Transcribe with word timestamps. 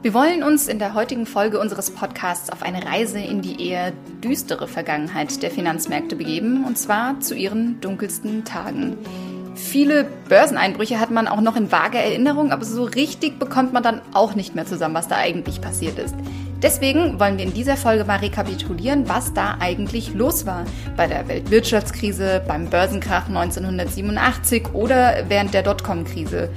Wir 0.00 0.14
wollen 0.14 0.42
uns 0.42 0.68
in 0.68 0.78
der 0.78 0.94
heutigen 0.94 1.26
Folge 1.26 1.60
unseres 1.60 1.90
Podcasts 1.90 2.48
auf 2.48 2.62
eine 2.62 2.86
Reise 2.86 3.18
in 3.18 3.42
die 3.42 3.68
eher 3.68 3.92
düstere 4.24 4.68
Vergangenheit 4.68 5.42
der 5.42 5.50
Finanzmärkte 5.50 6.16
begeben, 6.16 6.64
und 6.64 6.78
zwar 6.78 7.20
zu 7.20 7.34
ihren 7.34 7.78
dunkelsten 7.82 8.46
Tagen. 8.46 8.96
Viele 9.54 10.06
Börseneinbrüche 10.30 10.98
hat 10.98 11.10
man 11.10 11.28
auch 11.28 11.42
noch 11.42 11.56
in 11.56 11.70
vager 11.70 11.98
Erinnerung, 11.98 12.52
aber 12.52 12.64
so 12.64 12.84
richtig 12.84 13.38
bekommt 13.38 13.74
man 13.74 13.82
dann 13.82 14.00
auch 14.14 14.34
nicht 14.34 14.54
mehr 14.54 14.64
zusammen, 14.64 14.94
was 14.94 15.08
da 15.08 15.16
eigentlich 15.16 15.60
passiert 15.60 15.98
ist. 15.98 16.14
Deswegen 16.60 17.20
wollen 17.20 17.38
wir 17.38 17.44
in 17.44 17.54
dieser 17.54 17.76
Folge 17.76 18.04
mal 18.04 18.16
rekapitulieren, 18.16 19.08
was 19.08 19.32
da 19.32 19.58
eigentlich 19.60 20.12
los 20.14 20.44
war 20.44 20.64
bei 20.96 21.06
der 21.06 21.28
Weltwirtschaftskrise, 21.28 22.42
beim 22.48 22.68
Börsenkrach 22.68 23.28
1987 23.28 24.74
oder 24.74 25.24
während 25.28 25.54
der 25.54 25.62
Dotcom-Krise. 25.62 26.50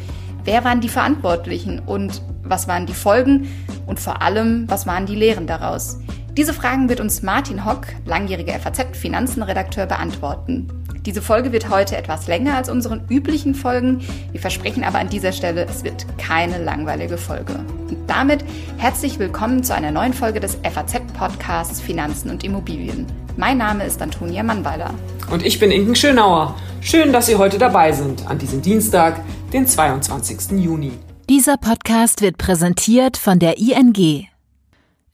Wer 0.44 0.64
waren 0.64 0.82
die 0.82 0.90
Verantwortlichen 0.90 1.80
und 1.80 2.24
was 2.42 2.68
waren 2.68 2.88
die 2.88 2.96
Folgen 2.96 3.48
und 3.86 4.00
vor 4.00 4.24
allem, 4.24 4.68
was 4.68 4.88
waren 4.88 5.06
die 5.06 5.16
Lehren 5.16 5.46
daraus? 5.46 6.00
Diese 6.36 6.56
Fragen 6.56 6.90
wird 6.90 7.00
uns 7.00 7.22
Martin 7.22 7.64
Hock, 7.64 7.86
langjähriger 8.06 8.54
FAZ-Finanzenredakteur, 8.60 9.86
beantworten. 9.86 10.81
Diese 11.08 11.24
Folge 11.24 11.52
wird 11.52 11.70
heute 11.70 11.98
etwas 11.98 12.28
länger 12.28 12.56
als 12.56 12.70
unsere 12.70 13.02
üblichen 13.10 13.56
Folgen. 13.56 14.02
Wir 14.32 14.40
versprechen 14.40 14.84
aber 14.84 15.00
an 15.00 15.10
dieser 15.10 15.32
Stelle, 15.32 15.66
es 15.66 15.84
wird 15.84 16.06
keine 16.20 16.64
langweilige 16.64 17.18
Folge. 17.18 17.56
Und 17.90 17.98
damit 18.06 18.46
herzlich 18.78 19.18
willkommen 19.18 19.64
zu 19.64 19.74
einer 19.74 19.90
neuen 19.90 20.14
Folge 20.14 20.40
des 20.40 20.60
FAZ-Podcasts 20.62 21.82
Finanzen 21.82 22.30
und 22.30 22.44
Immobilien. 22.44 23.08
Mein 23.36 23.58
Name 23.58 23.84
ist 23.84 24.00
Antonia 24.00 24.44
Mannweiler. 24.44 24.94
Und 25.32 25.44
ich 25.44 25.58
bin 25.60 25.72
Inken 25.72 25.96
Schönauer. 25.96 26.56
Schön, 26.82 27.12
dass 27.12 27.26
Sie 27.26 27.36
heute 27.36 27.58
dabei 27.58 27.94
sind 27.94 28.28
an 28.28 28.38
diesem 28.38 28.62
Dienstag, 28.62 29.22
den 29.52 29.66
22. 29.66 30.60
Juni. 30.60 30.92
Dieser 31.28 31.58
Podcast 31.58 32.22
wird 32.22 32.38
präsentiert 32.38 33.18
von 33.18 33.40
der 33.40 33.58
ING. 33.58 34.28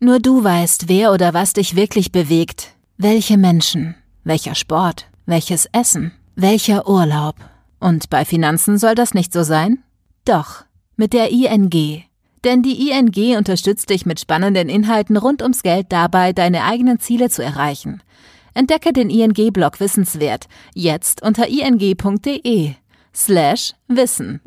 Nur 0.02 0.20
du 0.20 0.44
weißt, 0.44 0.90
wer 0.90 1.14
oder 1.14 1.34
was 1.34 1.54
dich 1.54 1.78
wirklich 1.78 2.12
bewegt. 2.12 2.74
Welche 2.98 3.38
Menschen, 3.38 3.96
welcher 4.26 4.54
Sport, 4.56 5.08
welches 5.28 5.68
Essen, 5.72 6.12
welcher 6.36 6.90
Urlaub. 6.90 7.36
Und 7.80 8.10
bei 8.10 8.26
Finanzen 8.26 8.80
soll 8.80 8.96
das 8.96 9.14
nicht 9.14 9.32
so 9.32 9.44
sein? 9.44 9.84
Doch, 10.26 10.64
mit 10.96 11.14
der 11.14 11.30
ING. 11.30 12.04
Denn 12.44 12.64
die 12.64 12.90
ING 12.90 13.38
unterstützt 13.38 13.90
dich 13.90 14.06
mit 14.06 14.20
spannenden 14.20 14.70
Inhalten 14.70 15.18
rund 15.18 15.44
ums 15.44 15.62
Geld 15.62 15.88
dabei, 15.90 16.34
deine 16.34 16.64
eigenen 16.64 17.00
Ziele 17.00 17.30
zu 17.30 17.44
erreichen. 17.44 18.02
Entdecke 18.54 18.94
den 18.94 19.12
ING-Blog 19.12 19.80
Wissenswert 19.80 20.48
jetzt 20.74 21.22
unter 21.22 21.48
ing.de 21.48 22.74
slash 23.14 23.74
Wissen. 23.88 24.42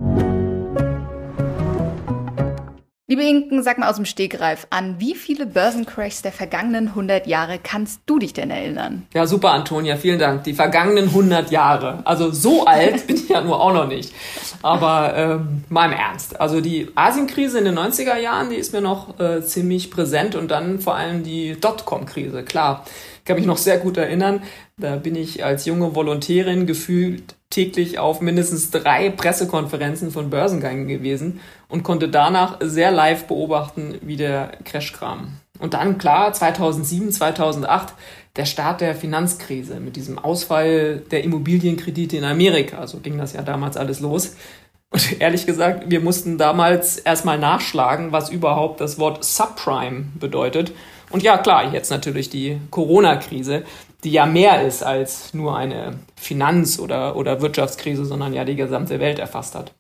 Liebe 3.11 3.25
Inken, 3.25 3.65
sag 3.65 3.79
mal 3.79 3.91
aus 3.91 3.97
dem 3.97 4.05
Stegreif, 4.05 4.69
an 4.71 5.01
wie 5.01 5.17
viele 5.17 5.45
Börsencrashs 5.45 6.23
der 6.23 6.31
vergangenen 6.31 6.91
100 6.91 7.27
Jahre 7.27 7.59
kannst 7.61 8.03
du 8.07 8.21
dich 8.21 8.35
denn 8.35 8.53
erinnern? 8.53 9.05
Ja, 9.13 9.27
super, 9.27 9.51
Antonia, 9.51 9.97
vielen 9.97 10.21
Dank. 10.21 10.45
Die 10.45 10.55
vergangenen 10.55 11.07
100 11.07 11.51
Jahre. 11.51 12.03
Also 12.05 12.31
so 12.31 12.67
alt 12.67 13.05
bin 13.09 13.17
ich 13.17 13.29
ja 13.29 13.41
nur 13.41 13.61
auch 13.61 13.73
noch 13.73 13.89
nicht. 13.89 14.15
Aber 14.63 15.17
ähm, 15.17 15.65
mal 15.69 15.87
im 15.87 15.99
Ernst. 15.99 16.41
Also 16.41 16.61
die 16.61 16.87
Asienkrise 16.95 17.59
in 17.59 17.65
den 17.65 17.77
90er 17.77 18.17
Jahren, 18.17 18.49
die 18.51 18.55
ist 18.55 18.73
mir 18.73 18.81
noch 18.81 19.19
äh, 19.19 19.43
ziemlich 19.43 19.91
präsent 19.91 20.37
und 20.37 20.49
dann 20.53 20.79
vor 20.79 20.95
allem 20.95 21.25
die 21.25 21.59
Dotcom-Krise, 21.61 22.45
klar. 22.45 22.85
Ich 23.19 23.25
kann 23.25 23.35
mich 23.35 23.47
noch 23.47 23.59
sehr 23.59 23.79
gut 23.79 23.97
erinnern, 23.97 24.41
da 24.77 24.95
bin 24.95 25.17
ich 25.17 25.45
als 25.45 25.65
junge 25.65 25.97
Volontärin 25.97 26.65
gefühlt 26.65 27.35
täglich 27.51 27.99
auf 27.99 28.21
mindestens 28.21 28.71
drei 28.71 29.11
Pressekonferenzen 29.11 30.13
von 30.13 30.31
Börsengängen 30.31 30.87
gewesen 30.87 31.41
und 31.69 31.83
konnte 31.83 32.09
danach 32.09 32.59
sehr 32.61 32.93
live 32.93 33.25
beobachten, 33.25 33.99
wie 34.03 34.17
der 34.17 34.53
Crash 34.65 34.93
kam. 34.93 35.41
Und 35.59 35.75
dann, 35.75 35.99
klar, 35.99 36.33
2007, 36.33 37.13
2008, 37.13 37.93
der 38.37 38.45
Start 38.45 38.81
der 38.81 38.95
Finanzkrise 38.95 39.81
mit 39.81 39.97
diesem 39.97 40.19
Ausfall 40.19 41.03
der 41.11 41.25
Immobilienkredite 41.25 42.17
in 42.17 42.25
Amerika. 42.25 42.87
So 42.87 42.99
ging 42.99 43.19
das 43.19 43.33
ja 43.33 43.43
damals 43.43 43.77
alles 43.77 44.01
los. 44.01 44.37
Und 44.91 45.21
ehrlich 45.21 45.47
gesagt, 45.47 45.91
wir 45.91 46.01
mussten 46.01 46.39
damals 46.39 46.99
erstmal 46.99 47.39
nachschlagen, 47.39 48.13
was 48.13 48.31
überhaupt 48.31 48.81
das 48.81 48.99
Wort 48.99 49.25
Subprime 49.25 50.07
bedeutet. 50.19 50.73
Und 51.11 51.25
ja, 51.25 51.39
klar, 51.39 51.73
jetzt 51.73 51.91
natürlich 51.91 52.31
die 52.31 52.59
Corona-Krise, 52.71 53.65
die 54.05 54.13
ja 54.13 54.27
mehr 54.27 54.63
ist 54.63 54.83
als 54.83 55.35
nur 55.35 55.57
eine 55.57 55.99
Finanz- 56.17 56.79
oder, 56.79 57.17
oder 57.17 57.41
Wirtschaftskrise, 57.41 58.05
sondern 58.05 58.33
ja 58.33 58.45
die 58.45 58.57
gesamte 58.57 59.01
Welt 59.01 59.19
erfasst 59.19 59.55
hat. 59.55 59.75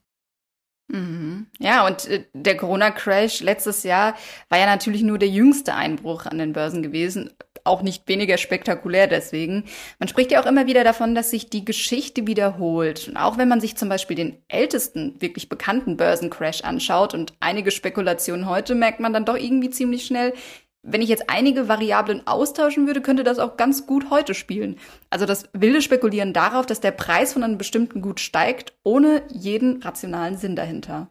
Mhm. 0.92 1.46
Ja, 1.60 1.86
und 1.86 2.08
äh, 2.08 2.24
der 2.32 2.56
Corona-Crash 2.56 3.40
letztes 3.40 3.84
Jahr 3.84 4.14
war 4.48 4.58
ja 4.58 4.66
natürlich 4.66 5.02
nur 5.02 5.18
der 5.18 5.28
jüngste 5.28 5.74
Einbruch 5.74 6.26
an 6.26 6.38
den 6.38 6.52
Börsen 6.52 6.82
gewesen. 6.82 7.30
Auch 7.62 7.82
nicht 7.82 8.08
weniger 8.08 8.38
spektakulär 8.38 9.06
deswegen. 9.06 9.64
Man 9.98 10.08
spricht 10.08 10.32
ja 10.32 10.42
auch 10.42 10.46
immer 10.46 10.66
wieder 10.66 10.82
davon, 10.82 11.14
dass 11.14 11.30
sich 11.30 11.48
die 11.48 11.64
Geschichte 11.64 12.26
wiederholt. 12.26 13.08
Und 13.08 13.16
auch 13.18 13.38
wenn 13.38 13.48
man 13.48 13.60
sich 13.60 13.76
zum 13.76 13.88
Beispiel 13.88 14.16
den 14.16 14.38
ältesten, 14.48 15.20
wirklich 15.20 15.48
bekannten 15.48 15.96
Börsencrash 15.96 16.62
anschaut 16.62 17.14
und 17.14 17.34
einige 17.38 17.70
Spekulationen 17.70 18.48
heute, 18.48 18.74
merkt 18.74 18.98
man 18.98 19.12
dann 19.12 19.26
doch 19.26 19.36
irgendwie 19.36 19.70
ziemlich 19.70 20.06
schnell, 20.06 20.32
wenn 20.82 21.02
ich 21.02 21.08
jetzt 21.08 21.28
einige 21.28 21.68
Variablen 21.68 22.26
austauschen 22.26 22.86
würde, 22.86 23.02
könnte 23.02 23.24
das 23.24 23.38
auch 23.38 23.56
ganz 23.56 23.86
gut 23.86 24.10
heute 24.10 24.34
spielen. 24.34 24.78
Also 25.10 25.26
das 25.26 25.44
wilde 25.52 25.82
Spekulieren 25.82 26.32
darauf, 26.32 26.66
dass 26.66 26.80
der 26.80 26.92
Preis 26.92 27.34
von 27.34 27.42
einem 27.42 27.58
bestimmten 27.58 28.00
Gut 28.00 28.20
steigt, 28.20 28.72
ohne 28.82 29.22
jeden 29.28 29.82
rationalen 29.82 30.36
Sinn 30.36 30.56
dahinter. 30.56 31.08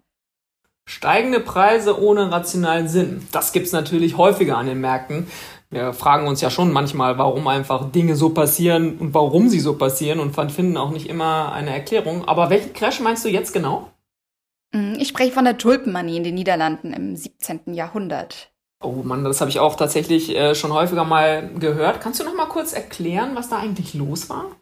Steigende 0.88 1.40
Preise 1.40 2.02
ohne 2.02 2.31
rationalen 2.31 2.88
Sinn. 2.88 3.28
Das 3.31 3.52
gibt's 3.52 3.72
natürlich 3.72 4.18
häufiger 4.18 4.57
an 4.57 4.66
den 4.66 4.81
Märkten. 4.81 5.28
Wir 5.69 5.94
fragen 5.94 6.28
uns 6.28 6.41
ja 6.41 6.50
schon 6.50 6.74
manchmal, 6.74 7.19
warum 7.19 7.47
einfach 7.47 7.91
Dinge 7.91 8.16
so 8.16 8.30
passieren 8.30 8.97
und 8.97 9.13
warum 9.13 9.50
sie 9.50 9.59
so 9.59 9.78
passieren 9.78 10.19
und 10.19 10.34
finden 10.51 10.78
auch 10.78 10.90
nicht 10.90 11.07
immer 11.07 11.51
eine 11.51 11.69
Erklärung. 11.69 12.28
Aber 12.28 12.50
welchen 12.50 12.74
Crash 12.74 13.01
meinst 13.01 13.24
du 13.24 13.30
jetzt 13.30 13.53
genau? 13.53 13.91
Hm, 14.74 14.96
ich 15.00 15.09
spreche 15.09 15.31
von 15.31 15.46
der 15.46 15.59
Tulpenmanie 15.59 16.18
in 16.18 16.24
den 16.24 16.34
Niederlanden 16.34 16.91
im 16.91 17.16
17. 17.16 17.75
Jahrhundert. 17.75 18.51
Oh 18.81 19.03
Mann, 19.03 19.23
das 19.25 19.41
habe 19.41 19.50
ich 19.50 19.59
auch 19.59 19.75
tatsächlich 19.75 20.29
äh, 20.35 20.56
schon 20.56 20.72
häufiger 20.73 21.03
mal 21.03 21.50
gehört. 21.56 22.00
Kannst 22.01 22.19
du 22.22 22.23
noch 22.23 22.34
mal 22.35 22.47
kurz 22.47 22.72
erklären, 22.73 23.35
was 23.35 23.50
da 23.50 23.57
eigentlich 23.59 23.94
los 23.94 24.29
war? 24.29 24.59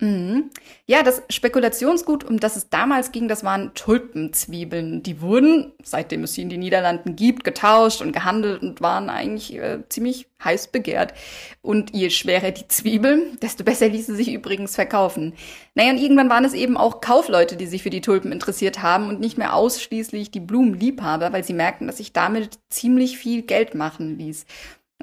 Mhm. 0.00 0.50
Ja, 0.86 1.04
das 1.04 1.22
Spekulationsgut, 1.30 2.24
um 2.24 2.40
das 2.40 2.56
es 2.56 2.68
damals 2.68 3.12
ging, 3.12 3.28
das 3.28 3.44
waren 3.44 3.72
Tulpenzwiebeln. 3.74 5.04
Die 5.04 5.20
wurden, 5.20 5.72
seitdem 5.84 6.24
es 6.24 6.34
sie 6.34 6.42
in 6.42 6.50
den 6.50 6.60
Niederlanden 6.60 7.14
gibt, 7.14 7.44
getauscht 7.44 8.02
und 8.02 8.10
gehandelt 8.10 8.62
und 8.62 8.80
waren 8.80 9.08
eigentlich 9.08 9.54
äh, 9.54 9.88
ziemlich 9.88 10.26
heiß 10.42 10.72
begehrt. 10.72 11.14
Und 11.62 11.94
je 11.94 12.10
schwerer 12.10 12.50
die 12.50 12.66
Zwiebeln, 12.66 13.38
desto 13.40 13.62
besser 13.62 13.88
ließen 13.88 14.16
sie 14.16 14.24
sich 14.24 14.34
übrigens 14.34 14.74
verkaufen. 14.74 15.32
Naja, 15.76 15.92
und 15.92 15.98
irgendwann 15.98 16.28
waren 16.28 16.44
es 16.44 16.54
eben 16.54 16.76
auch 16.76 17.00
Kaufleute, 17.00 17.56
die 17.56 17.66
sich 17.66 17.84
für 17.84 17.90
die 17.90 18.00
Tulpen 18.00 18.32
interessiert 18.32 18.82
haben 18.82 19.08
und 19.08 19.20
nicht 19.20 19.38
mehr 19.38 19.54
ausschließlich 19.54 20.32
die 20.32 20.40
Blumenliebhaber, 20.40 21.32
weil 21.32 21.44
sie 21.44 21.54
merkten, 21.54 21.86
dass 21.86 21.98
sich 21.98 22.12
damit 22.12 22.58
ziemlich 22.68 23.16
viel 23.16 23.42
Geld 23.42 23.76
machen 23.76 24.18
ließ. 24.18 24.44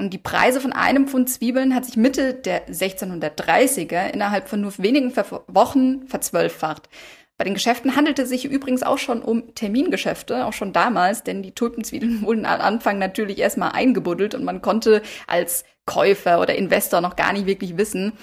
Und 0.01 0.09
die 0.09 0.17
Preise 0.17 0.59
von 0.59 0.73
einem 0.73 1.07
Pfund 1.07 1.29
Zwiebeln 1.29 1.75
hat 1.75 1.85
sich 1.85 1.95
Mitte 1.95 2.33
der 2.33 2.67
1630er 2.67 4.09
innerhalb 4.09 4.49
von 4.49 4.59
nur 4.59 4.75
wenigen 4.79 5.13
Wochen 5.47 6.07
verzwölffacht. 6.07 6.89
Bei 7.37 7.43
den 7.43 7.53
Geschäften 7.53 7.95
handelte 7.95 8.23
es 8.23 8.29
sich 8.29 8.45
übrigens 8.45 8.81
auch 8.81 8.97
schon 8.97 9.21
um 9.21 9.53
Termingeschäfte, 9.53 10.47
auch 10.47 10.53
schon 10.53 10.73
damals, 10.73 11.21
denn 11.23 11.43
die 11.43 11.53
Tulpenzwiebeln 11.53 12.21
wurden 12.25 12.47
am 12.47 12.61
Anfang 12.61 12.97
natürlich 12.97 13.37
erstmal 13.37 13.73
eingebuddelt 13.73 14.33
und 14.33 14.43
man 14.43 14.63
konnte 14.63 15.03
als 15.27 15.65
Käufer 15.85 16.41
oder 16.41 16.55
Investor 16.55 17.01
noch 17.01 17.15
gar 17.15 17.31
nicht 17.31 17.45
wirklich 17.45 17.77
wissen, 17.77 18.13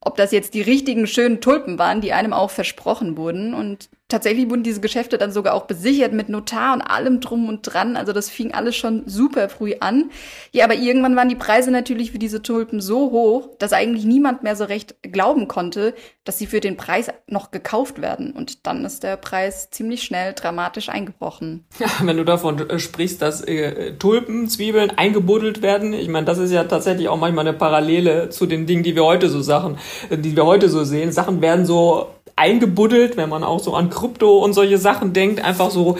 ob 0.00 0.16
das 0.16 0.32
jetzt 0.32 0.54
die 0.54 0.62
richtigen 0.62 1.06
schönen 1.06 1.40
Tulpen 1.40 1.78
waren, 1.78 2.00
die 2.00 2.12
einem 2.12 2.32
auch 2.32 2.50
versprochen 2.50 3.16
wurden. 3.16 3.54
Und 3.54 3.90
tatsächlich 4.08 4.48
wurden 4.48 4.62
diese 4.62 4.80
Geschäfte 4.80 5.18
dann 5.18 5.32
sogar 5.32 5.54
auch 5.54 5.66
besichert 5.66 6.12
mit 6.12 6.28
Notar 6.30 6.74
und 6.74 6.82
allem 6.82 7.20
drum 7.20 7.48
und 7.48 7.62
dran. 7.62 7.96
Also 7.96 8.12
das 8.12 8.30
fing 8.30 8.52
alles 8.54 8.74
schon 8.74 9.02
super 9.06 9.48
früh 9.48 9.74
an. 9.80 10.10
Ja, 10.50 10.64
aber 10.64 10.74
irgendwann 10.74 11.14
waren 11.14 11.28
die 11.28 11.34
Preise 11.34 11.70
natürlich 11.70 12.12
für 12.12 12.18
diese 12.18 12.42
Tulpen 12.42 12.80
so 12.80 13.10
hoch, 13.10 13.50
dass 13.58 13.72
eigentlich 13.72 14.04
niemand 14.04 14.42
mehr 14.42 14.56
so 14.56 14.64
recht 14.64 14.96
glauben 15.02 15.46
konnte, 15.46 15.94
dass 16.24 16.38
sie 16.38 16.46
für 16.46 16.60
den 16.60 16.76
Preis 16.76 17.08
noch 17.26 17.50
gekauft 17.50 18.00
werden. 18.00 18.32
Und 18.32 18.66
dann 18.66 18.84
ist 18.84 19.02
der 19.02 19.16
Preis 19.16 19.70
ziemlich 19.70 20.02
schnell 20.02 20.32
dramatisch 20.32 20.88
eingebrochen. 20.88 21.64
Ja, 21.78 21.86
wenn 22.02 22.16
du 22.16 22.24
davon 22.24 22.68
äh, 22.68 22.78
sprichst, 22.78 23.22
dass 23.22 23.42
äh, 23.42 23.92
Tulpen, 23.98 24.48
Zwiebeln 24.48 24.90
eingebuddelt 24.90 25.62
werden, 25.62 25.92
ich 25.92 26.08
meine, 26.08 26.26
das 26.26 26.38
ist 26.38 26.50
ja 26.50 26.64
tatsächlich 26.64 27.08
auch 27.08 27.18
manchmal 27.18 27.46
eine 27.46 27.56
Parallele 27.56 28.30
zu 28.30 28.46
den 28.46 28.66
Dingen, 28.66 28.82
die 28.82 28.94
wir 28.94 29.04
heute 29.04 29.28
so 29.28 29.40
Sachen, 29.42 29.78
äh, 30.10 30.18
die 30.18 30.34
wir 30.34 30.44
heute 30.46 30.68
so 30.68 30.84
sehen. 30.84 31.12
Sachen 31.12 31.40
werden 31.40 31.66
so 31.66 32.08
eingebuddelt, 32.38 33.16
wenn 33.16 33.28
man 33.28 33.44
auch 33.44 33.60
so 33.60 33.74
an 33.74 33.90
Krypto 33.90 34.38
und 34.38 34.52
solche 34.52 34.78
Sachen 34.78 35.12
denkt, 35.12 35.44
einfach 35.44 35.70
so 35.70 35.98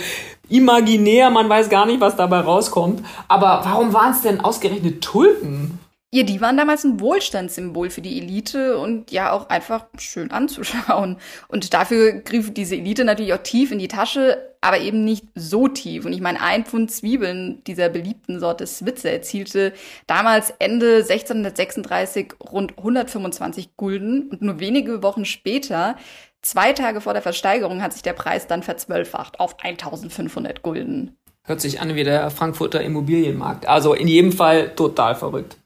imaginär, 0.48 1.30
man 1.30 1.48
weiß 1.48 1.68
gar 1.68 1.86
nicht, 1.86 2.00
was 2.00 2.16
dabei 2.16 2.40
rauskommt. 2.40 3.04
Aber 3.28 3.60
warum 3.64 3.92
waren 3.92 4.12
es 4.12 4.22
denn 4.22 4.40
ausgerechnet 4.40 5.02
Tulpen? 5.02 5.78
Ja, 6.10 6.22
die 6.22 6.40
waren 6.40 6.56
damals 6.56 6.84
ein 6.84 7.00
Wohlstandssymbol 7.00 7.90
für 7.90 8.00
die 8.00 8.18
Elite 8.18 8.78
und 8.78 9.10
ja 9.10 9.30
auch 9.30 9.50
einfach 9.50 9.84
schön 9.98 10.30
anzuschauen. 10.30 11.18
Und 11.48 11.74
dafür 11.74 12.12
griff 12.12 12.54
diese 12.54 12.76
Elite 12.76 13.04
natürlich 13.04 13.34
auch 13.34 13.42
tief 13.42 13.72
in 13.72 13.78
die 13.78 13.88
Tasche, 13.88 14.54
aber 14.62 14.80
eben 14.80 15.04
nicht 15.04 15.26
so 15.34 15.68
tief. 15.68 16.06
Und 16.06 16.14
ich 16.14 16.22
meine, 16.22 16.40
ein 16.40 16.64
Pfund 16.64 16.90
Zwiebeln 16.90 17.62
dieser 17.66 17.90
beliebten 17.90 18.40
Sorte 18.40 18.66
Switze 18.66 19.10
erzielte 19.10 19.74
damals 20.06 20.50
Ende 20.58 21.04
1636 21.06 22.36
rund 22.40 22.78
125 22.78 23.76
Gulden 23.76 24.30
und 24.30 24.40
nur 24.40 24.60
wenige 24.60 25.02
Wochen 25.02 25.26
später 25.26 25.96
Zwei 26.42 26.72
Tage 26.72 27.00
vor 27.00 27.14
der 27.14 27.22
Versteigerung 27.22 27.82
hat 27.82 27.92
sich 27.92 28.02
der 28.02 28.12
Preis 28.12 28.46
dann 28.46 28.62
verzwölffacht 28.62 29.40
auf 29.40 29.58
1500 29.58 30.62
Gulden. 30.62 31.16
Hört 31.44 31.60
sich 31.60 31.80
an 31.80 31.94
wie 31.94 32.04
der 32.04 32.30
Frankfurter 32.30 32.80
Immobilienmarkt. 32.82 33.66
Also 33.66 33.94
in 33.94 34.06
jedem 34.06 34.32
Fall 34.32 34.74
total 34.74 35.14
verrückt. 35.14 35.56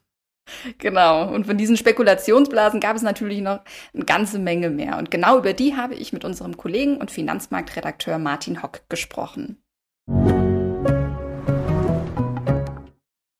Genau. 0.78 1.28
Und 1.28 1.46
von 1.46 1.56
diesen 1.56 1.76
Spekulationsblasen 1.76 2.80
gab 2.80 2.96
es 2.96 3.02
natürlich 3.02 3.40
noch 3.40 3.60
eine 3.94 4.04
ganze 4.04 4.38
Menge 4.38 4.70
mehr. 4.70 4.98
Und 4.98 5.10
genau 5.10 5.38
über 5.38 5.52
die 5.52 5.76
habe 5.76 5.94
ich 5.94 6.12
mit 6.12 6.24
unserem 6.24 6.56
Kollegen 6.56 6.96
und 6.96 7.10
Finanzmarktredakteur 7.10 8.18
Martin 8.18 8.62
Hock 8.62 8.80
gesprochen. 8.88 9.62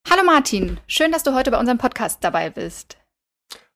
Hallo 0.09 0.25
Martin, 0.25 0.79
schön, 0.87 1.13
dass 1.13 1.23
du 1.23 1.35
heute 1.35 1.51
bei 1.51 1.59
unserem 1.59 1.79
Podcast 1.79 2.23
dabei 2.23 2.51
bist. 2.51 2.99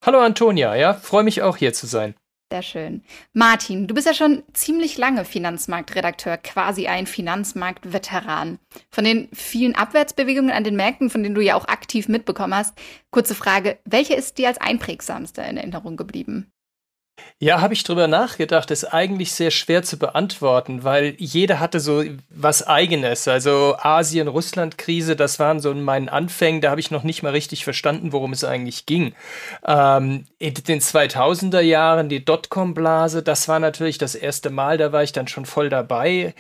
Hallo 0.05 0.21
Antonia, 0.21 0.75
ja, 0.77 0.95
freue 0.95 1.25
mich 1.25 1.43
auch 1.43 1.57
hier 1.57 1.73
zu 1.73 1.87
sein. 1.87 2.15
Sehr 2.53 2.63
schön. 2.63 3.03
Martin, 3.33 3.89
du 3.89 3.95
bist 3.95 4.07
ja 4.07 4.15
schon 4.15 4.45
ziemlich 4.53 4.97
lange 4.99 5.25
Finanzmarktredakteur, 5.25 6.37
quasi 6.37 6.87
ein 6.87 7.09
Finanzmarktveteran. 7.09 8.61
Von 8.89 9.05
den 9.05 9.29
vielen 9.33 9.75
Abwärtsbewegungen 9.75 10.53
an 10.53 10.63
den 10.63 10.77
Märkten, 10.77 11.11
von 11.11 11.25
denen 11.25 11.35
du 11.35 11.41
ja 11.41 11.57
auch 11.57 11.67
aktiv 11.67 12.07
mitbekommen 12.07 12.55
hast, 12.55 12.79
kurze 13.11 13.35
Frage, 13.35 13.81
welche 13.85 14.15
ist 14.15 14.39
dir 14.39 14.47
als 14.47 14.59
einprägsamste 14.59 15.43
in 15.43 15.57
Erinnerung 15.57 15.97
geblieben? 15.97 16.53
Ja, 17.39 17.61
habe 17.61 17.75
ich 17.75 17.85
drüber 17.85 18.09
nachgedacht, 18.09 18.71
ist 18.71 18.85
eigentlich 18.95 19.33
sehr 19.33 19.51
schwer 19.51 19.83
zu 19.83 19.99
beantworten, 19.99 20.85
weil 20.85 21.15
jeder 21.19 21.61
hatte 21.61 21.81
so 21.81 22.03
was 22.31 22.67
eigenes. 22.67 23.29
Also 23.29 23.77
Asien-Russland-Krise, 23.79 25.17
das 25.17 25.39
waren 25.39 25.61
so 25.61 25.71
in 25.71 25.83
meinen 25.83 26.09
Anfängen, 26.09 26.63
da 26.63 26.71
habe 26.71 26.81
ich 26.81 26.91
noch 26.91 27.03
nicht 27.03 27.23
mal 27.23 27.33
richtig 27.33 27.63
verstanden, 27.65 28.13
worum 28.13 28.33
es 28.33 28.43
eigentlich 28.43 28.87
ging. 28.87 29.15
Ähm, 29.67 30.25
in 30.39 30.55
den 30.55 30.81
2000er 30.81 31.61
Jahren 31.61 32.09
die 32.09 32.25
Dotcom-Blase, 32.25 33.23
das 33.23 33.49
war 33.49 33.61
natürlich 33.61 33.99
das 33.99 34.15
erste 34.15 34.49
Mal, 34.49 34.79
da 34.79 34.93
war 34.93 35.03
ich 35.03 35.13
dann 35.13 35.29
schon 35.29 35.45
voll 35.45 35.69
dabei. 35.69 36.35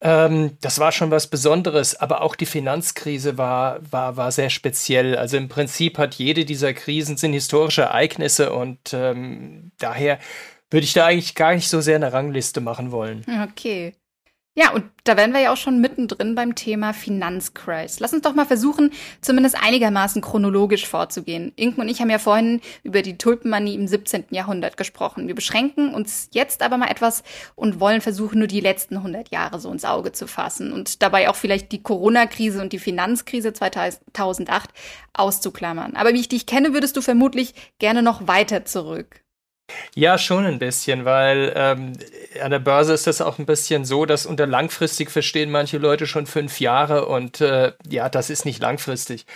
Ähm, 0.00 0.58
das 0.60 0.78
war 0.78 0.92
schon 0.92 1.10
was 1.10 1.28
Besonderes, 1.28 1.98
aber 1.98 2.20
auch 2.20 2.36
die 2.36 2.46
Finanzkrise 2.46 3.38
war, 3.38 3.80
war, 3.90 4.16
war 4.16 4.30
sehr 4.30 4.50
speziell. 4.50 5.16
Also 5.16 5.36
im 5.36 5.48
Prinzip 5.48 5.98
hat 5.98 6.14
jede 6.16 6.44
dieser 6.44 6.74
Krisen 6.74 7.16
sind 7.16 7.32
historische 7.32 7.82
Ereignisse 7.82 8.52
und 8.52 8.92
ähm, 8.92 9.72
daher 9.78 10.18
würde 10.70 10.84
ich 10.84 10.92
da 10.92 11.06
eigentlich 11.06 11.34
gar 11.34 11.54
nicht 11.54 11.68
so 11.68 11.80
sehr 11.80 11.96
eine 11.96 12.12
Rangliste 12.12 12.60
machen 12.60 12.90
wollen. 12.90 13.24
Okay. 13.50 13.94
Ja, 14.58 14.72
und 14.72 14.84
da 15.04 15.18
wären 15.18 15.34
wir 15.34 15.40
ja 15.40 15.52
auch 15.52 15.58
schon 15.58 15.82
mittendrin 15.82 16.34
beim 16.34 16.54
Thema 16.54 16.94
Finanzcrash. 16.94 17.98
Lass 17.98 18.14
uns 18.14 18.22
doch 18.22 18.34
mal 18.34 18.46
versuchen, 18.46 18.90
zumindest 19.20 19.54
einigermaßen 19.62 20.22
chronologisch 20.22 20.86
vorzugehen. 20.86 21.52
Inken 21.56 21.82
und 21.82 21.88
ich 21.88 22.00
haben 22.00 22.08
ja 22.08 22.18
vorhin 22.18 22.62
über 22.82 23.02
die 23.02 23.18
Tulpenmanie 23.18 23.74
im 23.74 23.86
17. 23.86 24.24
Jahrhundert 24.30 24.78
gesprochen. 24.78 25.28
Wir 25.28 25.34
beschränken 25.34 25.94
uns 25.94 26.30
jetzt 26.32 26.62
aber 26.62 26.78
mal 26.78 26.90
etwas 26.90 27.22
und 27.54 27.80
wollen 27.80 28.00
versuchen, 28.00 28.38
nur 28.38 28.48
die 28.48 28.60
letzten 28.60 28.96
100 28.96 29.30
Jahre 29.30 29.60
so 29.60 29.70
ins 29.70 29.84
Auge 29.84 30.12
zu 30.12 30.26
fassen 30.26 30.72
und 30.72 31.02
dabei 31.02 31.28
auch 31.28 31.36
vielleicht 31.36 31.70
die 31.70 31.82
Corona-Krise 31.82 32.62
und 32.62 32.72
die 32.72 32.78
Finanzkrise 32.78 33.52
2008 33.52 34.70
auszuklammern. 35.12 35.96
Aber 35.96 36.14
wie 36.14 36.20
ich 36.20 36.28
dich 36.30 36.46
kenne, 36.46 36.72
würdest 36.72 36.96
du 36.96 37.02
vermutlich 37.02 37.52
gerne 37.78 38.02
noch 38.02 38.26
weiter 38.26 38.64
zurück. 38.64 39.25
Ja, 39.94 40.16
schon 40.16 40.44
ein 40.46 40.58
bisschen, 40.58 41.04
weil 41.04 41.52
ähm, 41.56 41.94
an 42.40 42.50
der 42.52 42.60
Börse 42.60 42.92
ist 42.92 43.06
das 43.06 43.20
auch 43.20 43.38
ein 43.38 43.46
bisschen 43.46 43.84
so, 43.84 44.06
dass 44.06 44.24
unter 44.24 44.46
langfristig 44.46 45.10
verstehen 45.10 45.50
manche 45.50 45.78
Leute 45.78 46.06
schon 46.06 46.26
fünf 46.26 46.60
Jahre 46.60 47.06
und 47.06 47.40
äh, 47.40 47.72
ja, 47.88 48.08
das 48.08 48.30
ist 48.30 48.44
nicht 48.44 48.60
langfristig. 48.62 49.26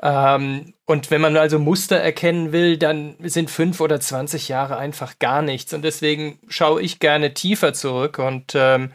Ähm, 0.00 0.74
und 0.86 1.10
wenn 1.10 1.20
man 1.20 1.36
also 1.36 1.58
Muster 1.58 1.96
erkennen 1.96 2.52
will, 2.52 2.76
dann 2.76 3.16
sind 3.20 3.50
fünf 3.50 3.80
oder 3.80 4.00
zwanzig 4.00 4.48
Jahre 4.48 4.76
einfach 4.76 5.18
gar 5.18 5.42
nichts. 5.42 5.72
Und 5.72 5.82
deswegen 5.82 6.38
schaue 6.48 6.82
ich 6.82 7.00
gerne 7.00 7.34
tiefer 7.34 7.72
zurück 7.72 8.18
und 8.18 8.52
ähm, 8.54 8.92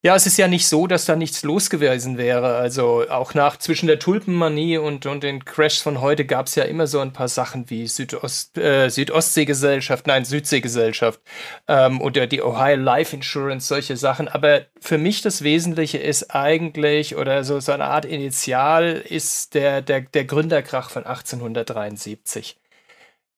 ja, 0.00 0.14
es 0.14 0.26
ist 0.26 0.36
ja 0.36 0.46
nicht 0.46 0.68
so, 0.68 0.86
dass 0.86 1.06
da 1.06 1.16
nichts 1.16 1.42
los 1.42 1.70
gewesen 1.70 2.18
wäre. 2.18 2.54
Also 2.56 3.08
auch 3.08 3.34
nach 3.34 3.56
zwischen 3.56 3.88
der 3.88 3.98
Tulpenmanie 3.98 4.78
und, 4.78 5.06
und 5.06 5.24
den 5.24 5.44
Crashs 5.44 5.80
von 5.80 6.00
heute 6.00 6.24
gab 6.24 6.46
es 6.46 6.54
ja 6.54 6.62
immer 6.64 6.86
so 6.86 7.00
ein 7.00 7.12
paar 7.12 7.26
Sachen 7.26 7.68
wie 7.68 7.88
Südost, 7.88 8.56
äh, 8.58 8.90
Südostseegesellschaft, 8.90 10.06
nein, 10.06 10.24
Südseegesellschaft 10.24 11.20
ähm, 11.66 12.00
oder 12.00 12.28
die 12.28 12.42
Ohio 12.42 12.76
Life 12.76 13.14
Insurance, 13.16 13.66
solche 13.66 13.96
Sachen. 13.96 14.28
Aber 14.28 14.66
für 14.80 14.98
mich 14.98 15.20
das 15.22 15.42
Wesentliche 15.42 15.98
ist 15.98 16.32
eigentlich, 16.32 17.16
oder 17.16 17.42
so, 17.42 17.58
so 17.58 17.72
eine 17.72 17.86
Art 17.86 18.04
Initial, 18.04 18.92
ist 18.92 19.54
der, 19.54 19.82
der, 19.82 20.02
der 20.02 20.24
Gründerkrach 20.26 20.90
von 20.90 21.06
1873, 21.06 22.56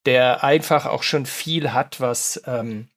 der 0.05 0.43
einfach 0.43 0.85
auch 0.85 1.01
schon 1.01 1.25
viel 1.25 1.73
hat, 1.73 1.99
was. 1.99 2.39
Ähm, 2.45 2.90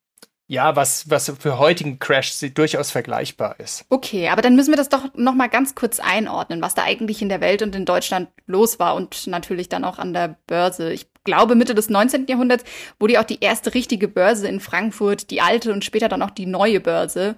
ja, 0.46 0.76
was, 0.76 1.08
was 1.08 1.32
für 1.38 1.58
heutigen 1.58 1.98
Crash 1.98 2.38
durchaus 2.54 2.90
vergleichbar 2.90 3.58
ist. 3.58 3.86
Okay, 3.88 4.28
aber 4.28 4.42
dann 4.42 4.56
müssen 4.56 4.72
wir 4.72 4.76
das 4.76 4.90
doch 4.90 5.14
noch 5.14 5.34
mal 5.34 5.48
ganz 5.48 5.74
kurz 5.74 6.00
einordnen, 6.00 6.60
was 6.60 6.74
da 6.74 6.82
eigentlich 6.82 7.22
in 7.22 7.30
der 7.30 7.40
Welt 7.40 7.62
und 7.62 7.74
in 7.74 7.86
Deutschland 7.86 8.28
los 8.46 8.78
war 8.78 8.94
und 8.94 9.26
natürlich 9.26 9.68
dann 9.68 9.84
auch 9.84 9.98
an 9.98 10.12
der 10.12 10.36
Börse. 10.46 10.92
Ich 10.92 11.06
glaube, 11.24 11.54
Mitte 11.54 11.74
des 11.74 11.88
19. 11.88 12.26
Jahrhunderts 12.26 12.64
wurde 13.00 13.14
ja 13.14 13.20
auch 13.20 13.24
die 13.24 13.40
erste 13.40 13.72
richtige 13.72 14.06
Börse 14.06 14.46
in 14.46 14.60
Frankfurt, 14.60 15.30
die 15.30 15.40
alte 15.40 15.72
und 15.72 15.84
später 15.84 16.08
dann 16.08 16.22
auch 16.22 16.30
die 16.30 16.46
neue 16.46 16.80
Börse 16.80 17.36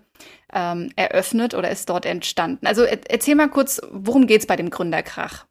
ähm, 0.53 0.91
eröffnet 0.97 1.55
oder 1.55 1.71
ist 1.71 1.89
dort 1.89 2.07
entstanden. 2.07 2.67
Also 2.67 2.83
erzähl 2.83 3.37
mal 3.37 3.49
kurz, 3.49 3.81
worum 3.93 4.27
geht's 4.27 4.47
bei 4.47 4.57
dem 4.57 4.71
Gründerkrach? 4.71 5.47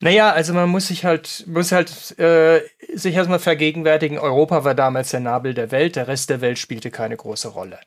Naja, 0.00 0.32
also 0.32 0.52
man 0.52 0.68
muss 0.68 0.88
sich 0.88 1.04
halt, 1.04 1.44
muss 1.46 1.70
halt 1.72 2.18
äh, 2.18 2.60
sich 2.94 3.14
erstmal 3.14 3.38
vergegenwärtigen, 3.38 4.18
Europa 4.18 4.64
war 4.64 4.74
damals 4.74 5.10
der 5.10 5.20
Nabel 5.20 5.54
der 5.54 5.70
Welt, 5.70 5.96
der 5.96 6.08
Rest 6.08 6.30
der 6.30 6.40
Welt 6.40 6.58
spielte 6.58 6.90
keine 6.90 7.16
große 7.16 7.48
Rolle. 7.48 7.78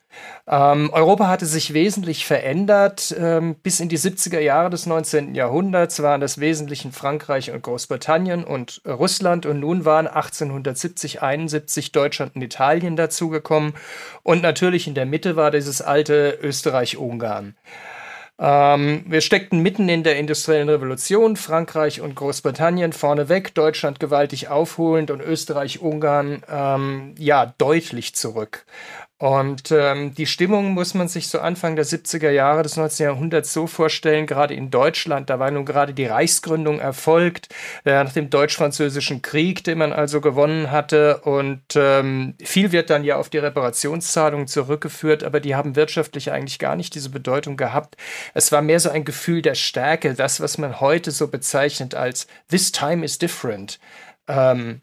Ähm, 0.48 0.90
Europa 0.94 1.28
hatte 1.28 1.46
sich 1.46 1.74
wesentlich 1.74 2.26
verändert. 2.26 3.14
Ähm, 3.20 3.56
bis 3.56 3.82
in 3.82 3.90
die 3.90 4.00
70er 4.00 4.40
Jahre 4.40 4.70
des 4.70 4.86
19. 4.86 5.36
Jahrhunderts 5.36 6.02
waren 6.02 6.22
das 6.22 6.40
Wesentlichen 6.40 6.92
Frankreich 6.94 7.52
und 7.52 7.62
Großbritannien 7.62 8.46
und 8.46 8.82
Russland 8.88 9.46
und 9.46 9.60
nun 9.60 9.84
waren 9.84 10.08
1870, 10.08 11.22
71 11.22 11.92
Deutschland 11.92 12.36
und 12.36 12.42
Italien 12.42 12.96
dazugekommen 12.96 13.74
und 14.24 14.42
natürlich 14.42 14.88
in 14.88 14.96
der 14.96 15.06
Mitte 15.06 15.36
war 15.36 15.52
dieses 15.52 15.82
alte 15.82 16.40
Österreich-Ungarn. 16.42 17.56
Ähm, 18.40 19.04
wir 19.08 19.22
steckten 19.22 19.62
mitten 19.62 19.90
in 19.90 20.04
der 20.04 20.18
industriellen 20.18 20.70
Revolution, 20.70 21.38
Frankreich 21.38 22.02
und 22.02 22.16
Großbritannien 22.16 22.94
vorneweg, 22.94 23.56
Deutschland 23.56 24.00
gewaltig 24.00 24.48
aufholend 24.50 25.10
und 25.10 25.22
Österreich, 25.22 25.82
Ungarn 25.82 26.44
ähm, 26.48 27.16
ja 27.18 27.54
deutlich 27.58 28.14
zurück. 28.14 28.66
Und 29.20 29.72
ähm, 29.72 30.14
die 30.14 30.28
Stimmung 30.28 30.74
muss 30.74 30.94
man 30.94 31.08
sich 31.08 31.28
so 31.28 31.40
Anfang 31.40 31.76
der 31.76 31.86
70er 31.86 32.30
Jahre 32.30 32.62
des 32.62 32.78
19. 32.78 33.04
Jahrhunderts 33.04 33.52
so 33.52 33.66
vorstellen, 33.66 34.28
gerade 34.28 34.54
in 34.54 34.70
Deutschland, 34.70 35.32
da 35.32 35.40
war 35.40 35.50
nun 35.50 35.66
gerade 35.66 35.96
die 35.96 36.06
Reichsgründung 36.06 36.80
erfolgt, 36.80 37.50
äh, 37.84 38.04
nach 38.04 38.14
dem 38.14 38.30
deutsch-französischen 38.30 39.24
Krieg, 39.24 39.64
den 39.64 39.80
man 39.80 39.92
also 39.92 40.22
gewonnen 40.22 40.70
hatte. 40.70 41.22
Und 41.22 41.64
ähm, 41.76 42.36
viel 42.44 42.72
wird 42.72 42.92
dann 42.92 43.04
ja 43.04 43.16
auf 43.16 43.30
die 43.30 43.40
Reparationszahlungen 43.40 44.46
zurückgeführt, 44.46 45.24
aber 45.24 45.40
die 45.40 45.56
haben 45.56 45.76
wirtschaftlich 45.76 46.32
eigentlich 46.32 46.60
gar 46.60 46.76
nicht 46.76 46.94
diese 46.94 47.10
Bedeutung 47.10 47.58
gehabt. 47.58 47.98
Es 48.36 48.52
war 48.52 48.62
mehr 48.62 48.80
so 48.80 48.92
ein 48.92 49.04
Gefühl 49.04 49.42
der 49.42 49.56
Stärke, 49.56 50.14
das, 50.14 50.42
was 50.42 50.60
man 50.60 50.80
heute 50.80 51.10
so 51.10 51.28
bezeichnet 51.28 51.96
als 51.96 52.28
This 52.50 52.72
time 52.72 53.04
is 53.04 53.18
different. 53.18 53.80
Ähm, 54.28 54.82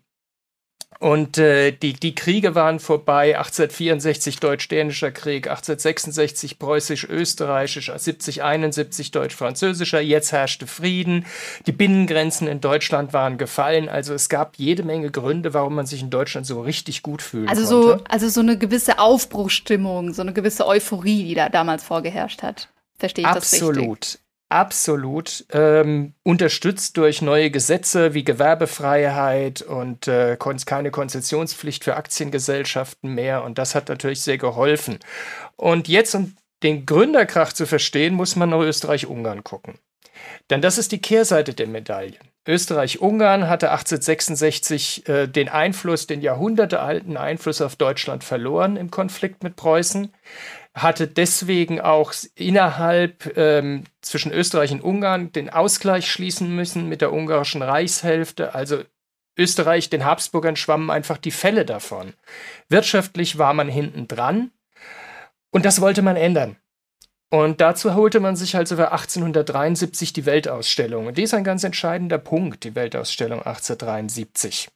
und 1.05 1.37
äh, 1.37 1.71
die, 1.71 1.93
die 1.93 2.15
Kriege 2.15 2.55
waren 2.55 2.81
vorbei, 2.81 3.37
1864 3.37 4.41
Deutsch-Dänischer 4.41 5.11
Krieg, 5.11 5.49
1866 5.51 6.59
Preußisch-Österreichisch, 6.59 7.93
7071 7.95 9.11
Deutsch-Französischer, 9.11 10.01
jetzt 10.01 10.33
herrschte 10.33 10.67
Frieden, 10.67 11.27
die 11.67 11.73
Binnengrenzen 11.73 12.49
in 12.49 12.63
Deutschland 12.63 13.13
waren 13.13 13.37
gefallen, 13.37 13.91
also 13.91 14.15
es 14.15 14.31
gab 14.31 14.57
jede 14.57 14.83
Menge 14.83 15.11
Gründe, 15.11 15.53
warum 15.53 15.75
man 15.75 15.85
sich 15.85 16.01
in 16.01 16.09
Deutschland 16.09 16.47
so 16.47 16.63
richtig 16.63 17.03
gut 17.03 17.21
fühlen 17.21 17.51
also 17.51 17.83
konnte. 17.83 17.99
So, 17.99 18.05
also 18.09 18.29
so 18.31 18.41
eine 18.41 18.57
gewisse 18.57 18.99
Aufbruchstimmung, 18.99 20.15
so 20.15 20.23
eine 20.23 20.33
gewisse 20.33 20.67
Euphorie, 20.67 21.25
die 21.25 21.35
da 21.35 21.51
damals 21.51 21.85
vorgeherrscht 21.85 22.43
hat. 22.43 22.71
Verstehe 22.97 23.25
ich 23.25 23.29
Absolut. 23.29 23.77
das 23.77 24.15
richtig? 24.15 24.24
Absolut 24.51 25.47
ähm, 25.53 26.15
unterstützt 26.23 26.97
durch 26.97 27.23
neue 27.23 27.51
Gesetze 27.51 28.15
wie 28.15 28.25
Gewerbefreiheit 28.25 29.63
und 29.63 30.07
äh, 30.07 30.37
keine 30.67 30.91
Konzessionspflicht 30.91 31.83
für 31.83 31.97
Aktiengesellschaften 31.97 33.15
mehr. 33.15 33.43
Und 33.43 33.59
das 33.59 33.75
hat 33.75 33.89
natürlich 33.89 34.21
sehr 34.21 34.39
geholfen. 34.39 34.99
Und 35.57 35.89
jetzt, 35.89 36.15
um 36.15 36.37
den 36.63 36.87
Gründerkrach 36.87 37.53
zu 37.53 37.67
verstehen, 37.67 38.15
muss 38.15 38.37
man 38.37 38.51
nach 38.51 38.61
Österreich-Ungarn 38.61 39.45
gucken. 39.45 39.79
Denn 40.51 40.61
das 40.61 40.79
ist 40.79 40.93
die 40.93 41.01
Kehrseite 41.01 41.55
der 41.55 41.67
Medaille. 41.67 42.19
Österreich-Ungarn 42.47 43.49
hatte 43.49 43.71
1866 43.71 45.09
äh, 45.09 45.27
den 45.27 45.49
Einfluss, 45.49 46.07
den 46.07 46.21
jahrhundertealten 46.21 47.17
Einfluss 47.17 47.63
auf 47.63 47.77
Deutschland 47.77 48.23
verloren 48.23 48.77
im 48.77 48.91
Konflikt 48.91 49.43
mit 49.43 49.57
Preußen, 49.57 50.13
hatte 50.75 51.07
deswegen 51.07 51.81
auch 51.81 52.13
innerhalb 52.35 53.37
ähm, 53.37 53.85
zwischen 54.03 54.33
Österreich 54.33 54.73
und 54.73 54.83
Ungarn 54.83 55.31
den 55.33 55.49
Ausgleich 55.49 56.11
schließen 56.11 56.55
müssen 56.55 56.89
mit 56.89 57.01
der 57.01 57.13
ungarischen 57.13 57.63
Reichshälfte. 57.63 58.55
Also 58.55 58.83
Österreich, 59.39 59.89
den 59.89 60.05
Habsburgern 60.05 60.57
schwammen 60.57 60.91
einfach 60.91 61.19
die 61.19 61.31
Fälle 61.31 61.65
davon. 61.65 62.13
Wirtschaftlich 62.69 63.39
war 63.39 63.55
man 63.55 63.69
hinten 63.69 64.09
dran 64.09 64.51
und 65.51 65.65
das 65.65 65.81
wollte 65.81 66.03
man 66.03 66.17
ändern. 66.17 66.57
Und 67.31 67.61
dazu 67.61 67.95
holte 67.95 68.21
man 68.21 68.37
sich 68.37 68.57
also 68.57 68.77
für 68.77 68.93
1873 68.93 70.13
die 70.13 70.27
Weltausstellung. 70.27 71.07
Und 71.07 71.19
die 71.19 71.23
ist 71.23 71.35
ein 71.35 71.43
ganz 71.43 71.65
entscheidender 71.65 72.19
Punkt, 72.19 72.63
die 72.63 72.77
Weltausstellung 72.77 73.41
1873. 73.41 74.69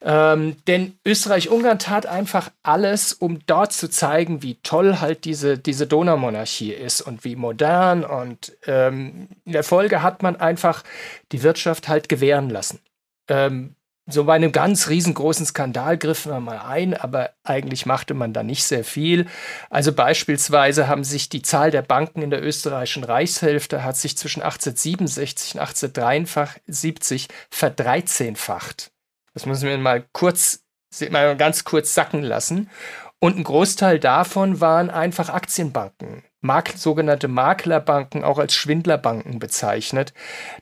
Ähm, 0.00 0.56
denn 0.66 0.96
Österreich-Ungarn 1.04 1.80
tat 1.80 2.06
einfach 2.06 2.50
alles, 2.62 3.12
um 3.12 3.40
dort 3.46 3.72
zu 3.72 3.90
zeigen, 3.90 4.42
wie 4.42 4.56
toll 4.62 5.00
halt 5.00 5.24
diese, 5.24 5.58
diese 5.58 5.86
Donaumonarchie 5.86 6.72
ist 6.72 7.00
und 7.00 7.24
wie 7.24 7.34
modern. 7.34 8.04
Und 8.04 8.56
ähm, 8.66 9.28
in 9.44 9.52
der 9.52 9.64
Folge 9.64 10.02
hat 10.02 10.22
man 10.22 10.36
einfach 10.36 10.84
die 11.32 11.42
Wirtschaft 11.42 11.88
halt 11.88 12.08
gewähren 12.08 12.48
lassen. 12.48 12.80
Ähm, 13.28 13.74
so 14.10 14.24
bei 14.24 14.34
einem 14.34 14.52
ganz 14.52 14.88
riesengroßen 14.88 15.44
Skandal 15.44 15.98
griffen 15.98 16.32
wir 16.32 16.40
mal 16.40 16.60
ein, 16.60 16.94
aber 16.94 17.32
eigentlich 17.44 17.84
machte 17.84 18.14
man 18.14 18.32
da 18.32 18.42
nicht 18.42 18.64
sehr 18.64 18.82
viel. 18.82 19.26
Also 19.68 19.92
beispielsweise 19.92 20.88
haben 20.88 21.04
sich 21.04 21.28
die 21.28 21.42
Zahl 21.42 21.70
der 21.70 21.82
Banken 21.82 22.22
in 22.22 22.30
der 22.30 22.42
österreichischen 22.42 23.04
Reichshälfte 23.04 23.84
hat 23.84 23.98
sich 23.98 24.16
zwischen 24.16 24.40
1867 24.40 25.56
und 25.56 25.60
1873 25.60 27.28
verdreizehnfacht. 27.50 28.92
Das 29.34 29.46
müssen 29.46 29.68
wir 29.68 29.78
mal 29.78 30.04
kurz, 30.12 30.64
mal 31.10 31.36
ganz 31.36 31.64
kurz 31.64 31.94
sacken 31.94 32.22
lassen. 32.22 32.70
Und 33.20 33.36
ein 33.36 33.44
Großteil 33.44 33.98
davon 33.98 34.60
waren 34.60 34.90
einfach 34.90 35.28
Aktienbanken. 35.28 36.22
Mak 36.40 36.74
sogenannte 36.76 37.26
Maklerbanken, 37.26 38.22
auch 38.22 38.38
als 38.38 38.54
Schwindlerbanken 38.54 39.40
bezeichnet. 39.40 40.14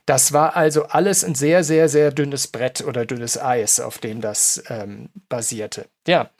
Das 0.07 0.33
war 0.33 0.55
also 0.55 0.85
alles 0.85 1.23
ein 1.23 1.35
sehr, 1.35 1.63
sehr, 1.63 1.87
sehr 1.87 2.11
dünnes 2.11 2.47
Brett 2.47 2.83
oder 2.83 3.05
dünnes 3.05 3.39
Eis, 3.39 3.79
auf 3.79 3.99
dem 3.99 4.21
das 4.21 4.63
ähm, 4.69 5.09
basierte. 5.29 5.85
Ja, 6.07 6.31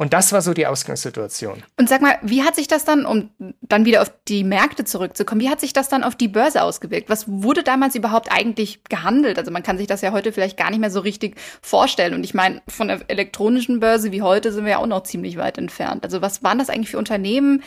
und 0.00 0.14
das 0.14 0.32
war 0.32 0.40
so 0.40 0.54
die 0.54 0.66
Ausgangssituation. 0.66 1.62
Und 1.76 1.90
sag 1.90 2.00
mal, 2.00 2.18
wie 2.22 2.42
hat 2.42 2.56
sich 2.56 2.66
das 2.66 2.86
dann, 2.86 3.04
um 3.04 3.28
dann 3.60 3.84
wieder 3.84 4.00
auf 4.00 4.10
die 4.28 4.44
Märkte 4.44 4.86
zurückzukommen, 4.86 5.42
wie 5.42 5.50
hat 5.50 5.60
sich 5.60 5.74
das 5.74 5.90
dann 5.90 6.04
auf 6.04 6.16
die 6.16 6.26
Börse 6.26 6.62
ausgewirkt? 6.62 7.10
Was 7.10 7.28
wurde 7.28 7.62
damals 7.62 7.94
überhaupt 7.94 8.32
eigentlich 8.32 8.82
gehandelt? 8.84 9.38
Also 9.38 9.50
man 9.50 9.62
kann 9.62 9.76
sich 9.76 9.86
das 9.86 10.00
ja 10.00 10.12
heute 10.12 10.32
vielleicht 10.32 10.56
gar 10.56 10.70
nicht 10.70 10.80
mehr 10.80 10.90
so 10.90 11.00
richtig 11.00 11.36
vorstellen. 11.60 12.14
Und 12.14 12.24
ich 12.24 12.32
meine, 12.32 12.62
von 12.66 12.88
der 12.88 13.02
elektronischen 13.08 13.78
Börse 13.78 14.10
wie 14.10 14.22
heute 14.22 14.52
sind 14.52 14.64
wir 14.64 14.70
ja 14.70 14.78
auch 14.78 14.86
noch 14.86 15.02
ziemlich 15.02 15.36
weit 15.36 15.58
entfernt. 15.58 16.02
Also 16.02 16.22
was 16.22 16.42
waren 16.42 16.58
das 16.58 16.70
eigentlich 16.70 16.88
für 16.88 16.98
Unternehmen, 16.98 17.62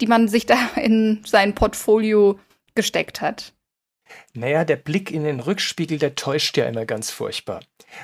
die 0.00 0.06
man 0.06 0.26
sich 0.26 0.46
da 0.46 0.56
in 0.76 1.20
sein 1.26 1.54
Portfolio 1.54 2.40
gesteckt 2.74 3.20
hat? 3.20 3.52
Naja, 4.32 4.64
der 4.64 4.76
Blick 4.76 5.10
in 5.10 5.24
den 5.24 5.40
Rückspiegel, 5.40 5.98
der 5.98 6.14
täuscht 6.14 6.56
ja 6.56 6.66
immer 6.66 6.86
ganz 6.86 7.10
furchtbar. 7.10 7.60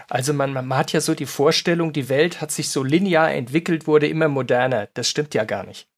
Also 0.09 0.33
man, 0.33 0.53
man 0.53 0.75
hat 0.75 0.93
ja 0.93 1.01
so 1.01 1.15
die 1.15 1.27
Vorstellung, 1.27 1.93
die 1.93 2.09
Welt 2.09 2.41
hat 2.41 2.53
sich 2.53 2.71
so 2.71 2.83
linear 2.83 3.33
entwickelt, 3.33 3.87
wurde 3.87 4.07
immer 4.09 4.29
moderner. 4.29 4.89
Das 4.95 5.09
stimmt 5.09 5.35
ja 5.35 5.45
gar 5.45 5.65
nicht. 5.65 5.89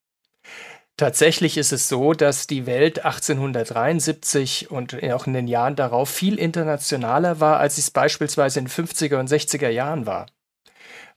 Tatsächlich 0.95 1.57
ist 1.57 1.73
es 1.73 1.89
so, 1.89 2.13
dass 2.13 2.45
die 2.45 2.67
Welt 2.67 3.03
1873 3.03 4.69
und 4.69 5.03
auch 5.11 5.25
in 5.25 5.33
den 5.33 5.47
Jahren 5.47 5.75
darauf 5.75 6.09
viel 6.09 6.37
internationaler 6.37 7.39
war, 7.39 7.59
als 7.59 7.79
es 7.79 7.89
beispielsweise 7.89 8.59
in 8.59 8.65
den 8.65 8.71
50er 8.71 9.17
und 9.17 9.27
60er 9.29 9.69
Jahren 9.69 10.05
war. 10.05 10.27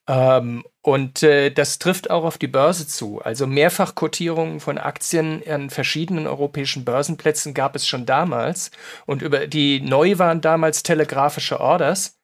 Ähm, 0.08 0.64
und 0.82 1.22
äh, 1.22 1.50
das 1.50 1.78
trifft 1.78 2.10
auch 2.10 2.25
auf 2.25 2.38
die 2.38 2.46
Börse 2.46 2.86
zu. 2.86 3.20
Also 3.20 3.46
Mehrfachquotierungen 3.46 4.60
von 4.60 4.78
Aktien 4.78 5.42
an 5.48 5.70
verschiedenen 5.70 6.26
europäischen 6.26 6.84
Börsenplätzen 6.84 7.54
gab 7.54 7.75
es 7.75 7.88
schon 7.88 8.06
damals. 8.06 8.70
Und 9.04 9.22
über 9.22 9.46
die 9.46 9.80
neu 9.80 10.18
waren 10.18 10.40
damals 10.40 10.82
telegrafische 10.82 11.60
Orders. 11.60 12.18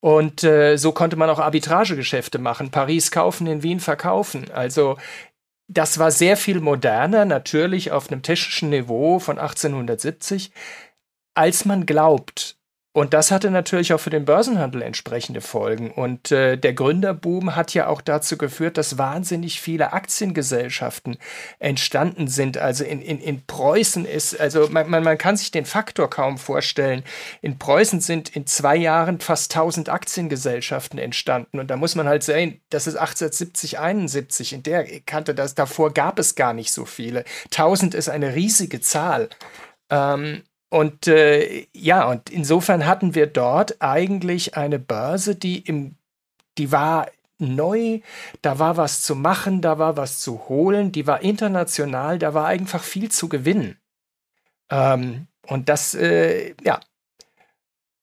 Und 0.00 0.44
äh, 0.44 0.76
so 0.76 0.92
konnte 0.92 1.16
man 1.16 1.30
auch 1.30 1.38
Arbitragegeschäfte 1.38 2.38
machen. 2.38 2.70
Paris 2.70 3.10
kaufen, 3.10 3.46
in 3.46 3.62
Wien 3.62 3.80
verkaufen. 3.80 4.50
Also 4.52 4.96
das 5.66 5.98
war 5.98 6.10
sehr 6.10 6.36
viel 6.36 6.60
moderner, 6.60 7.24
natürlich 7.24 7.90
auf 7.90 8.10
einem 8.10 8.22
technischen 8.22 8.70
Niveau 8.70 9.18
von 9.18 9.38
1870, 9.38 10.52
als 11.34 11.64
man 11.64 11.86
glaubt. 11.86 12.58
Und 12.96 13.12
das 13.12 13.32
hatte 13.32 13.50
natürlich 13.50 13.92
auch 13.92 13.98
für 13.98 14.10
den 14.10 14.24
Börsenhandel 14.24 14.80
entsprechende 14.80 15.40
Folgen. 15.40 15.90
Und 15.90 16.30
äh, 16.30 16.56
der 16.56 16.74
Gründerboom 16.74 17.56
hat 17.56 17.74
ja 17.74 17.88
auch 17.88 18.00
dazu 18.00 18.38
geführt, 18.38 18.78
dass 18.78 18.98
wahnsinnig 18.98 19.60
viele 19.60 19.92
Aktiengesellschaften 19.92 21.16
entstanden 21.58 22.28
sind. 22.28 22.56
Also 22.56 22.84
in, 22.84 23.02
in, 23.02 23.18
in 23.18 23.44
Preußen 23.46 24.04
ist, 24.04 24.38
also 24.38 24.68
man, 24.70 24.88
man, 24.88 25.02
man 25.02 25.18
kann 25.18 25.36
sich 25.36 25.50
den 25.50 25.64
Faktor 25.64 26.08
kaum 26.08 26.38
vorstellen. 26.38 27.02
In 27.42 27.58
Preußen 27.58 28.00
sind 28.00 28.28
in 28.28 28.46
zwei 28.46 28.76
Jahren 28.76 29.18
fast 29.18 29.52
1000 29.56 29.88
Aktiengesellschaften 29.88 31.00
entstanden. 31.00 31.58
Und 31.58 31.72
da 31.72 31.76
muss 31.76 31.96
man 31.96 32.06
halt 32.06 32.22
sehen, 32.22 32.60
das 32.70 32.86
ist 32.86 32.94
1870, 32.94 33.80
71. 33.80 34.52
In 34.52 34.62
der 34.62 34.84
Kante, 35.00 35.34
das, 35.34 35.56
davor 35.56 35.92
gab 35.92 36.20
es 36.20 36.36
gar 36.36 36.52
nicht 36.52 36.72
so 36.72 36.84
viele. 36.84 37.24
1000 37.46 37.92
ist 37.92 38.08
eine 38.08 38.36
riesige 38.36 38.80
Zahl. 38.80 39.30
Ähm, 39.90 40.44
und 40.74 41.06
äh, 41.06 41.68
ja, 41.72 42.04
und 42.08 42.30
insofern 42.30 42.84
hatten 42.84 43.14
wir 43.14 43.28
dort 43.28 43.80
eigentlich 43.80 44.56
eine 44.56 44.80
Börse, 44.80 45.36
die 45.36 45.60
im, 45.60 45.94
die 46.58 46.72
war 46.72 47.06
neu, 47.38 48.00
da 48.42 48.58
war 48.58 48.76
was 48.76 49.02
zu 49.02 49.14
machen, 49.14 49.60
da 49.60 49.78
war 49.78 49.96
was 49.96 50.18
zu 50.18 50.48
holen, 50.48 50.90
die 50.90 51.06
war 51.06 51.22
international, 51.22 52.18
da 52.18 52.34
war 52.34 52.46
einfach 52.46 52.82
viel 52.82 53.08
zu 53.08 53.28
gewinnen. 53.28 53.78
Ähm, 54.68 55.28
und 55.46 55.68
das, 55.68 55.94
äh, 55.94 56.56
ja. 56.64 56.80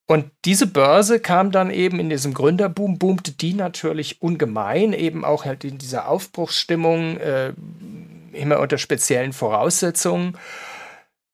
Und 0.07 0.31
diese 0.45 0.67
Börse 0.67 1.19
kam 1.19 1.51
dann 1.51 1.71
eben 1.71 1.99
in 1.99 2.09
diesem 2.09 2.33
Gründerboom, 2.33 2.97
boomte 2.97 3.33
die 3.33 3.53
natürlich 3.53 4.21
ungemein, 4.21 4.93
eben 4.93 5.25
auch 5.25 5.43
halt 5.43 5.65
in 5.65 5.77
dieser 5.77 6.07
Aufbruchsstimmung, 6.07 7.17
äh, 7.17 7.51
immer 8.31 8.61
unter 8.61 8.77
speziellen 8.77 9.33
Voraussetzungen. 9.33 10.37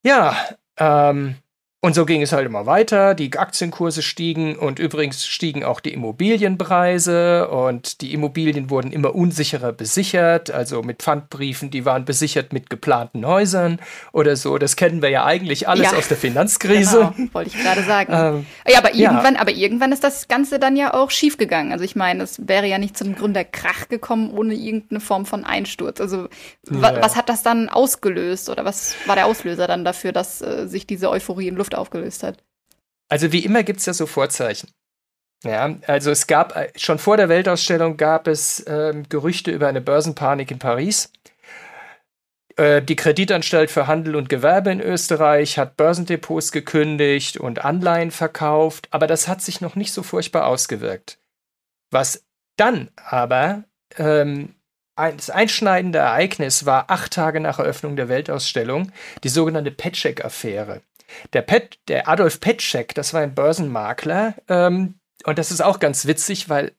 Ja, 0.01 0.35
ähm, 0.77 1.35
und 1.79 1.93
so 1.93 2.05
ging 2.05 2.23
es 2.23 2.31
halt 2.31 2.47
immer 2.47 2.65
weiter. 2.65 3.13
Die 3.13 3.37
Aktienkurse 3.37 4.01
stiegen 4.01 4.55
und 4.55 4.79
übrigens 4.79 5.27
stiegen 5.27 5.63
auch 5.63 5.79
die 5.79 5.93
Immobilienpreise 5.93 7.49
und 7.49 8.01
die 8.01 8.13
Immobilien 8.13 8.71
wurden 8.71 8.91
immer 8.91 9.13
unsicherer 9.13 9.73
besichert, 9.73 10.49
also 10.49 10.81
mit 10.81 11.03
Pfandbriefen, 11.03 11.69
die 11.69 11.85
waren 11.85 12.03
besichert 12.03 12.51
mit 12.51 12.71
geplanten 12.71 13.27
Häusern 13.27 13.79
oder 14.11 14.35
so. 14.35 14.57
Das 14.57 14.75
kennen 14.75 15.03
wir 15.03 15.09
ja 15.09 15.23
eigentlich 15.25 15.69
alles 15.69 15.91
ja. 15.91 15.97
aus 15.97 16.07
der 16.07 16.17
Finanzkrise. 16.17 17.13
Genau, 17.15 17.29
wollte 17.33 17.51
ich 17.55 17.63
gerade 17.63 17.83
sagen. 17.83 18.11
Ähm, 18.11 18.45
ja, 18.67 18.79
aber 18.79 18.95
irgendwann, 18.95 19.35
ja. 19.35 19.41
aber 19.41 19.51
irgendwann 19.51 19.91
ist 19.91 20.03
das 20.03 20.27
Ganze 20.27 20.57
dann 20.57 20.75
ja 20.75 20.95
auch 20.95 21.11
schiefgegangen. 21.11 21.71
Also 21.71 21.85
ich 21.85 21.95
meine, 21.95 22.23
es 22.23 22.47
wäre 22.47 22.65
ja 22.65 22.79
nicht 22.79 22.97
zum 22.97 23.15
Gründer 23.15 23.43
Krach 23.43 23.87
gekommen 23.87 24.31
ohne 24.31 24.55
irgendeine 24.55 24.99
Form 24.99 25.27
von 25.27 25.45
Einsturz. 25.45 26.01
Also 26.01 26.27
ja. 26.69 27.01
was 27.01 27.15
hat 27.15 27.29
das 27.29 27.43
dann 27.43 27.69
ausgelöst 27.69 28.49
oder 28.49 28.65
was 28.65 28.95
war 29.05 29.15
der 29.15 29.27
Auslöser 29.27 29.67
dann 29.67 29.85
dafür, 29.85 30.11
dass 30.11 30.41
äh, 30.41 30.67
sich 30.67 30.87
diese 30.87 31.09
Euphorie 31.11 31.47
in 31.47 31.55
Luft 31.55 31.76
aufgelöst 31.77 32.23
hat. 32.23 32.43
Also 33.09 33.31
wie 33.31 33.45
immer 33.45 33.63
gibt 33.63 33.79
es 33.79 33.85
ja 33.85 33.93
so 33.93 34.05
Vorzeichen. 34.05 34.69
Ja, 35.43 35.75
also 35.85 36.11
es 36.11 36.27
gab 36.27 36.55
äh, 36.55 36.71
schon 36.75 36.97
vor 36.97 37.15
der 37.15 37.29
Weltausstellung 37.29 37.95
gab 37.97 38.27
es 38.27 38.59
äh, 38.61 39.03
Gerüchte 39.07 39.51
über 39.51 39.67
eine 39.67 39.81
Börsenpanik 39.81 40.49
in 40.49 40.59
Paris. 40.59 41.11
Äh, 42.55 42.81
die 42.81 42.95
Kreditanstalt 42.95 43.69
für 43.69 43.85
Handel 43.85 44.15
und 44.15 44.29
Gewerbe 44.29 44.71
in 44.71 44.81
Österreich 44.81 45.59
hat 45.59 45.77
Börsendepots 45.77 46.51
gekündigt 46.51 47.37
und 47.37 47.63
Anleihen 47.63 48.09
verkauft, 48.09 48.87
aber 48.91 49.05
das 49.05 49.27
hat 49.27 49.41
sich 49.41 49.61
noch 49.61 49.75
nicht 49.75 49.93
so 49.93 50.01
furchtbar 50.01 50.47
ausgewirkt. 50.47 51.19
Was 51.91 52.25
dann 52.57 52.89
aber 52.95 53.63
ähm, 53.97 54.55
das 54.95 55.29
einschneidende 55.29 55.99
Ereignis 55.99 56.65
war 56.65 56.89
acht 56.89 57.13
Tage 57.13 57.39
nach 57.39 57.59
Eröffnung 57.59 57.95
der 57.95 58.09
Weltausstellung 58.09 58.91
die 59.23 59.29
sogenannte 59.29 59.69
Petschek-Affäre. 59.69 60.81
Der, 61.33 61.41
Pet, 61.41 61.79
der 61.87 62.07
Adolf 62.07 62.39
Petschek, 62.39 62.93
das 62.95 63.13
war 63.13 63.21
ein 63.21 63.35
Börsenmakler, 63.35 64.35
ähm, 64.47 64.99
und 65.25 65.37
das 65.37 65.51
ist 65.51 65.61
auch 65.61 65.79
ganz 65.79 66.05
witzig, 66.05 66.49
weil 66.49 66.73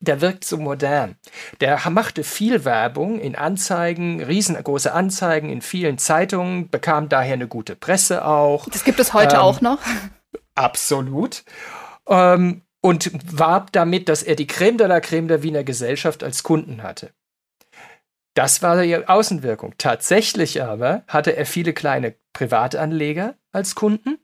der 0.00 0.20
wirkt 0.20 0.44
so 0.44 0.56
modern. 0.58 1.16
Der 1.60 1.78
machte 1.90 2.22
viel 2.22 2.64
Werbung 2.64 3.18
in 3.18 3.34
Anzeigen, 3.34 4.22
riesengroße 4.22 4.92
Anzeigen 4.92 5.50
in 5.50 5.60
vielen 5.60 5.98
Zeitungen, 5.98 6.70
bekam 6.70 7.08
daher 7.08 7.34
eine 7.34 7.48
gute 7.48 7.74
Presse 7.74 8.24
auch. 8.24 8.68
Das 8.70 8.84
gibt 8.84 9.00
es 9.00 9.12
heute 9.12 9.36
ähm, 9.36 9.42
auch 9.42 9.60
noch. 9.60 9.80
Absolut. 10.54 11.44
Ähm, 12.06 12.62
und 12.80 13.10
warb 13.38 13.72
damit, 13.72 14.08
dass 14.08 14.22
er 14.22 14.36
die 14.36 14.46
Creme 14.46 14.78
de 14.78 14.86
la 14.86 15.00
Creme 15.00 15.28
der 15.28 15.42
Wiener 15.42 15.64
Gesellschaft 15.64 16.22
als 16.22 16.42
Kunden 16.42 16.82
hatte. 16.82 17.12
Das 18.34 18.62
war 18.62 18.80
die 18.80 18.96
Außenwirkung. 18.96 19.74
Tatsächlich 19.78 20.62
aber 20.62 21.02
hatte 21.06 21.36
er 21.36 21.44
viele 21.44 21.72
kleine 21.72 22.14
Privatanleger 22.32 23.34
als 23.52 23.74
Kunden, 23.74 24.18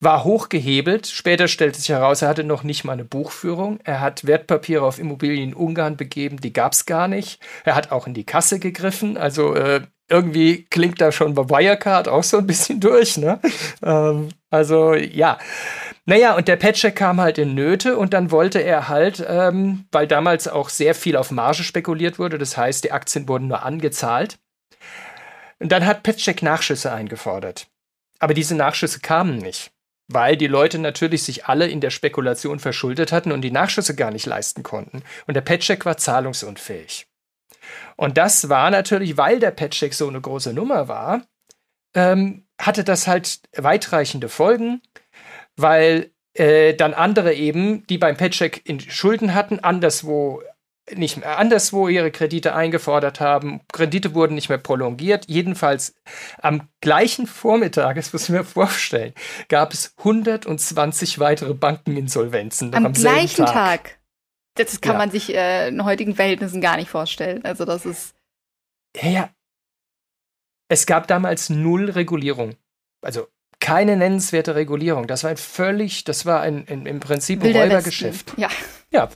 war 0.00 0.24
hochgehebelt. 0.24 1.06
Später 1.06 1.48
stellte 1.48 1.78
sich 1.78 1.88
heraus, 1.88 2.22
er 2.22 2.28
hatte 2.28 2.44
noch 2.44 2.62
nicht 2.62 2.84
mal 2.84 2.92
eine 2.92 3.04
Buchführung. 3.04 3.78
Er 3.84 4.00
hat 4.00 4.26
Wertpapiere 4.26 4.84
auf 4.84 4.98
Immobilien 4.98 5.50
in 5.50 5.54
Ungarn 5.54 5.96
begeben, 5.96 6.40
die 6.40 6.52
gab 6.52 6.72
es 6.72 6.86
gar 6.86 7.08
nicht. 7.08 7.40
Er 7.64 7.74
hat 7.74 7.92
auch 7.92 8.06
in 8.06 8.14
die 8.14 8.24
Kasse 8.24 8.58
gegriffen. 8.58 9.16
Also 9.16 9.54
äh, 9.54 9.82
irgendwie 10.08 10.64
klingt 10.64 11.00
da 11.00 11.12
schon 11.12 11.34
bei 11.34 11.48
Wirecard 11.48 12.08
auch 12.08 12.22
so 12.22 12.38
ein 12.38 12.46
bisschen 12.46 12.80
durch. 12.80 13.16
Ne? 13.16 13.40
ähm, 13.82 14.28
also 14.50 14.94
ja. 14.94 15.38
Naja, 16.04 16.36
und 16.36 16.46
der 16.46 16.56
Petschek 16.56 16.94
kam 16.94 17.20
halt 17.20 17.36
in 17.36 17.54
Nöte 17.54 17.96
und 17.96 18.14
dann 18.14 18.30
wollte 18.30 18.60
er 18.60 18.88
halt, 18.88 19.24
ähm, 19.28 19.86
weil 19.90 20.06
damals 20.06 20.46
auch 20.46 20.68
sehr 20.68 20.94
viel 20.94 21.16
auf 21.16 21.32
Marge 21.32 21.64
spekuliert 21.64 22.20
wurde, 22.20 22.38
das 22.38 22.56
heißt, 22.56 22.84
die 22.84 22.92
Aktien 22.92 23.26
wurden 23.26 23.48
nur 23.48 23.64
angezahlt. 23.64 24.38
Und 25.58 25.72
dann 25.72 25.84
hat 25.84 26.04
Petschek 26.04 26.42
Nachschüsse 26.42 26.92
eingefordert. 26.92 27.66
Aber 28.18 28.34
diese 28.34 28.54
Nachschüsse 28.54 29.00
kamen 29.00 29.38
nicht 29.38 29.72
weil 30.08 30.36
die 30.36 30.46
Leute 30.46 30.78
natürlich 30.78 31.24
sich 31.24 31.46
alle 31.46 31.66
in 31.66 31.80
der 31.80 31.90
Spekulation 31.90 32.58
verschuldet 32.58 33.12
hatten 33.12 33.32
und 33.32 33.40
die 33.42 33.50
Nachschüsse 33.50 33.96
gar 33.96 34.10
nicht 34.10 34.26
leisten 34.26 34.62
konnten. 34.62 35.02
Und 35.26 35.34
der 35.34 35.40
Petcheck 35.40 35.84
war 35.84 35.96
zahlungsunfähig. 35.96 37.06
Und 37.96 38.16
das 38.16 38.48
war 38.48 38.70
natürlich, 38.70 39.16
weil 39.16 39.40
der 39.40 39.50
Petcheck 39.50 39.94
so 39.94 40.06
eine 40.06 40.20
große 40.20 40.52
Nummer 40.52 40.86
war, 40.88 41.22
ähm, 41.94 42.46
hatte 42.60 42.84
das 42.84 43.06
halt 43.06 43.40
weitreichende 43.56 44.28
Folgen, 44.28 44.80
weil 45.56 46.12
äh, 46.34 46.74
dann 46.74 46.94
andere 46.94 47.34
eben, 47.34 47.86
die 47.88 47.98
beim 47.98 48.16
Petcheck 48.16 48.62
in 48.64 48.78
Schulden 48.78 49.34
hatten, 49.34 49.58
anderswo 49.58 50.42
nicht 50.94 51.16
mehr 51.16 51.38
anderswo 51.38 51.88
ihre 51.88 52.10
Kredite 52.10 52.54
eingefordert 52.54 53.20
haben. 53.20 53.60
Kredite 53.72 54.14
wurden 54.14 54.34
nicht 54.34 54.48
mehr 54.48 54.58
prolongiert. 54.58 55.24
Jedenfalls 55.28 55.94
am 56.40 56.68
gleichen 56.80 57.26
Vormittag, 57.26 57.96
das 57.96 58.12
muss 58.12 58.24
ich 58.24 58.28
mir 58.28 58.44
vorstellen, 58.44 59.12
gab 59.48 59.72
es 59.72 59.94
120 59.98 61.18
weitere 61.18 61.54
Bankeninsolvenzen. 61.54 62.74
Am, 62.74 62.86
am 62.86 62.92
gleichen 62.92 63.46
Tag. 63.46 63.54
Tag. 63.54 63.98
Das 64.54 64.80
kann 64.80 64.92
ja. 64.92 64.98
man 64.98 65.10
sich 65.10 65.34
äh, 65.34 65.68
in 65.68 65.84
heutigen 65.84 66.14
Verhältnissen 66.14 66.60
gar 66.60 66.76
nicht 66.76 66.88
vorstellen. 66.88 67.44
Also 67.44 67.64
das 67.64 67.84
ist. 67.84 68.14
Ja, 68.96 69.08
ja. 69.08 69.30
Es 70.68 70.86
gab 70.86 71.06
damals 71.06 71.50
null 71.50 71.90
Regulierung. 71.90 72.56
Also 73.02 73.28
keine 73.66 73.96
nennenswerte 73.96 74.54
Regulierung. 74.54 75.08
Das 75.08 75.24
war 75.24 75.30
ein 75.30 75.36
völlig, 75.36 76.04
das 76.04 76.24
war 76.24 76.40
ein, 76.40 76.68
ein 76.70 76.86
im 76.86 77.00
Prinzip 77.00 77.42
ein 77.42 77.50
Räubergeschäft. 77.50 78.34
Ja. 78.36 78.48
Ja. 78.92 79.08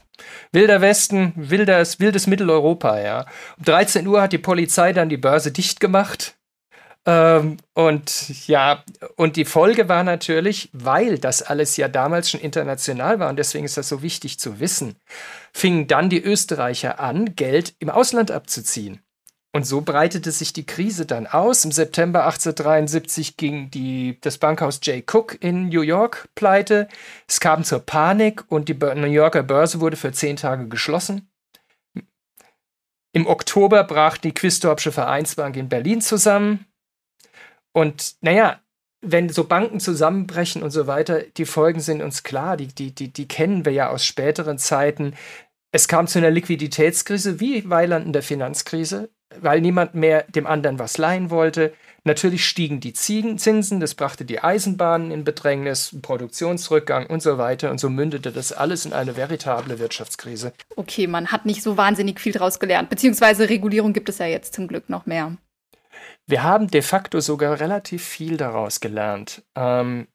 Wilder 0.51 0.81
Westen, 0.81 1.31
wildes, 1.37 2.01
wildes 2.01 2.27
Mitteleuropa, 2.27 2.99
ja. 2.99 3.25
Um 3.57 3.63
13 3.63 4.05
Uhr 4.05 4.21
hat 4.21 4.33
die 4.33 4.39
Polizei 4.39 4.91
dann 4.91 5.07
die 5.07 5.15
Börse 5.15 5.53
dicht 5.53 5.79
gemacht. 5.79 6.35
Ähm, 7.05 7.59
und 7.73 8.45
ja, 8.49 8.83
und 9.15 9.37
die 9.37 9.45
Folge 9.45 9.87
war 9.87 10.03
natürlich, 10.03 10.69
weil 10.73 11.17
das 11.17 11.41
alles 11.41 11.77
ja 11.77 11.87
damals 11.87 12.29
schon 12.29 12.41
international 12.41 13.21
war 13.21 13.29
und 13.29 13.39
deswegen 13.39 13.63
ist 13.63 13.77
das 13.77 13.87
so 13.87 14.01
wichtig 14.01 14.37
zu 14.37 14.59
wissen, 14.59 14.97
fingen 15.53 15.87
dann 15.87 16.09
die 16.09 16.21
Österreicher 16.21 16.99
an, 16.99 17.35
Geld 17.35 17.73
im 17.79 17.89
Ausland 17.89 18.31
abzuziehen. 18.31 18.99
Und 19.53 19.65
so 19.65 19.81
breitete 19.81 20.31
sich 20.31 20.53
die 20.53 20.65
Krise 20.65 21.05
dann 21.05 21.27
aus. 21.27 21.65
Im 21.65 21.73
September 21.73 22.23
1873 22.25 23.35
ging 23.35 23.69
die, 23.69 24.17
das 24.21 24.37
Bankhaus 24.37 24.79
J. 24.83 25.03
Cook 25.05 25.37
in 25.41 25.67
New 25.67 25.81
York 25.81 26.29
pleite. 26.35 26.87
Es 27.27 27.41
kam 27.41 27.65
zur 27.65 27.79
Panik 27.79 28.45
und 28.47 28.69
die 28.69 28.73
New 28.73 29.11
Yorker 29.11 29.43
Börse 29.43 29.81
wurde 29.81 29.97
für 29.97 30.13
zehn 30.13 30.37
Tage 30.37 30.69
geschlossen. 30.69 31.29
Im 33.13 33.27
Oktober 33.27 33.83
brach 33.83 34.17
die 34.17 34.33
Quistorpsche 34.33 34.93
Vereinsbank 34.93 35.57
in 35.57 35.67
Berlin 35.67 35.99
zusammen. 35.99 36.65
Und 37.73 38.15
naja, 38.21 38.61
wenn 39.01 39.27
so 39.29 39.43
Banken 39.45 39.81
zusammenbrechen 39.81 40.63
und 40.63 40.71
so 40.71 40.87
weiter, 40.87 41.23
die 41.23 41.45
Folgen 41.45 41.81
sind 41.81 42.01
uns 42.01 42.23
klar, 42.23 42.55
die, 42.55 42.67
die, 42.67 42.93
die, 42.93 43.11
die 43.11 43.27
kennen 43.27 43.65
wir 43.65 43.73
ja 43.73 43.89
aus 43.89 44.05
späteren 44.05 44.57
Zeiten. 44.57 45.15
Es 45.71 45.87
kam 45.87 46.07
zu 46.07 46.19
einer 46.19 46.31
Liquiditätskrise 46.31 47.39
wie 47.39 47.69
Weiland 47.69 48.05
in 48.05 48.13
der 48.13 48.23
Finanzkrise 48.23 49.09
weil 49.39 49.61
niemand 49.61 49.95
mehr 49.95 50.23
dem 50.23 50.47
anderen 50.47 50.79
was 50.79 50.97
leihen 50.97 51.29
wollte. 51.29 51.73
Natürlich 52.03 52.45
stiegen 52.45 52.79
die 52.79 52.93
Zinsen, 52.93 53.79
das 53.79 53.93
brachte 53.93 54.25
die 54.25 54.39
Eisenbahnen 54.39 55.11
in 55.11 55.23
Bedrängnis, 55.23 55.95
Produktionsrückgang 56.01 57.05
und 57.05 57.21
so 57.21 57.37
weiter. 57.37 57.69
Und 57.69 57.79
so 57.79 57.89
mündete 57.89 58.31
das 58.31 58.51
alles 58.51 58.85
in 58.85 58.93
eine 58.93 59.15
veritable 59.17 59.77
Wirtschaftskrise. 59.77 60.53
Okay, 60.75 61.05
man 61.07 61.31
hat 61.31 61.45
nicht 61.45 61.61
so 61.61 61.77
wahnsinnig 61.77 62.19
viel 62.19 62.33
daraus 62.33 62.59
gelernt. 62.59 62.89
Beziehungsweise 62.89 63.49
Regulierung 63.49 63.93
gibt 63.93 64.09
es 64.09 64.17
ja 64.17 64.25
jetzt 64.25 64.55
zum 64.55 64.67
Glück 64.67 64.89
noch 64.89 65.05
mehr. 65.05 65.37
Wir 66.25 66.43
haben 66.43 66.67
de 66.67 66.81
facto 66.81 67.19
sogar 67.19 67.59
relativ 67.59 68.03
viel 68.03 68.37
daraus 68.37 68.79
gelernt. 68.79 69.43
Ähm, 69.55 70.07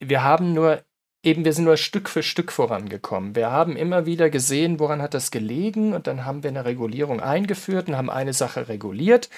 wir 0.00 0.22
haben 0.22 0.54
nur 0.54 0.82
eben, 1.22 1.44
wir 1.44 1.52
sind 1.52 1.64
nur 1.64 1.76
Stück 1.76 2.08
für 2.08 2.22
Stück 2.22 2.52
vorangekommen. 2.52 3.34
Wir 3.36 3.50
haben 3.50 3.76
immer 3.76 4.06
wieder 4.06 4.30
gesehen, 4.30 4.80
woran 4.80 5.00
hat 5.00 5.14
das 5.14 5.30
gelegen 5.30 5.94
und 5.94 6.06
dann 6.06 6.24
haben 6.24 6.42
wir 6.42 6.50
eine 6.50 6.64
Regulierung 6.64 7.20
eingeführt 7.20 7.88
und 7.88 7.96
haben 7.96 8.10
eine 8.10 8.32
Sache 8.32 8.68
reguliert. 8.68 9.30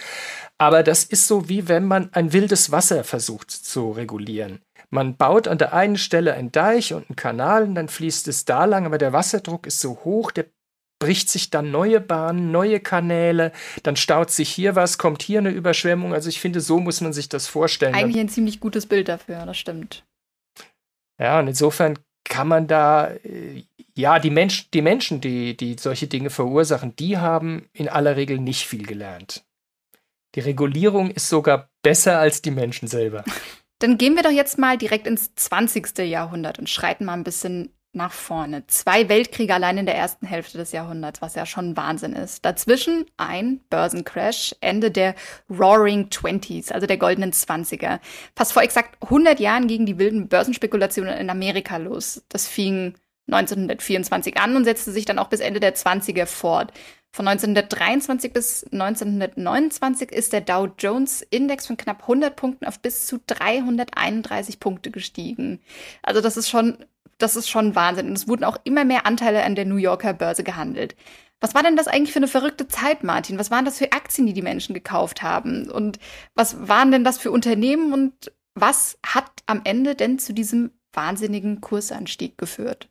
Aber 0.59 0.83
das 0.83 1.05
ist 1.05 1.27
so, 1.27 1.49
wie 1.49 1.68
wenn 1.68 1.85
man 1.85 2.12
ein 2.12 2.33
wildes 2.33 2.73
Wasser 2.73 3.05
versucht 3.05 3.51
zu 3.51 3.90
regulieren. 3.90 4.61
Man 4.90 5.16
baut 5.16 5.49
an 5.49 5.59
der 5.59 5.75
einen 5.75 5.99
Stelle 5.99 6.35
einen 6.35 6.53
Deich 6.53 6.94
und 6.94 7.09
einen 7.09 7.16
Kanal 7.16 7.64
und 7.64 7.75
dann 7.75 7.88
fließt 7.88 8.29
es 8.29 8.44
da 8.44 8.64
lang, 8.64 8.87
aber 8.87 8.99
der 8.99 9.12
Wasserdruck 9.12 9.66
ist 9.66 9.81
so 9.81 9.99
hoch, 10.05 10.31
der 10.31 10.47
bricht 11.01 11.29
sich 11.29 11.51
dann 11.51 11.70
neue 11.70 12.01
Bahnen, 12.01 12.51
neue 12.51 12.81
Kanäle, 12.81 13.53
dann 13.83 13.97
staut 13.97 14.31
sich 14.31 14.49
hier 14.49 14.75
was, 14.77 14.97
kommt 14.97 15.23
hier 15.23 15.40
eine 15.40 15.51
Überschwemmung. 15.51 16.14
Also 16.14 16.29
ich 16.29 16.40
finde, 16.40 16.61
so 16.61 16.79
muss 16.79 17.01
man 17.01 17.12
sich 17.12 17.29
das 17.29 17.47
vorstellen. 17.47 17.94
Eigentlich 17.94 18.20
ein 18.20 18.29
ziemlich 18.29 18.61
gutes 18.61 18.87
Bild 18.87 19.09
dafür, 19.09 19.44
das 19.44 19.59
stimmt. 19.59 20.05
Ja, 21.18 21.38
und 21.38 21.48
insofern 21.48 21.98
kann 22.24 22.48
man 22.48 22.66
da, 22.66 23.09
äh, 23.09 23.64
ja, 23.94 24.18
die, 24.18 24.31
Mensch, 24.31 24.70
die 24.70 24.83
Menschen, 24.83 25.20
die, 25.20 25.57
die 25.57 25.77
solche 25.79 26.07
Dinge 26.07 26.31
verursachen, 26.31 26.96
die 26.96 27.18
haben 27.18 27.68
in 27.72 27.88
aller 27.88 28.16
Regel 28.16 28.38
nicht 28.38 28.66
viel 28.66 28.87
gelernt. 28.87 29.44
Die 30.35 30.40
Regulierung 30.40 31.11
ist 31.11 31.29
sogar 31.29 31.70
besser 31.83 32.18
als 32.18 32.42
die 32.42 32.50
Menschen 32.50 32.88
selber. 32.88 33.24
Dann 33.79 33.98
gehen 33.98 34.16
wir 34.16 34.22
doch 34.22 34.31
jetzt 34.31 34.59
mal 34.59 34.79
direkt 34.79 35.07
ins 35.07 35.35
20. 35.35 35.98
Jahrhundert 35.98 36.59
und 36.59 36.70
schreiten 36.70 37.05
mal 37.05 37.14
ein 37.14 37.24
bisschen 37.24 37.72
nach 37.95 38.13
vorne. 38.13 38.67
Zwei 38.67 39.09
Weltkriege 39.09 39.55
allein 39.55 39.79
in 39.79 39.87
der 39.87 39.97
ersten 39.97 40.27
Hälfte 40.27 40.59
des 40.59 40.73
Jahrhunderts, 40.73 41.23
was 41.23 41.35
ja 41.35 41.47
schon 41.47 41.77
Wahnsinn 41.77 42.13
ist. 42.13 42.45
Dazwischen 42.45 43.07
ein 43.17 43.61
Börsencrash, 43.71 44.55
Ende 44.61 44.91
der 44.91 45.15
Roaring 45.51 46.11
Twenties, 46.11 46.73
also 46.73 46.87
der 46.87 46.99
goldenen 46.99 47.33
Zwanziger. 47.33 48.01
Fast 48.37 48.53
vor 48.53 48.63
exakt 48.63 49.03
100 49.03 49.41
Jahren 49.41 49.67
gingen 49.67 49.87
die 49.87 49.99
wilden 49.99 50.29
Börsenspekulationen 50.29 51.17
in 51.17 51.31
Amerika 51.31 51.77
los. 51.77 52.25
Das 52.29 52.49
fing 52.49 52.95
1924 53.29 54.39
an 54.39 54.57
und 54.57 54.65
setzte 54.65 54.93
sich 54.93 55.05
dann 55.05 55.19
auch 55.19 55.29
bis 55.29 55.41
Ende 55.41 55.61
der 55.61 55.75
20er 55.75 56.27
fort. 56.27 56.73
Von 57.15 57.29
1923 57.29 58.33
bis 58.33 58.65
1929 58.73 60.11
ist 60.11 60.33
der 60.33 60.41
Dow 60.41 60.69
Jones 60.77 61.23
Index 61.23 61.69
von 61.69 61.77
knapp 61.77 62.03
100 62.03 62.35
Punkten 62.35 62.67
auf 62.67 62.81
bis 62.81 63.07
zu 63.07 63.21
331 63.25 64.59
Punkte 64.59 64.91
gestiegen. 64.91 65.61
Also 66.03 66.21
das 66.21 66.37
ist 66.37 66.51
schon 66.51 66.77
das 67.18 67.37
ist 67.37 67.48
schon 67.48 67.74
Wahnsinn. 67.74 68.09
Und 68.09 68.14
es 68.14 68.29
wurden 68.29 68.44
auch 68.44 68.59
immer 68.64 68.85
mehr 68.85 69.07
Anteile 69.07 69.42
an 69.44 69.55
der 69.55 69.64
New 69.64 69.77
Yorker 69.77 70.12
Börse 70.12 70.44
gehandelt. 70.44 70.96
Was 71.40 71.55
war 71.55 71.62
denn 71.62 71.77
das 71.77 71.88
eigentlich 71.88 72.12
für 72.12 72.20
eine 72.20 72.29
verrückte 72.29 72.68
Zeit, 72.68 73.05
Martin? 73.05 73.38
Was 73.38 73.50
waren 73.50 73.64
das 73.64 73.79
für 73.79 73.92
Aktien, 73.92 74.27
die 74.27 74.33
die 74.33 74.42
Menschen 74.42 74.74
gekauft 74.74 75.22
haben? 75.22 75.70
Und 75.70 75.98
was 76.35 76.68
waren 76.68 76.90
denn 76.90 77.05
das 77.05 77.18
für 77.18 77.31
Unternehmen? 77.31 77.92
Und 77.92 78.33
was 78.55 78.98
hat 79.05 79.31
am 79.46 79.61
Ende 79.64 79.94
denn 79.94 80.18
zu 80.18 80.33
diesem 80.33 80.70
wahnsinnigen 80.92 81.61
Kursanstieg 81.61 82.38
geführt? 82.38 82.88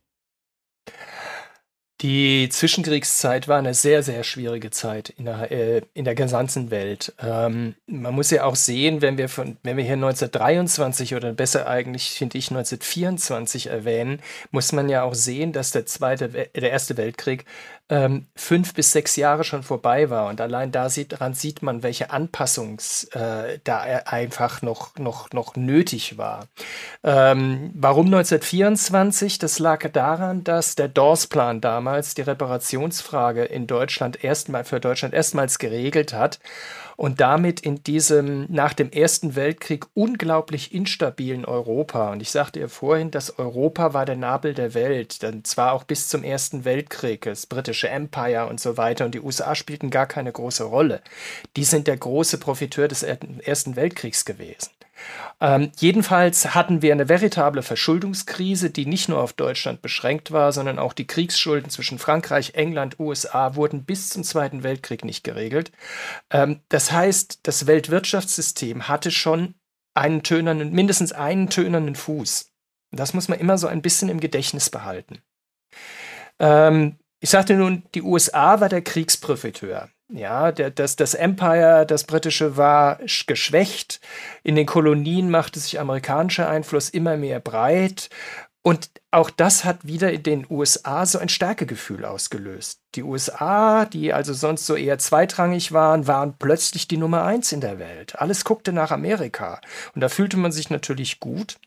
Die 2.04 2.50
Zwischenkriegszeit 2.50 3.48
war 3.48 3.60
eine 3.60 3.74
sehr, 3.74 4.04
sehr 4.04 4.26
schwierige 4.26 4.72
Zeit 4.72 5.08
in 5.08 5.24
der, 5.24 5.50
äh, 5.54 5.82
in 5.94 6.04
der 6.04 6.16
gesamten 6.16 6.70
Welt. 6.70 7.14
Ähm, 7.18 7.76
man 7.88 8.14
muss 8.14 8.30
ja 8.30 8.44
auch 8.44 8.58
sehen, 8.58 9.02
wenn 9.02 9.18
wir, 9.18 9.30
von, 9.30 9.56
wenn 9.64 9.78
wir 9.78 9.86
hier 9.86 9.94
1923 9.94 11.16
oder 11.16 11.32
besser 11.32 11.66
eigentlich, 11.66 12.10
finde 12.12 12.38
ich, 12.38 12.52
1924 12.52 13.68
erwähnen, 13.68 14.20
muss 14.52 14.74
man 14.74 14.90
ja 14.90 15.04
auch 15.04 15.14
sehen, 15.14 15.54
dass 15.54 15.72
der, 15.72 15.86
zweite, 15.86 16.28
der 16.28 16.72
Erste 16.72 16.98
Weltkrieg 16.98 17.46
ähm, 17.90 18.28
fünf 18.36 18.74
bis 18.74 18.92
sechs 18.92 19.16
Jahre 19.16 19.44
schon 19.44 19.64
vorbei 19.64 20.10
war. 20.10 20.28
Und 20.28 20.40
allein 20.40 20.72
da 20.72 20.90
sieht, 20.90 21.12
daran 21.12 21.34
sieht 21.34 21.62
man, 21.62 21.84
welche 21.84 22.12
Anpassungs 22.12 23.06
äh, 23.14 23.60
da 23.64 23.80
einfach 23.80 24.62
noch, 24.62 24.98
noch, 24.98 25.32
noch 25.32 25.56
nötig 25.56 26.18
war. 26.18 26.48
Ähm, 27.04 27.72
warum 27.76 28.08
1924? 28.08 29.38
Das 29.38 29.60
lag 29.60 29.88
daran, 29.92 30.44
dass 30.44 30.76
der 30.76 30.88
Dawes-Plan 30.88 31.62
damals 31.62 32.16
die 32.16 32.22
Reparationsfrage 32.22 33.44
in 33.44 33.68
Deutschland 33.68 34.24
erstmal 34.24 34.64
für 34.64 34.80
Deutschland 34.80 35.14
erstmals 35.14 35.60
geregelt 35.60 36.14
hat 36.14 36.40
und 36.96 37.22
damit 37.22 37.60
in 37.60 37.84
diesem 37.84 38.46
nach 38.50 38.74
dem 38.74 38.92
Ersten 38.92 39.36
Weltkrieg 39.36 39.86
unglaublich 39.94 40.74
instabilen 40.74 41.46
Europa. 41.46 42.12
Und 42.12 42.22
ich 42.22 42.32
sagte 42.32 42.60
ihr 42.60 42.70
vorhin, 42.70 43.12
dass 43.12 43.38
Europa 43.40 43.94
war 43.94 44.06
der 44.06 44.16
Nabel 44.16 44.54
der 44.54 44.74
Welt, 44.74 45.24
dann 45.24 45.44
zwar 45.44 45.74
auch 45.74 45.84
bis 45.84 46.08
zum 46.08 46.24
Ersten 46.24 46.66
Weltkrieg, 46.66 47.22
das 47.24 47.46
britische 47.46 47.90
Empire 47.90 48.48
und 48.48 48.60
so 48.60 48.78
weiter, 48.78 49.06
und 49.06 49.16
die 49.16 49.22
USA 49.22 49.56
spielten 49.56 49.90
gar 49.90 50.08
keine 50.08 50.32
große 50.32 50.64
Rolle. 50.64 51.02
Die 51.56 51.64
sind 51.64 51.88
der 51.88 51.98
große 51.98 52.38
Profiteur 52.38 52.88
des 52.88 53.04
Ersten 53.04 53.76
Weltkriegs 53.76 54.26
gewesen. 54.26 54.70
Ähm, 55.42 55.72
jedenfalls 55.78 56.56
hatten 56.56 56.82
wir 56.82 56.94
eine 56.94 57.10
veritable 57.10 57.64
Verschuldungskrise, 57.64 58.70
die 58.70 58.86
nicht 58.86 59.10
nur 59.10 59.22
auf 59.22 59.34
Deutschland 59.34 59.82
beschränkt 59.82 60.32
war, 60.32 60.52
sondern 60.52 60.80
auch 60.80 60.94
die 60.94 61.08
Kriegsschulden 61.08 61.70
zwischen 61.70 62.00
Frankreich, 62.00 62.54
England, 62.56 63.00
USA 63.00 63.56
wurden 63.56 63.84
bis 63.84 64.10
zum 64.10 64.24
Zweiten 64.24 64.64
Weltkrieg 64.64 65.04
nicht 65.04 65.24
geregelt. 65.24 65.72
Ähm, 66.30 66.62
das 66.70 66.92
heißt, 66.92 67.40
das 67.44 67.68
Weltwirtschaftssystem 67.68 68.88
hatte 68.88 69.12
schon 69.12 69.56
einen 69.94 70.24
tönernen, 70.24 70.72
mindestens 70.72 71.12
einen 71.12 71.50
tönernen 71.50 71.96
Fuß. 71.96 72.52
Das 72.92 73.14
muss 73.14 73.28
man 73.28 73.40
immer 73.40 73.58
so 73.58 73.68
ein 73.68 73.82
bisschen 73.82 74.10
im 74.10 74.20
Gedächtnis 74.20 74.70
behalten. 74.70 75.22
Ähm, 76.40 76.98
ich 77.20 77.30
sagte 77.30 77.56
nun, 77.56 77.84
die 77.96 78.02
USA 78.02 78.60
war 78.60 78.70
der 78.70 78.82
Kriegsprofiteur. 78.82 79.90
Ja, 80.16 80.52
das, 80.52 80.96
das 80.96 81.16
Empire, 81.16 81.88
das 81.88 82.04
britische, 82.04 82.56
war 82.56 83.00
geschwächt. 83.26 84.00
In 84.44 84.56
den 84.56 84.68
Kolonien 84.68 85.32
machte 85.32 85.60
sich 85.60 85.80
amerikanischer 85.80 86.48
Einfluss 86.48 86.90
immer 86.90 87.18
mehr 87.18 87.40
breit. 87.40 88.12
Und 88.62 88.92
auch 89.10 89.32
das 89.32 89.66
hat 89.66 89.88
wieder 89.88 90.14
in 90.14 90.22
den 90.22 90.46
USA 90.52 91.08
so 91.08 91.18
ein 91.18 91.30
Stärkegefühl 91.30 92.06
ausgelöst. 92.06 92.80
Die 92.94 93.02
USA, 93.02 93.86
die 93.86 94.14
also 94.14 94.34
sonst 94.34 94.68
so 94.68 94.76
eher 94.76 95.00
zweitrangig 95.00 95.72
waren, 95.72 96.06
waren 96.06 96.38
plötzlich 96.38 96.88
die 96.88 96.98
Nummer 96.98 97.24
eins 97.24 97.52
in 97.52 97.60
der 97.60 97.80
Welt. 97.80 98.16
Alles 98.20 98.46
guckte 98.46 98.72
nach 98.72 98.92
Amerika. 98.92 99.62
Und 99.96 100.02
da 100.02 100.10
fühlte 100.10 100.38
man 100.38 100.52
sich 100.52 100.70
natürlich 100.70 101.20
gut. 101.20 101.58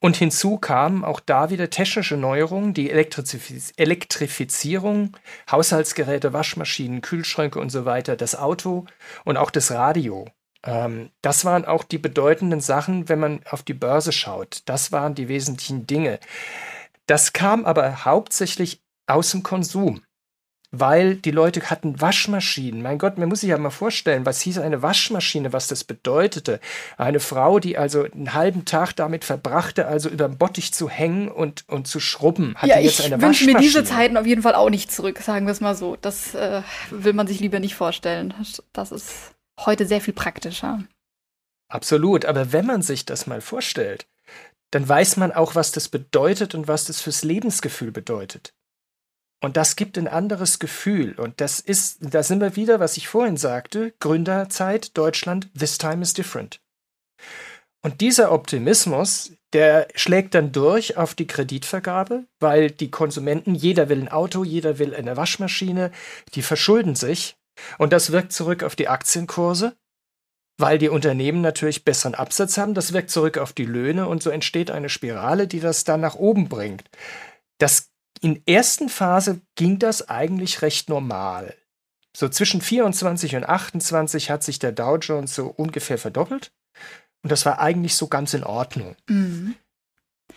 Und 0.00 0.16
hinzu 0.16 0.58
kamen 0.58 1.04
auch 1.04 1.18
da 1.18 1.50
wieder 1.50 1.70
technische 1.70 2.16
Neuerungen, 2.16 2.72
die 2.72 2.90
Elektrifiz 2.90 3.72
Elektrifizierung, 3.76 5.16
Haushaltsgeräte, 5.50 6.32
Waschmaschinen, 6.32 7.00
Kühlschränke 7.00 7.58
und 7.58 7.70
so 7.70 7.84
weiter, 7.84 8.14
das 8.14 8.36
Auto 8.36 8.86
und 9.24 9.36
auch 9.36 9.50
das 9.50 9.72
Radio. 9.72 10.26
Ähm, 10.64 11.10
das 11.20 11.44
waren 11.44 11.64
auch 11.64 11.82
die 11.82 11.98
bedeutenden 11.98 12.60
Sachen, 12.60 13.08
wenn 13.08 13.18
man 13.18 13.40
auf 13.50 13.64
die 13.64 13.74
Börse 13.74 14.12
schaut. 14.12 14.62
Das 14.66 14.92
waren 14.92 15.16
die 15.16 15.28
wesentlichen 15.28 15.86
Dinge. 15.86 16.20
Das 17.06 17.32
kam 17.32 17.64
aber 17.64 18.04
hauptsächlich 18.04 18.82
aus 19.06 19.30
dem 19.32 19.42
Konsum 19.42 20.02
weil 20.70 21.16
die 21.16 21.30
Leute 21.30 21.62
hatten 21.70 22.00
Waschmaschinen. 22.00 22.82
Mein 22.82 22.98
Gott, 22.98 23.16
man 23.16 23.28
muss 23.28 23.40
sich 23.40 23.48
ja 23.48 23.58
mal 23.58 23.70
vorstellen, 23.70 24.26
was 24.26 24.40
hieß 24.42 24.58
eine 24.58 24.82
Waschmaschine, 24.82 25.52
was 25.52 25.66
das 25.66 25.84
bedeutete. 25.84 26.60
Eine 26.98 27.20
Frau, 27.20 27.58
die 27.58 27.78
also 27.78 28.04
einen 28.04 28.34
halben 28.34 28.66
Tag 28.66 28.92
damit 28.92 29.24
verbrachte, 29.24 29.86
also 29.86 30.10
über 30.10 30.28
den 30.28 30.36
Bottich 30.36 30.74
zu 30.74 30.90
hängen 30.90 31.28
und, 31.28 31.64
und 31.68 31.86
zu 31.86 32.00
schrubben, 32.00 32.54
hatte 32.56 32.68
ja, 32.68 32.78
jetzt 32.80 33.02
eine 33.02 33.16
ich 33.16 33.22
wünsche 33.22 33.46
mir 33.46 33.56
diese 33.58 33.84
Zeiten 33.84 34.16
auf 34.18 34.26
jeden 34.26 34.42
Fall 34.42 34.54
auch 34.54 34.68
nicht 34.68 34.92
zurück, 34.92 35.18
sagen 35.20 35.46
wir 35.46 35.52
es 35.52 35.60
mal 35.60 35.74
so. 35.74 35.96
Das 35.96 36.34
äh, 36.34 36.62
will 36.90 37.14
man 37.14 37.26
sich 37.26 37.40
lieber 37.40 37.60
nicht 37.60 37.74
vorstellen. 37.74 38.34
Das 38.74 38.92
ist 38.92 39.34
heute 39.58 39.86
sehr 39.86 40.02
viel 40.02 40.14
praktischer. 40.14 40.84
Absolut, 41.68 42.24
aber 42.24 42.52
wenn 42.52 42.66
man 42.66 42.82
sich 42.82 43.06
das 43.06 43.26
mal 43.26 43.40
vorstellt, 43.40 44.06
dann 44.70 44.86
weiß 44.86 45.16
man 45.16 45.32
auch, 45.32 45.54
was 45.54 45.72
das 45.72 45.88
bedeutet 45.88 46.54
und 46.54 46.68
was 46.68 46.84
das 46.84 47.00
fürs 47.00 47.24
Lebensgefühl 47.24 47.90
bedeutet. 47.90 48.52
Und 49.40 49.56
das 49.56 49.76
gibt 49.76 49.96
ein 49.98 50.08
anderes 50.08 50.58
Gefühl. 50.58 51.14
Und 51.18 51.40
das 51.40 51.60
ist, 51.60 51.98
da 52.00 52.22
sind 52.22 52.40
wir 52.40 52.56
wieder, 52.56 52.80
was 52.80 52.96
ich 52.96 53.08
vorhin 53.08 53.36
sagte, 53.36 53.94
Gründerzeit, 54.00 54.96
Deutschland, 54.96 55.48
this 55.56 55.78
time 55.78 56.02
is 56.02 56.12
different. 56.12 56.60
Und 57.82 58.00
dieser 58.00 58.32
Optimismus, 58.32 59.32
der 59.52 59.88
schlägt 59.94 60.34
dann 60.34 60.50
durch 60.50 60.96
auf 60.96 61.14
die 61.14 61.28
Kreditvergabe, 61.28 62.24
weil 62.40 62.70
die 62.70 62.90
Konsumenten, 62.90 63.54
jeder 63.54 63.88
will 63.88 64.00
ein 64.00 64.08
Auto, 64.08 64.42
jeder 64.42 64.78
will 64.78 64.94
eine 64.94 65.16
Waschmaschine, 65.16 65.92
die 66.34 66.42
verschulden 66.42 66.96
sich. 66.96 67.36
Und 67.78 67.92
das 67.92 68.10
wirkt 68.10 68.32
zurück 68.32 68.62
auf 68.64 68.74
die 68.74 68.88
Aktienkurse, 68.88 69.76
weil 70.58 70.78
die 70.78 70.88
Unternehmen 70.88 71.40
natürlich 71.40 71.84
besseren 71.84 72.14
Absatz 72.14 72.58
haben. 72.58 72.74
Das 72.74 72.92
wirkt 72.92 73.10
zurück 73.10 73.38
auf 73.38 73.52
die 73.52 73.64
Löhne 73.64 74.08
und 74.08 74.22
so 74.22 74.30
entsteht 74.30 74.70
eine 74.72 74.88
Spirale, 74.88 75.46
die 75.46 75.60
das 75.60 75.84
dann 75.84 76.00
nach 76.00 76.16
oben 76.16 76.48
bringt. 76.48 76.84
Das 77.58 77.87
in 78.20 78.42
ersten 78.46 78.88
Phase 78.88 79.40
ging 79.54 79.78
das 79.78 80.08
eigentlich 80.08 80.62
recht 80.62 80.88
normal. 80.88 81.54
So 82.16 82.28
zwischen 82.28 82.60
24 82.60 83.36
und 83.36 83.48
28 83.48 84.30
hat 84.30 84.42
sich 84.42 84.58
der 84.58 84.72
Dow 84.72 84.96
Jones 84.96 85.34
so 85.34 85.46
ungefähr 85.46 85.98
verdoppelt. 85.98 86.50
Und 87.22 87.30
das 87.30 87.46
war 87.46 87.58
eigentlich 87.58 87.94
so 87.94 88.08
ganz 88.08 88.34
in 88.34 88.44
Ordnung. 88.44 88.96
Mhm. 89.08 89.54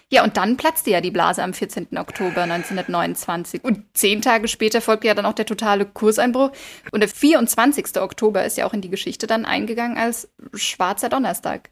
Ja, 0.09 0.23
und 0.23 0.35
dann 0.35 0.57
platzte 0.57 0.91
ja 0.91 0.99
die 0.99 1.11
Blase 1.11 1.41
am 1.41 1.53
14. 1.53 1.97
Oktober 1.97 2.41
1929. 2.43 3.63
Und 3.63 3.85
zehn 3.93 4.21
Tage 4.21 4.47
später 4.47 4.81
folgte 4.81 5.07
ja 5.07 5.13
dann 5.13 5.25
auch 5.25 5.33
der 5.33 5.45
totale 5.45 5.85
Kurseinbruch. 5.85 6.51
Und 6.91 6.99
der 6.99 7.09
24. 7.09 7.97
Oktober 7.99 8.43
ist 8.43 8.57
ja 8.57 8.65
auch 8.65 8.73
in 8.73 8.81
die 8.81 8.89
Geschichte 8.89 9.25
dann 9.25 9.45
eingegangen 9.45 9.97
als 9.97 10.29
schwarzer 10.53 11.09
Donnerstag. 11.09 11.71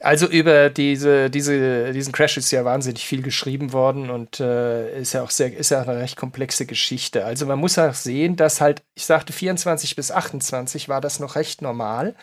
Also 0.00 0.26
über 0.26 0.70
diese, 0.70 1.28
diese, 1.28 1.92
diesen 1.92 2.12
Crash 2.12 2.36
ist 2.36 2.50
ja 2.50 2.64
wahnsinnig 2.64 3.04
viel 3.04 3.22
geschrieben 3.22 3.72
worden 3.72 4.10
und 4.10 4.38
äh, 4.38 5.00
ist 5.00 5.12
ja 5.12 5.22
auch 5.22 5.30
sehr, 5.30 5.56
ist 5.56 5.70
ja 5.70 5.82
eine 5.82 5.96
recht 5.96 6.16
komplexe 6.16 6.66
Geschichte. 6.66 7.24
Also 7.24 7.46
man 7.46 7.58
muss 7.58 7.78
auch 7.78 7.94
sehen, 7.94 8.36
dass 8.36 8.60
halt, 8.60 8.82
ich 8.94 9.06
sagte 9.06 9.32
24 9.32 9.96
bis 9.96 10.10
28 10.10 10.88
war 10.88 11.00
das 11.00 11.18
noch 11.18 11.34
recht 11.34 11.62
normal, 11.62 12.14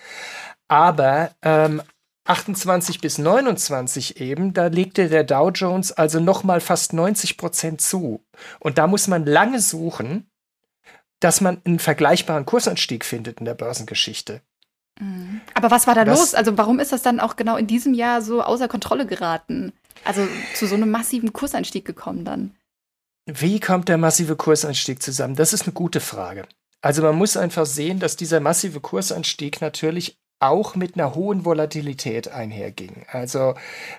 aber 0.68 1.32
ähm, 1.42 1.82
28 2.26 3.02
bis 3.02 3.18
29 3.20 4.20
eben, 4.20 4.54
da 4.54 4.68
legte 4.68 5.10
der 5.10 5.24
Dow 5.24 5.50
Jones 5.50 5.92
also 5.92 6.20
noch 6.20 6.44
mal 6.44 6.60
fast 6.60 6.94
90 6.94 7.38
Prozent 7.38 7.82
zu. 7.82 8.26
Und 8.60 8.78
da 8.78 8.88
muss 8.88 9.08
man 9.08 9.26
lange 9.26 9.60
suchen, 9.60 10.30
dass 11.20 11.40
man 11.40 11.62
einen 11.66 11.80
vergleichbaren 11.80 12.46
Kursanstieg 12.46 13.06
findet 13.06 13.40
in 13.40 13.46
der 13.46 13.54
Börsengeschichte. 13.54 14.42
Mhm. 15.00 15.42
Aber 15.54 15.72
was 15.72 15.88
war 15.88 15.96
da 15.96 16.06
das, 16.06 16.20
los? 16.20 16.34
Also 16.34 16.58
warum 16.58 16.80
ist 16.80 16.92
das 16.92 17.02
dann 17.02 17.20
auch 17.20 17.36
genau 17.36 17.58
in 17.58 17.68
diesem 17.68 17.94
Jahr 17.94 18.22
so 18.22 18.42
außer 18.42 18.68
Kontrolle 18.68 19.06
geraten? 19.06 19.74
Also 20.04 20.28
zu 20.54 20.68
so 20.68 20.76
einem 20.76 20.92
massiven 20.92 21.34
Kursanstieg 21.34 21.86
gekommen 21.86 22.26
dann? 22.26 22.52
Wie 23.26 23.60
kommt 23.60 23.90
der 23.90 23.98
massive 23.98 24.36
Kursanstieg 24.36 25.02
zusammen? 25.02 25.36
Das 25.36 25.52
ist 25.52 25.64
eine 25.64 25.74
gute 25.74 26.00
Frage. 26.00 26.48
Also 26.82 27.02
man 27.02 27.16
muss 27.16 27.36
einfach 27.36 27.66
sehen, 27.66 28.00
dass 28.00 28.16
dieser 28.16 28.40
massive 28.40 28.80
Kursanstieg 28.80 29.62
natürlich 29.62 30.20
auch 30.40 30.76
mit 30.76 30.96
einer 30.96 31.16
hohen 31.16 31.46
Volatilität 31.46 32.28
einherging. 32.28 33.06
Also 33.10 33.56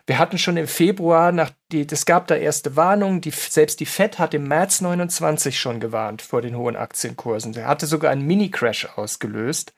wir 0.06 0.18
hatten 0.18 0.38
schon 0.38 0.56
im 0.56 0.68
Februar, 0.68 1.32
nach 1.32 1.50
die, 1.72 1.86
es 1.90 2.06
gab 2.06 2.28
da 2.28 2.36
erste 2.36 2.76
Warnungen, 2.76 3.20
die, 3.20 3.30
selbst 3.30 3.80
die 3.80 3.86
Fed 3.86 4.18
hat 4.18 4.34
im 4.34 4.46
März 4.46 4.80
29 4.80 5.58
schon 5.58 5.80
gewarnt 5.80 6.22
vor 6.22 6.42
den 6.42 6.56
hohen 6.56 6.76
Aktienkursen. 6.76 7.54
Sie 7.54 7.64
hatte 7.64 7.86
sogar 7.86 8.12
einen 8.12 8.26
Mini-Crash 8.26 8.86
ausgelöst. 8.96 9.72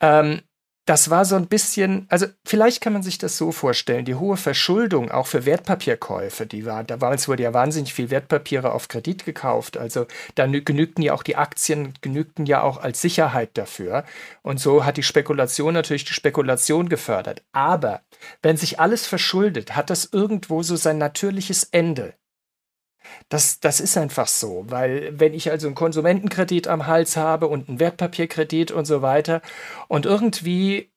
Ähm, 0.00 0.40
das 0.86 1.08
war 1.08 1.24
so 1.24 1.36
ein 1.36 1.46
bisschen, 1.46 2.06
also 2.10 2.26
vielleicht 2.44 2.82
kann 2.82 2.92
man 2.92 3.02
sich 3.02 3.16
das 3.16 3.38
so 3.38 3.52
vorstellen, 3.52 4.04
die 4.04 4.16
hohe 4.16 4.36
Verschuldung 4.36 5.10
auch 5.10 5.26
für 5.26 5.46
Wertpapierkäufe, 5.46 6.46
die 6.46 6.66
war, 6.66 6.84
da 6.84 7.00
waren 7.00 7.14
es 7.14 7.26
wurde 7.26 7.42
ja 7.42 7.54
wahnsinnig 7.54 7.94
viel 7.94 8.10
Wertpapiere 8.10 8.70
auf 8.72 8.88
Kredit 8.88 9.24
gekauft, 9.24 9.78
also 9.78 10.06
da 10.34 10.46
genügten 10.46 11.02
ja 11.02 11.14
auch 11.14 11.22
die 11.22 11.36
Aktien, 11.36 11.94
genügten 12.02 12.44
ja 12.44 12.62
auch 12.62 12.76
als 12.76 13.00
Sicherheit 13.00 13.56
dafür 13.56 14.04
und 14.42 14.60
so 14.60 14.84
hat 14.84 14.98
die 14.98 15.02
Spekulation 15.02 15.72
natürlich 15.72 16.04
die 16.04 16.12
Spekulation 16.12 16.90
gefördert. 16.90 17.42
Aber 17.52 18.02
wenn 18.42 18.58
sich 18.58 18.78
alles 18.78 19.06
verschuldet, 19.06 19.74
hat 19.76 19.88
das 19.88 20.10
irgendwo 20.12 20.62
so 20.62 20.76
sein 20.76 20.98
natürliches 20.98 21.64
Ende. 21.64 22.14
Das, 23.28 23.60
das 23.60 23.80
ist 23.80 23.96
einfach 23.96 24.28
so, 24.28 24.64
weil 24.68 25.18
wenn 25.18 25.34
ich 25.34 25.50
also 25.50 25.66
einen 25.66 25.74
Konsumentenkredit 25.74 26.68
am 26.68 26.86
Hals 26.86 27.16
habe 27.16 27.48
und 27.48 27.68
einen 27.68 27.80
Wertpapierkredit 27.80 28.70
und 28.70 28.84
so 28.86 29.02
weiter 29.02 29.42
und 29.88 30.06
irgendwie 30.06 30.90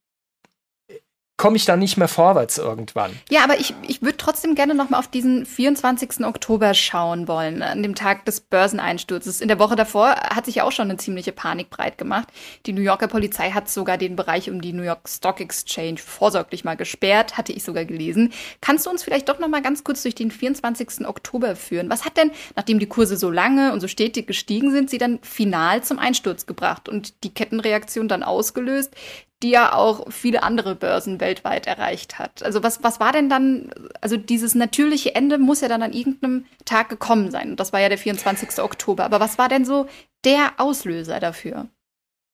komme 1.38 1.56
ich 1.56 1.66
dann 1.66 1.78
nicht 1.78 1.98
mehr 1.98 2.08
vorwärts 2.08 2.58
irgendwann. 2.58 3.12
Ja, 3.30 3.44
aber 3.44 3.60
ich, 3.60 3.76
ich 3.88 4.02
würde 4.02 4.18
trotzdem 4.18 4.56
gerne 4.56 4.74
noch 4.74 4.90
mal 4.90 4.98
auf 4.98 5.08
diesen 5.08 5.46
24. 5.46 6.26
Oktober 6.26 6.74
schauen 6.74 7.28
wollen, 7.28 7.62
an 7.62 7.84
dem 7.84 7.94
Tag 7.94 8.26
des 8.26 8.42
Börseneinsturzes. 8.42 9.40
In 9.40 9.48
der 9.48 9.60
Woche 9.60 9.76
davor 9.76 10.16
hat 10.16 10.46
sich 10.46 10.56
ja 10.56 10.64
auch 10.64 10.72
schon 10.72 10.90
eine 10.90 10.98
ziemliche 10.98 11.32
Panik 11.32 11.70
breit 11.70 12.00
gemacht. 12.00 12.30
Die 12.66 12.74
New 12.74 12.82
Yorker 12.82 13.08
Polizei 13.08 13.52
hat 13.52 13.70
sogar 13.70 14.00
den 14.00 14.16
Bereich 14.16 14.50
um 14.50 14.62
die 14.62 14.74
New 14.74 14.82
York 14.82 15.08
Stock 15.08 15.40
Exchange 15.40 16.00
vorsorglich 16.00 16.64
mal 16.64 16.76
gesperrt, 16.76 17.38
hatte 17.38 17.54
ich 17.54 17.64
sogar 17.64 17.86
gelesen. 17.86 18.34
Kannst 18.60 18.88
du 18.88 18.90
uns 18.90 19.04
vielleicht 19.04 19.30
doch 19.30 19.38
noch 19.38 19.48
mal 19.48 19.62
ganz 19.62 19.84
kurz 19.84 20.02
durch 20.02 20.16
den 20.16 20.32
24. 20.32 21.08
Oktober 21.08 21.56
führen? 21.56 21.92
Was 21.92 22.04
hat 22.04 22.18
denn, 22.18 22.32
nachdem 22.56 22.80
die 22.80 22.88
Kurse 22.88 23.16
so 23.16 23.30
lange 23.30 23.74
und 23.74 23.80
so 23.80 23.88
stetig 23.88 24.26
gestiegen 24.26 24.72
sind, 24.72 24.90
sie 24.90 24.98
dann 24.98 25.20
final 25.22 25.84
zum 25.84 26.00
Einsturz 26.00 26.48
gebracht 26.48 26.90
und 26.90 27.24
die 27.24 27.34
Kettenreaktion 27.34 28.08
dann 28.08 28.24
ausgelöst, 28.24 28.96
die 29.44 29.52
ja 29.52 29.74
auch 29.74 30.12
viele 30.12 30.42
andere 30.42 30.76
Börsen 30.76 31.20
weltweit 31.20 31.68
erreicht 31.68 32.18
hat. 32.18 32.42
Also 32.42 32.64
was, 32.64 32.84
was 32.84 33.00
war 33.00 33.12
denn 33.12 33.30
dann, 33.30 33.72
also 34.02 34.18
dieses 34.18 34.56
natürliche 34.56 35.14
Ende 35.14 35.38
muss 35.38 35.62
ja 35.62 35.68
dann 35.68 35.84
an 35.84 35.94
irgendeinem 35.94 36.46
Tag 36.66 36.90
gekommen 36.90 37.30
sein. 37.30 37.56
Das 37.56 37.72
war 37.72 37.80
ja 37.80 37.90
der 37.90 38.00
24. 38.00 38.60
Oktober. 38.60 39.06
Aber 39.06 39.20
was 39.20 39.38
war 39.38 39.48
denn 39.48 39.66
so 39.66 39.88
der 40.26 40.54
Auslöser 40.58 41.20
dafür? 41.20 41.68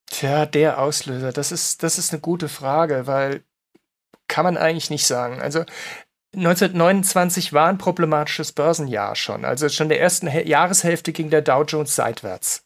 Tja, 0.09 0.45
der 0.45 0.79
Auslöser, 0.79 1.33
das 1.33 1.51
ist, 1.51 1.83
das 1.83 1.97
ist 1.97 2.13
eine 2.13 2.21
gute 2.21 2.47
Frage, 2.47 3.07
weil 3.07 3.43
kann 4.27 4.45
man 4.45 4.57
eigentlich 4.57 4.89
nicht 4.89 5.05
sagen. 5.05 5.41
Also 5.41 5.65
1929 6.35 7.53
war 7.53 7.67
ein 7.67 7.77
problematisches 7.77 8.53
Börsenjahr 8.53 9.15
schon. 9.15 9.45
Also 9.45 9.69
schon 9.69 9.89
der 9.89 9.99
ersten 9.99 10.27
Jahreshälfte 10.27 11.11
ging 11.11 11.29
der 11.29 11.41
Dow 11.41 11.63
Jones 11.63 11.95
seitwärts. 11.95 12.63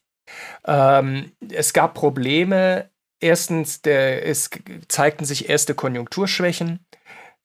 Ähm, 0.66 1.32
es 1.50 1.74
gab 1.74 1.94
Probleme 1.94 2.90
erstens, 3.20 3.82
der, 3.82 4.26
es 4.26 4.50
zeigten 4.88 5.26
sich 5.26 5.50
erste 5.50 5.76
Konjunkturschwächen 5.76 6.86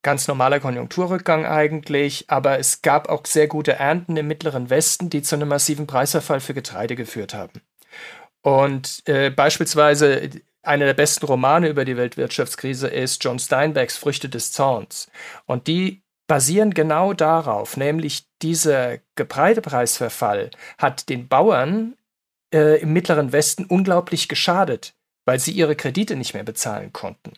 ganz 0.02 0.26
normaler 0.28 0.61
Konjunkturrückgang 0.61 1.46
eigentlich, 1.46 2.24
aber 2.28 2.58
es 2.58 2.82
gab 2.82 3.08
auch 3.08 3.24
sehr 3.24 3.46
gute 3.46 3.74
Ernten 3.74 4.16
im 4.16 4.26
mittleren 4.26 4.68
Westen, 4.68 5.11
die 5.11 5.22
zu 5.22 5.37
einem 5.37 5.48
massiven 5.48 5.87
Preisverfall 5.87 6.40
für 6.40 6.54
Getreide 6.54 6.96
geführt 6.96 7.35
haben. 7.35 7.62
Und 8.42 9.02
äh, 9.06 9.30
beispielsweise 9.30 10.30
einer 10.62 10.87
der 10.87 10.94
besten 10.94 11.26
Romane 11.26 11.68
über 11.68 11.85
die 11.85 11.96
Weltwirtschaftskrise 11.96 12.88
ist 12.88 13.22
John 13.22 13.38
Steinbecks 13.38 13.96
Früchte 13.96 14.28
des 14.28 14.52
Zorns. 14.52 15.08
Und 15.46 15.68
die 15.68 16.02
basieren 16.26 16.74
genau 16.74 17.12
darauf, 17.12 17.76
nämlich 17.76 18.26
dieser 18.42 18.98
Getreidepreisverfall 19.14 20.50
hat 20.78 21.08
den 21.08 21.28
Bauern 21.28 21.94
äh, 22.52 22.80
im 22.80 22.92
mittleren 22.92 23.32
Westen 23.32 23.64
unglaublich 23.64 24.28
geschadet, 24.28 24.94
weil 25.24 25.38
sie 25.38 25.52
ihre 25.52 25.76
Kredite 25.76 26.16
nicht 26.16 26.35
mehr 26.35 26.44
bezahlen 26.44 26.92
konnten. 26.92 27.32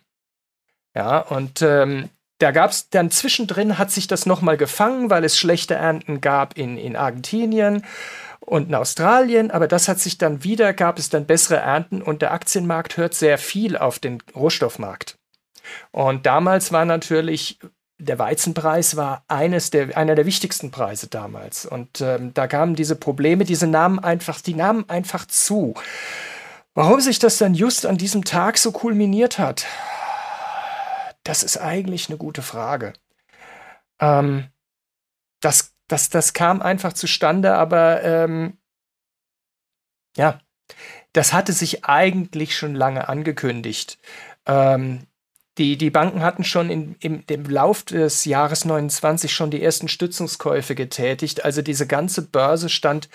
Ja, 0.94 1.18
und 1.18 1.62
ähm, 1.62 2.08
da 2.38 2.50
gab 2.50 2.70
es 2.70 2.88
dann 2.90 3.10
zwischendrin, 3.10 3.78
hat 3.78 3.90
sich 3.90 4.06
das 4.06 4.26
nochmal 4.26 4.56
gefangen, 4.56 5.10
weil 5.10 5.24
es 5.24 5.38
schlechte 5.38 5.74
Ernten 5.74 6.20
gab 6.20 6.56
in, 6.56 6.76
in 6.76 6.96
Argentinien 6.96 7.84
und 8.40 8.68
in 8.68 8.74
Australien, 8.74 9.50
aber 9.50 9.68
das 9.68 9.88
hat 9.88 9.98
sich 9.98 10.18
dann 10.18 10.44
wieder, 10.44 10.72
gab 10.72 10.98
es 10.98 11.08
dann 11.08 11.26
bessere 11.26 11.56
Ernten 11.56 12.02
und 12.02 12.22
der 12.22 12.32
Aktienmarkt 12.32 12.96
hört 12.96 13.14
sehr 13.14 13.38
viel 13.38 13.76
auf 13.76 13.98
den 13.98 14.22
Rohstoffmarkt. 14.34 15.16
Und 15.92 16.26
damals 16.26 16.72
war 16.72 16.84
natürlich 16.84 17.58
der 17.98 18.18
Weizenpreis 18.18 18.96
war 18.96 19.24
eines 19.28 19.70
der, 19.70 19.96
einer 19.96 20.14
der 20.14 20.26
wichtigsten 20.26 20.70
Preise 20.70 21.06
damals. 21.06 21.64
Und 21.64 22.00
ähm, 22.00 22.34
da 22.34 22.46
kamen 22.46 22.74
diese 22.74 22.96
Probleme, 22.96 23.44
diese 23.44 23.66
nahmen 23.66 23.98
einfach, 23.98 24.40
die 24.40 24.54
nahmen 24.54 24.88
einfach 24.88 25.26
zu. 25.26 25.74
Warum 26.74 27.00
sich 27.00 27.20
das 27.20 27.38
dann 27.38 27.54
just 27.54 27.86
an 27.86 27.98
diesem 27.98 28.24
Tag 28.24 28.58
so 28.58 28.72
kulminiert 28.72 29.38
hat, 29.38 29.64
das 31.22 31.42
ist 31.42 31.56
eigentlich 31.56 32.08
eine 32.08 32.18
gute 32.18 32.42
Frage. 32.42 32.92
Ähm, 34.00 34.48
das, 35.40 35.72
das, 35.88 36.10
das 36.10 36.32
kam 36.32 36.60
einfach 36.60 36.92
zustande, 36.92 37.54
aber 37.54 38.02
ähm, 38.02 38.58
ja, 40.16 40.40
das 41.12 41.32
hatte 41.32 41.52
sich 41.52 41.84
eigentlich 41.84 42.56
schon 42.56 42.74
lange 42.74 43.08
angekündigt. 43.08 43.98
Ähm, 44.46 45.06
die, 45.58 45.78
die 45.78 45.90
Banken 45.90 46.22
hatten 46.22 46.42
schon 46.42 46.68
in, 46.70 46.96
im, 46.98 47.22
im 47.28 47.44
Lauf 47.44 47.84
des 47.84 48.24
Jahres 48.24 48.64
29 48.64 49.32
schon 49.32 49.52
die 49.52 49.62
ersten 49.62 49.86
Stützungskäufe 49.86 50.74
getätigt. 50.74 51.44
Also 51.44 51.62
diese 51.62 51.86
ganze 51.86 52.22
Börse 52.22 52.68
stand, 52.68 53.08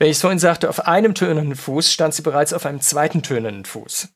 wenn 0.00 0.08
ich 0.08 0.16
es 0.16 0.22
vorhin 0.22 0.38
sagte, 0.38 0.70
auf 0.70 0.86
einem 0.86 1.14
tönenden 1.14 1.54
Fuß, 1.54 1.92
stand 1.92 2.14
sie 2.14 2.22
bereits 2.22 2.54
auf 2.54 2.64
einem 2.64 2.80
zweiten 2.80 3.22
tönenden 3.22 3.66
Fuß. 3.66 4.08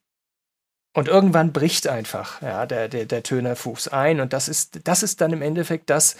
Und 0.97 1.09
irgendwann 1.09 1.53
bricht 1.53 1.89
einfach 1.89 2.41
ja, 2.41 2.65
der, 2.65 2.89
der, 2.89 3.05
der 3.05 3.23
Tönerfuß 3.23 3.89
ein. 3.89 4.21
Und 4.21 4.33
das 4.33 4.49
ist, 4.49 4.81
das 4.89 5.03
ist 5.03 5.21
dann 5.21 5.35
im 5.35 5.43
Endeffekt 5.43 5.91
das, 5.91 6.17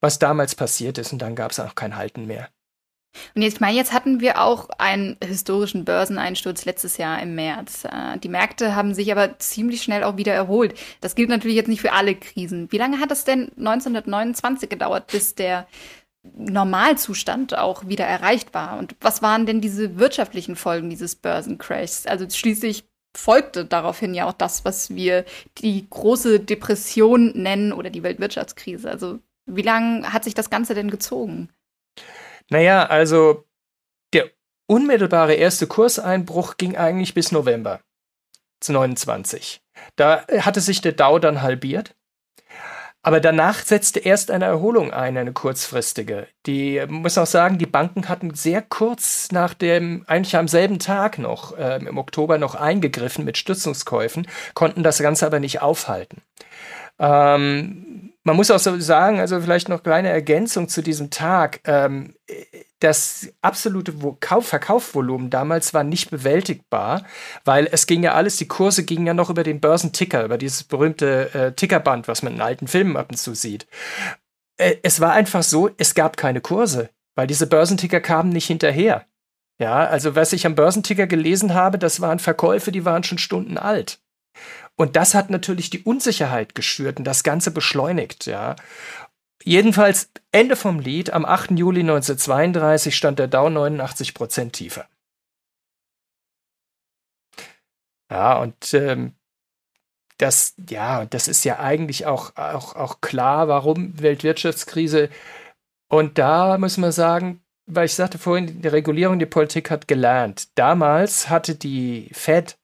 was 0.00 0.20
damals 0.20 0.54
passiert 0.54 0.98
ist. 0.98 1.12
Und 1.12 1.20
dann 1.20 1.34
gab 1.34 1.50
es 1.50 1.58
auch 1.58 1.74
kein 1.74 1.96
Halten 1.96 2.26
mehr. 2.26 2.48
Und 3.34 3.42
jetzt, 3.42 3.54
ich 3.54 3.60
meine, 3.60 3.76
jetzt 3.76 3.92
hatten 3.92 4.20
wir 4.20 4.40
auch 4.40 4.68
einen 4.78 5.16
historischen 5.24 5.84
Börseneinsturz 5.84 6.64
letztes 6.64 6.98
Jahr 6.98 7.20
im 7.20 7.34
März. 7.34 7.84
Äh, 7.84 8.18
die 8.18 8.28
Märkte 8.28 8.76
haben 8.76 8.94
sich 8.94 9.10
aber 9.10 9.38
ziemlich 9.38 9.82
schnell 9.82 10.04
auch 10.04 10.16
wieder 10.16 10.34
erholt. 10.34 10.78
Das 11.00 11.14
gilt 11.14 11.28
natürlich 11.28 11.56
jetzt 11.56 11.68
nicht 11.68 11.80
für 11.80 11.92
alle 11.92 12.14
Krisen. 12.14 12.70
Wie 12.70 12.78
lange 12.78 13.00
hat 13.00 13.10
es 13.10 13.24
denn 13.24 13.50
1929 13.58 14.68
gedauert, 14.68 15.08
bis 15.08 15.34
der 15.34 15.66
Normalzustand 16.22 17.56
auch 17.56 17.88
wieder 17.88 18.04
erreicht 18.04 18.54
war? 18.54 18.78
Und 18.78 18.96
was 19.00 19.22
waren 19.22 19.46
denn 19.46 19.60
diese 19.60 19.98
wirtschaftlichen 19.98 20.56
Folgen 20.56 20.90
dieses 20.90 21.16
Börsencrashs? 21.16 22.06
Also 22.06 22.28
schließlich 22.28 22.84
folgte 23.16 23.64
daraufhin 23.64 24.14
ja 24.14 24.26
auch 24.26 24.32
das, 24.32 24.64
was 24.64 24.90
wir 24.94 25.24
die 25.58 25.88
große 25.88 26.40
Depression 26.40 27.32
nennen 27.34 27.72
oder 27.72 27.90
die 27.90 28.02
Weltwirtschaftskrise. 28.02 28.90
Also 28.90 29.18
wie 29.46 29.62
lange 29.62 30.12
hat 30.12 30.24
sich 30.24 30.34
das 30.34 30.50
Ganze 30.50 30.74
denn 30.74 30.90
gezogen? 30.90 31.48
Naja, 32.50 32.86
also 32.86 33.44
der 34.12 34.30
unmittelbare 34.66 35.34
erste 35.34 35.66
Kurseinbruch 35.66 36.56
ging 36.56 36.76
eigentlich 36.76 37.14
bis 37.14 37.32
November 37.32 37.80
zu 38.60 38.72
29. 38.72 39.60
Da 39.96 40.26
hatte 40.40 40.60
sich 40.60 40.80
der 40.80 40.92
Dow 40.92 41.18
dann 41.18 41.42
halbiert. 41.42 41.94
Aber 43.08 43.20
danach 43.20 43.60
setzte 43.60 44.00
erst 44.00 44.30
eine 44.30 44.44
Erholung 44.44 44.92
ein, 44.92 45.16
eine 45.16 45.32
kurzfristige. 45.32 46.26
Die 46.44 46.78
muss 46.90 47.16
auch 47.16 47.24
sagen, 47.26 47.56
die 47.56 47.64
Banken 47.64 48.06
hatten 48.06 48.34
sehr 48.34 48.60
kurz 48.60 49.32
nach 49.32 49.54
dem, 49.54 50.04
eigentlich 50.06 50.36
am 50.36 50.46
selben 50.46 50.78
Tag 50.78 51.18
noch, 51.18 51.56
äh, 51.56 51.78
im 51.78 51.96
Oktober 51.96 52.36
noch 52.36 52.54
eingegriffen 52.54 53.24
mit 53.24 53.38
Stützungskäufen, 53.38 54.28
konnten 54.52 54.82
das 54.82 54.98
Ganze 54.98 55.24
aber 55.24 55.40
nicht 55.40 55.62
aufhalten. 55.62 56.20
Ähm, 56.98 58.12
man 58.28 58.36
muss 58.36 58.50
auch 58.50 58.58
so 58.58 58.78
sagen, 58.78 59.20
also 59.20 59.40
vielleicht 59.40 59.70
noch 59.70 59.82
kleine 59.82 60.10
Ergänzung 60.10 60.68
zu 60.68 60.82
diesem 60.82 61.08
Tag. 61.08 61.60
Ähm, 61.64 62.14
das 62.78 63.32
absolute 63.40 63.94
Kauf 64.20 64.46
Verkaufsvolumen 64.46 65.30
damals 65.30 65.72
war 65.72 65.82
nicht 65.82 66.10
bewältigbar, 66.10 67.04
weil 67.46 67.66
es 67.72 67.86
ging 67.86 68.02
ja 68.02 68.12
alles, 68.12 68.36
die 68.36 68.46
Kurse 68.46 68.84
gingen 68.84 69.06
ja 69.06 69.14
noch 69.14 69.30
über 69.30 69.44
den 69.44 69.60
Börsenticker, 69.60 70.24
über 70.24 70.36
dieses 70.36 70.62
berühmte 70.62 71.32
äh, 71.32 71.52
Tickerband, 71.52 72.06
was 72.06 72.22
man 72.22 72.34
in 72.34 72.42
alten 72.42 72.68
Filmen 72.68 72.98
ab 72.98 73.06
und 73.08 73.16
zu 73.16 73.34
sieht. 73.34 73.66
Äh, 74.58 74.76
es 74.82 75.00
war 75.00 75.12
einfach 75.12 75.42
so, 75.42 75.70
es 75.78 75.94
gab 75.94 76.18
keine 76.18 76.42
Kurse, 76.42 76.90
weil 77.14 77.26
diese 77.26 77.46
Börsenticker 77.46 78.02
kamen 78.02 78.28
nicht 78.28 78.46
hinterher. 78.46 79.06
Ja, 79.58 79.86
also 79.86 80.14
was 80.14 80.34
ich 80.34 80.44
am 80.44 80.54
Börsenticker 80.54 81.06
gelesen 81.06 81.54
habe, 81.54 81.78
das 81.78 82.02
waren 82.02 82.18
Verkäufe, 82.18 82.72
die 82.72 82.84
waren 82.84 83.04
schon 83.04 83.16
Stunden 83.16 83.56
alt. 83.56 84.00
Und 84.76 84.96
das 84.96 85.14
hat 85.14 85.30
natürlich 85.30 85.70
die 85.70 85.82
Unsicherheit 85.82 86.54
geschürt 86.54 86.98
und 86.98 87.04
das 87.04 87.22
Ganze 87.24 87.50
beschleunigt, 87.50 88.26
ja. 88.26 88.56
Jedenfalls 89.44 90.10
Ende 90.32 90.56
vom 90.56 90.80
Lied, 90.80 91.10
am 91.10 91.24
8. 91.24 91.52
Juli 91.52 91.80
1932 91.80 92.96
stand 92.96 93.18
der 93.18 93.28
Dow 93.28 93.48
89 93.48 94.14
Prozent 94.14 94.52
tiefer. 94.52 94.86
Ja, 98.10 98.38
und 98.38 98.74
ähm, 98.74 99.14
das, 100.18 100.54
ja, 100.68 101.04
das 101.06 101.28
ist 101.28 101.44
ja 101.44 101.60
eigentlich 101.60 102.06
auch, 102.06 102.36
auch, 102.36 102.74
auch 102.74 103.00
klar, 103.00 103.48
warum 103.48 104.00
Weltwirtschaftskrise. 104.00 105.10
Und 105.88 106.18
da 106.18 106.58
muss 106.58 106.76
man 106.76 106.92
sagen, 106.92 107.42
weil 107.66 107.86
ich 107.86 107.94
sagte 107.94 108.18
vorhin, 108.18 108.60
die 108.62 108.68
Regulierung, 108.68 109.18
die 109.18 109.26
Politik 109.26 109.70
hat 109.70 109.88
gelernt. 109.88 110.48
Damals 110.56 111.28
hatte 111.28 111.54
die 111.54 112.10
Fed 112.12 112.58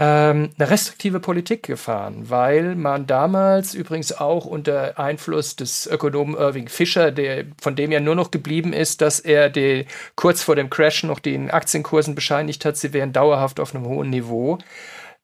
ähm, 0.00 0.50
eine 0.58 0.70
restriktive 0.70 1.20
Politik 1.20 1.62
gefahren, 1.62 2.30
weil 2.30 2.74
man 2.74 3.06
damals 3.06 3.74
übrigens 3.74 4.12
auch 4.12 4.46
unter 4.46 4.98
Einfluss 4.98 5.56
des 5.56 5.86
Ökonomen 5.86 6.34
Irving 6.36 6.68
Fischer, 6.68 7.12
der, 7.12 7.44
von 7.60 7.76
dem 7.76 7.92
ja 7.92 8.00
nur 8.00 8.14
noch 8.14 8.30
geblieben 8.30 8.72
ist, 8.72 9.02
dass 9.02 9.20
er 9.20 9.50
die, 9.50 9.84
kurz 10.16 10.42
vor 10.42 10.56
dem 10.56 10.70
Crash 10.70 11.04
noch 11.04 11.18
den 11.18 11.50
Aktienkursen 11.50 12.14
bescheinigt 12.14 12.64
hat, 12.64 12.78
sie 12.78 12.94
wären 12.94 13.12
dauerhaft 13.12 13.60
auf 13.60 13.74
einem 13.74 13.84
hohen 13.84 14.08
Niveau. 14.08 14.56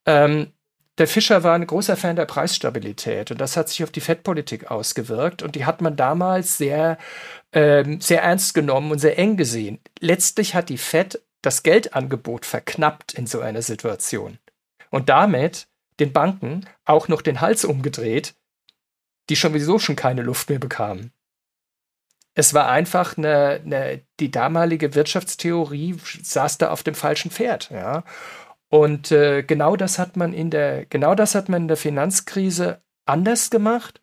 Ähm, 0.05 0.53
der 0.99 1.07
Fischer 1.07 1.43
war 1.43 1.55
ein 1.55 1.67
großer 1.67 1.97
Fan 1.97 2.17
der 2.17 2.27
Preisstabilität 2.27 3.31
und 3.31 3.41
das 3.41 3.57
hat 3.57 3.71
sich 3.71 3.83
auf 3.83 3.91
die 3.91 4.01
Fettpolitik 4.01 4.71
ausgewirkt 4.71 5.43
und 5.43 5.55
die 5.55 5.65
hat 5.65 5.81
man 5.81 5.97
damals 5.97 6.59
sehr, 6.59 6.99
ähm, 7.53 8.03
sehr 8.03 8.23
ernst 8.23 8.53
genommen 8.53 8.91
und 8.93 8.99
sehr 8.99 9.19
eng 9.19 9.39
gesehen. 9.39 9.79
Letztlich 10.01 10.55
hat 10.55 10.69
die 10.69 10.79
Fed 10.79 11.23
das 11.41 11.63
Geldangebot 11.63 12.45
verknappt 12.45 13.15
in 13.15 13.27
so 13.27 13.41
einer 13.41 13.63
Situation 13.63 14.39
und 14.91 15.09
damit 15.09 15.69
den 16.01 16.13
Banken 16.13 16.67
auch 16.85 17.09
noch 17.09 17.23
den 17.23 17.41
Hals 17.41 17.65
umgedreht, 17.65 18.35
die 19.29 19.37
schon 19.37 19.53
sowieso 19.53 19.79
schon 19.79 19.97
keine 19.97 20.23
Luft 20.23 20.51
mehr 20.51 20.59
bekamen. 20.59 21.13
Es 22.35 22.53
war 22.53 22.69
einfach 22.69 23.17
eine, 23.17 23.63
eine, 23.65 24.03
die 24.21 24.31
damalige 24.31 24.95
Wirtschaftstheorie 24.95 25.97
saß 26.23 26.59
da 26.59 26.71
auf 26.71 26.83
dem 26.83 26.95
falschen 26.95 27.31
Pferd, 27.31 27.71
ja. 27.71 28.05
Und 28.69 29.13
äh, 29.13 29.43
genau 29.43 29.77
das 29.77 29.99
hat 29.99 30.17
man 30.17 30.33
in 30.33 30.51
der, 30.51 30.87
genau 30.87 31.15
das 31.15 31.35
hat 31.35 31.49
man 31.49 31.63
in 31.63 31.69
der 31.69 31.77
Finanzkrise 31.77 32.83
anders 33.07 33.49
gemacht. 33.49 34.03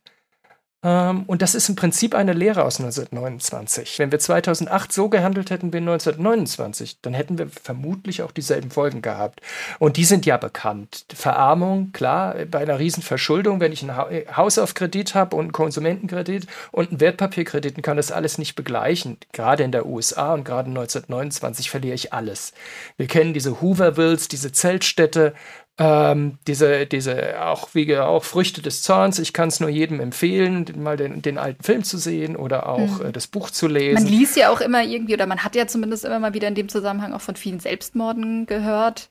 Ähm, 0.84 1.24
und 1.28 1.42
das 1.42 1.56
ist 1.56 1.70
im 1.70 1.76
Prinzip 1.76 2.14
eine 2.14 2.34
Lehre 2.34 2.64
aus 2.64 2.80
1929. 2.80 4.00
Wenn 4.00 4.12
wir 4.12 4.20
2008 4.20 4.92
so 4.92 5.10
gehandelt 5.10 5.50
hätten 5.50 5.72
wie 5.74 5.78
1929, 5.78 6.98
dann 7.02 7.14
hätten 7.14 7.38
wir 7.38 7.48
vermutlich 7.48 8.22
auch 8.22 8.32
dieselben 8.32 8.70
Folgen 8.70 9.02
gehabt. 9.02 9.42
Und 9.80 9.98
die 9.98 10.06
sind 10.06 10.26
ja 10.26 10.38
bekannt. 10.38 11.06
Verarmung, 11.14 11.92
klar, 11.94 12.36
bei 12.50 12.60
einer 12.60 12.80
riesen 12.80 13.04
Verschuldung, 13.04 13.60
wenn 13.60 13.72
ich 13.72 13.84
ein 13.84 13.96
Haus 14.36 14.58
auf 14.58 14.74
Kredit 14.74 15.16
habe 15.16 15.36
und 15.36 15.44
einen 15.44 15.52
Konsumentenkredit 15.52 16.48
und 16.72 16.90
einen 16.90 17.00
Wertpapierkredit, 17.00 17.82
kann 17.82 17.98
das 17.98 18.12
alles 18.12 18.38
nicht 18.38 18.56
begleichen. 18.56 19.18
Gerade 19.32 19.64
in 19.64 19.72
der 19.72 19.86
USA 19.86 20.34
und 20.34 20.44
gerade 20.44 20.70
1929 20.70 21.70
verliere 21.70 21.96
ich 21.96 22.14
alles. 22.14 22.54
Wir 22.98 23.08
kennen 23.08 23.34
diese 23.34 23.62
Hoovervilles, 23.62 24.28
diese 24.28 24.52
Zeltstädte, 24.52 25.34
ähm, 25.80 26.38
diese, 26.48 26.86
diese 26.86 27.42
auch 27.44 27.74
wie 27.74 27.98
auch 27.98 28.24
Früchte 28.24 28.62
des 28.62 28.84
Zorns. 28.84 29.18
Ich 29.18 29.34
kann 29.34 29.50
es 29.50 29.60
nur 29.60 29.70
jedem 29.70 30.00
empfehlen, 30.00 30.66
mal 30.78 30.98
den, 30.98 31.22
den, 31.22 31.38
alten 31.38 31.64
Film 31.64 31.84
zu 31.84 31.98
sehen 31.98 32.36
oder 32.36 32.70
auch 32.70 33.00
mhm. 33.00 33.08
äh, 33.08 33.12
das 33.12 33.28
Buch 33.28 33.50
zu 33.50 33.68
lesen. 33.68 34.04
Man 34.04 34.12
liest 34.12 34.38
ja 34.38 34.50
auch 34.50 34.62
immer 34.62 34.84
irgendwie, 34.84 35.16
oder 35.16 35.26
man 35.26 35.44
hat 35.44 35.56
ja 35.56 35.66
zumindest 35.66 36.06
immer 36.06 36.20
mal 36.20 36.34
wieder 36.34 36.48
in 36.48 36.56
dem 36.56 36.70
Zusammenhang 36.70 37.14
auch 37.14 37.22
von 37.22 37.36
vielen 37.36 37.60
Selbstmorden 37.60 38.46
gehört. 38.46 39.10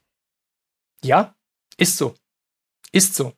Ja, 1.04 1.34
Ist 1.76 1.98
so. 1.98 2.14
Ist 2.92 3.16
so. 3.16 3.32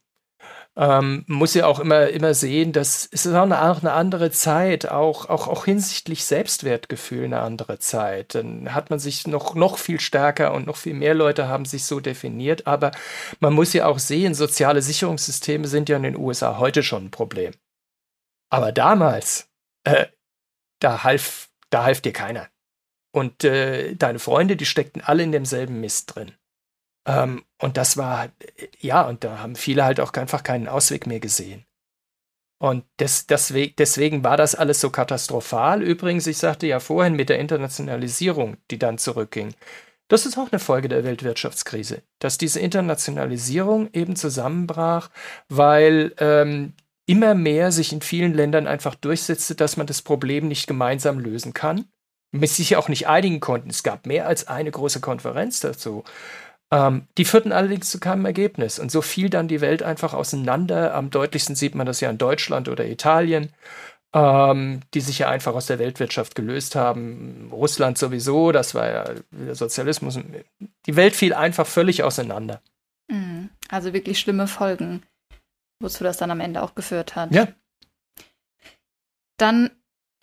Ähm, 0.76 1.24
muss 1.28 1.54
ja 1.54 1.66
auch 1.66 1.78
immer, 1.78 2.08
immer 2.08 2.34
sehen, 2.34 2.72
dass 2.72 3.08
es 3.12 3.26
ist 3.26 3.34
auch 3.34 3.42
eine, 3.42 3.62
auch 3.62 3.80
eine 3.80 3.92
andere 3.92 4.32
Zeit, 4.32 4.90
auch, 4.90 5.28
auch, 5.28 5.46
auch 5.46 5.64
hinsichtlich 5.66 6.24
Selbstwertgefühl 6.24 7.26
eine 7.26 7.40
andere 7.40 7.78
Zeit. 7.78 8.34
Dann 8.34 8.74
hat 8.74 8.90
man 8.90 8.98
sich 8.98 9.26
noch, 9.28 9.54
noch 9.54 9.78
viel 9.78 10.00
stärker 10.00 10.52
und 10.52 10.66
noch 10.66 10.76
viel 10.76 10.94
mehr 10.94 11.14
Leute 11.14 11.46
haben 11.46 11.64
sich 11.64 11.84
so 11.84 12.00
definiert. 12.00 12.66
Aber 12.66 12.90
man 13.38 13.52
muss 13.52 13.72
ja 13.72 13.86
auch 13.86 14.00
sehen, 14.00 14.34
soziale 14.34 14.82
Sicherungssysteme 14.82 15.68
sind 15.68 15.88
ja 15.88 15.96
in 15.96 16.02
den 16.02 16.16
USA 16.16 16.58
heute 16.58 16.82
schon 16.82 17.06
ein 17.06 17.10
Problem. 17.12 17.52
Aber 18.50 18.72
damals, 18.72 19.48
äh, 19.84 20.06
da 20.80 21.04
half, 21.04 21.50
da 21.70 21.84
half 21.84 22.00
dir 22.00 22.12
keiner. 22.12 22.48
Und 23.12 23.44
äh, 23.44 23.94
deine 23.94 24.18
Freunde, 24.18 24.56
die 24.56 24.66
steckten 24.66 25.02
alle 25.02 25.22
in 25.22 25.30
demselben 25.30 25.80
Mist 25.80 26.16
drin. 26.16 26.32
Ähm, 27.06 27.44
und 27.60 27.76
das 27.76 27.96
war, 27.96 28.28
ja, 28.80 29.02
und 29.02 29.24
da 29.24 29.38
haben 29.38 29.56
viele 29.56 29.84
halt 29.84 30.00
auch 30.00 30.12
einfach 30.12 30.42
keinen 30.42 30.68
Ausweg 30.68 31.06
mehr 31.06 31.20
gesehen. 31.20 31.64
Und 32.58 32.84
des, 32.98 33.26
deswegen, 33.26 33.74
deswegen 33.76 34.24
war 34.24 34.36
das 34.36 34.54
alles 34.54 34.80
so 34.80 34.90
katastrophal. 34.90 35.82
Übrigens, 35.82 36.26
ich 36.26 36.38
sagte 36.38 36.66
ja 36.66 36.80
vorhin 36.80 37.14
mit 37.14 37.28
der 37.28 37.38
Internationalisierung, 37.38 38.56
die 38.70 38.78
dann 38.78 38.96
zurückging. 38.98 39.54
Das 40.08 40.26
ist 40.26 40.38
auch 40.38 40.52
eine 40.52 40.58
Folge 40.58 40.88
der 40.88 41.04
Weltwirtschaftskrise, 41.04 42.02
dass 42.18 42.38
diese 42.38 42.60
Internationalisierung 42.60 43.88
eben 43.92 44.16
zusammenbrach, 44.16 45.10
weil 45.48 46.14
ähm, 46.18 46.74
immer 47.06 47.34
mehr 47.34 47.72
sich 47.72 47.92
in 47.92 48.02
vielen 48.02 48.34
Ländern 48.34 48.66
einfach 48.66 48.94
durchsetzte, 48.94 49.54
dass 49.54 49.76
man 49.76 49.86
das 49.86 50.02
Problem 50.02 50.48
nicht 50.48 50.66
gemeinsam 50.66 51.18
lösen 51.18 51.52
kann. 51.54 51.86
Mit 52.32 52.50
sich 52.50 52.76
auch 52.76 52.88
nicht 52.88 53.06
einigen 53.06 53.38
konnten. 53.38 53.70
Es 53.70 53.84
gab 53.84 54.06
mehr 54.06 54.26
als 54.26 54.48
eine 54.48 54.70
große 54.70 55.00
Konferenz 55.00 55.60
dazu. 55.60 56.02
Ähm, 56.70 57.06
die 57.18 57.24
führten 57.24 57.52
allerdings 57.52 57.90
zu 57.90 58.00
keinem 58.00 58.24
Ergebnis. 58.24 58.78
Und 58.78 58.90
so 58.90 59.02
fiel 59.02 59.30
dann 59.30 59.48
die 59.48 59.60
Welt 59.60 59.82
einfach 59.82 60.14
auseinander. 60.14 60.94
Am 60.94 61.10
deutlichsten 61.10 61.56
sieht 61.56 61.74
man 61.74 61.86
das 61.86 62.00
ja 62.00 62.10
in 62.10 62.18
Deutschland 62.18 62.68
oder 62.68 62.86
Italien, 62.86 63.52
ähm, 64.14 64.80
die 64.94 65.00
sich 65.00 65.18
ja 65.18 65.28
einfach 65.28 65.54
aus 65.54 65.66
der 65.66 65.78
Weltwirtschaft 65.78 66.34
gelöst 66.34 66.76
haben. 66.76 67.50
Russland 67.52 67.98
sowieso, 67.98 68.52
das 68.52 68.74
war 68.74 68.90
ja 68.90 69.04
der 69.30 69.54
Sozialismus. 69.54 70.18
Die 70.86 70.96
Welt 70.96 71.14
fiel 71.14 71.34
einfach 71.34 71.66
völlig 71.66 72.02
auseinander. 72.02 72.62
Mhm. 73.08 73.50
Also 73.68 73.92
wirklich 73.92 74.18
schlimme 74.18 74.46
Folgen, 74.46 75.02
wozu 75.80 76.04
das 76.04 76.16
dann 76.16 76.30
am 76.30 76.40
Ende 76.40 76.62
auch 76.62 76.74
geführt 76.74 77.16
hat. 77.16 77.32
Ja. 77.34 77.48
Dann 79.36 79.70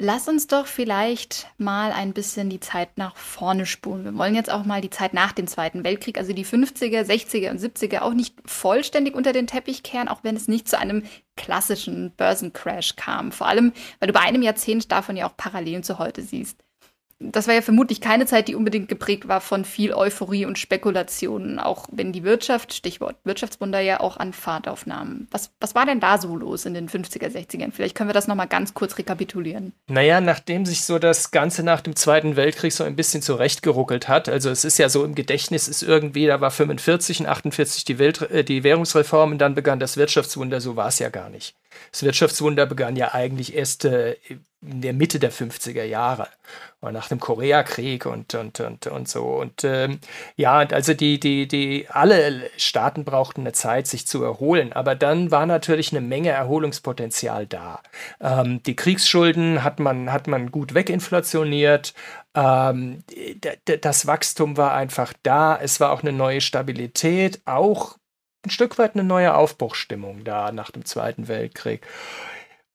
Lass 0.03 0.27
uns 0.27 0.47
doch 0.47 0.65
vielleicht 0.65 1.45
mal 1.59 1.91
ein 1.91 2.13
bisschen 2.13 2.49
die 2.49 2.59
Zeit 2.59 2.97
nach 2.97 3.15
vorne 3.15 3.67
spulen. 3.67 4.03
Wir 4.03 4.17
wollen 4.17 4.33
jetzt 4.33 4.49
auch 4.49 4.65
mal 4.65 4.81
die 4.81 4.89
Zeit 4.89 5.13
nach 5.13 5.31
dem 5.31 5.45
Zweiten 5.45 5.83
Weltkrieg, 5.83 6.17
also 6.17 6.33
die 6.33 6.43
50er, 6.43 7.03
60er 7.03 7.51
und 7.51 7.59
70er, 7.59 7.99
auch 7.99 8.15
nicht 8.15 8.35
vollständig 8.43 9.13
unter 9.13 9.31
den 9.31 9.45
Teppich 9.45 9.83
kehren, 9.83 10.07
auch 10.07 10.23
wenn 10.23 10.35
es 10.35 10.47
nicht 10.47 10.67
zu 10.67 10.79
einem 10.79 11.03
klassischen 11.35 12.15
Börsencrash 12.15 12.95
kam. 12.95 13.31
Vor 13.31 13.45
allem, 13.45 13.73
weil 13.99 14.07
du 14.07 14.13
bei 14.13 14.21
einem 14.21 14.41
Jahrzehnt 14.41 14.91
davon 14.91 15.17
ja 15.17 15.29
auch 15.29 15.37
Parallelen 15.37 15.83
zu 15.83 15.99
heute 15.99 16.23
siehst 16.23 16.57
das 17.21 17.47
war 17.47 17.53
ja 17.53 17.61
vermutlich 17.61 18.01
keine 18.01 18.25
Zeit, 18.25 18.47
die 18.47 18.55
unbedingt 18.55 18.87
geprägt 18.87 19.27
war 19.27 19.41
von 19.41 19.65
viel 19.65 19.93
Euphorie 19.93 20.45
und 20.45 20.57
Spekulationen, 20.57 21.59
auch 21.59 21.87
wenn 21.91 22.11
die 22.11 22.23
Wirtschaft, 22.23 22.73
Stichwort 22.73 23.15
Wirtschaftswunder, 23.23 23.79
ja 23.79 23.99
auch 23.99 24.17
an 24.17 24.33
Fahrt 24.33 24.67
aufnahm. 24.67 25.27
Was, 25.31 25.51
was 25.59 25.75
war 25.75 25.85
denn 25.85 25.99
da 25.99 26.17
so 26.17 26.35
los 26.35 26.65
in 26.65 26.73
den 26.73 26.89
50er, 26.89 27.27
60ern? 27.27 27.71
Vielleicht 27.71 27.95
können 27.95 28.09
wir 28.09 28.13
das 28.13 28.27
nochmal 28.27 28.47
ganz 28.47 28.73
kurz 28.73 28.97
rekapitulieren. 28.97 29.73
Naja, 29.87 30.21
nachdem 30.21 30.65
sich 30.65 30.83
so 30.83 30.99
das 30.99 31.31
Ganze 31.31 31.63
nach 31.63 31.81
dem 31.81 31.95
Zweiten 31.95 32.35
Weltkrieg 32.35 32.73
so 32.73 32.83
ein 32.83 32.95
bisschen 32.95 33.21
zurechtgeruckelt 33.21 34.07
hat, 34.07 34.27
also 34.27 34.49
es 34.49 34.65
ist 34.65 34.79
ja 34.79 34.89
so 34.89 35.05
im 35.05 35.15
Gedächtnis, 35.15 35.67
ist 35.67 35.83
irgendwie, 35.83 36.25
da 36.25 36.41
war 36.41 36.51
45 36.51 37.21
und 37.21 37.25
48 37.27 37.85
die, 37.85 37.99
Welt, 37.99 38.21
äh, 38.31 38.43
die 38.43 38.63
Währungsreform 38.63 39.33
und 39.33 39.37
dann 39.37 39.55
begann 39.55 39.79
das 39.79 39.97
Wirtschaftswunder, 39.97 40.59
so 40.59 40.75
war 40.75 40.87
es 40.87 40.99
ja 40.99 41.09
gar 41.09 41.29
nicht. 41.29 41.55
Das 41.91 42.03
Wirtschaftswunder 42.03 42.65
begann 42.65 42.95
ja 42.95 43.13
eigentlich 43.13 43.55
erst 43.55 43.85
äh, 43.85 44.15
in 44.61 44.81
der 44.81 44.93
Mitte 44.93 45.19
der 45.19 45.31
50er 45.31 45.83
Jahre 45.83 46.27
nach 46.81 47.07
dem 47.07 47.19
Koreakrieg 47.19 48.05
und, 48.05 48.33
und, 48.33 48.59
und, 48.59 48.87
und 48.87 49.07
so. 49.07 49.23
Und 49.25 49.63
ähm, 49.63 49.99
ja, 50.35 50.57
also 50.57 50.93
die, 50.93 51.19
die, 51.19 51.47
die, 51.47 51.87
alle 51.89 52.49
Staaten 52.57 53.05
brauchten 53.05 53.41
eine 53.41 53.53
Zeit, 53.53 53.87
sich 53.87 54.07
zu 54.07 54.23
erholen, 54.23 54.73
aber 54.73 54.95
dann 54.95 55.29
war 55.29 55.45
natürlich 55.45 55.91
eine 55.91 56.01
Menge 56.01 56.29
Erholungspotenzial 56.29 57.45
da. 57.45 57.81
Ähm, 58.19 58.63
die 58.63 58.75
Kriegsschulden 58.75 59.63
hat 59.63 59.79
man, 59.79 60.11
hat 60.11 60.27
man 60.27 60.51
gut 60.51 60.73
weginflationiert, 60.73 61.93
ähm, 62.33 63.03
das 63.81 64.07
Wachstum 64.07 64.57
war 64.57 64.73
einfach 64.73 65.13
da, 65.21 65.57
es 65.61 65.79
war 65.79 65.91
auch 65.91 66.01
eine 66.01 66.13
neue 66.13 66.41
Stabilität, 66.41 67.41
auch 67.45 67.97
ein 68.45 68.49
Stück 68.49 68.77
weit 68.77 68.95
eine 68.95 69.03
neue 69.03 69.35
Aufbruchstimmung 69.35 70.23
da 70.23 70.51
nach 70.51 70.71
dem 70.71 70.85
Zweiten 70.85 71.27
Weltkrieg. 71.27 71.85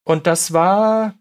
Und 0.05 0.27
das 0.27 0.53
war 0.53 1.15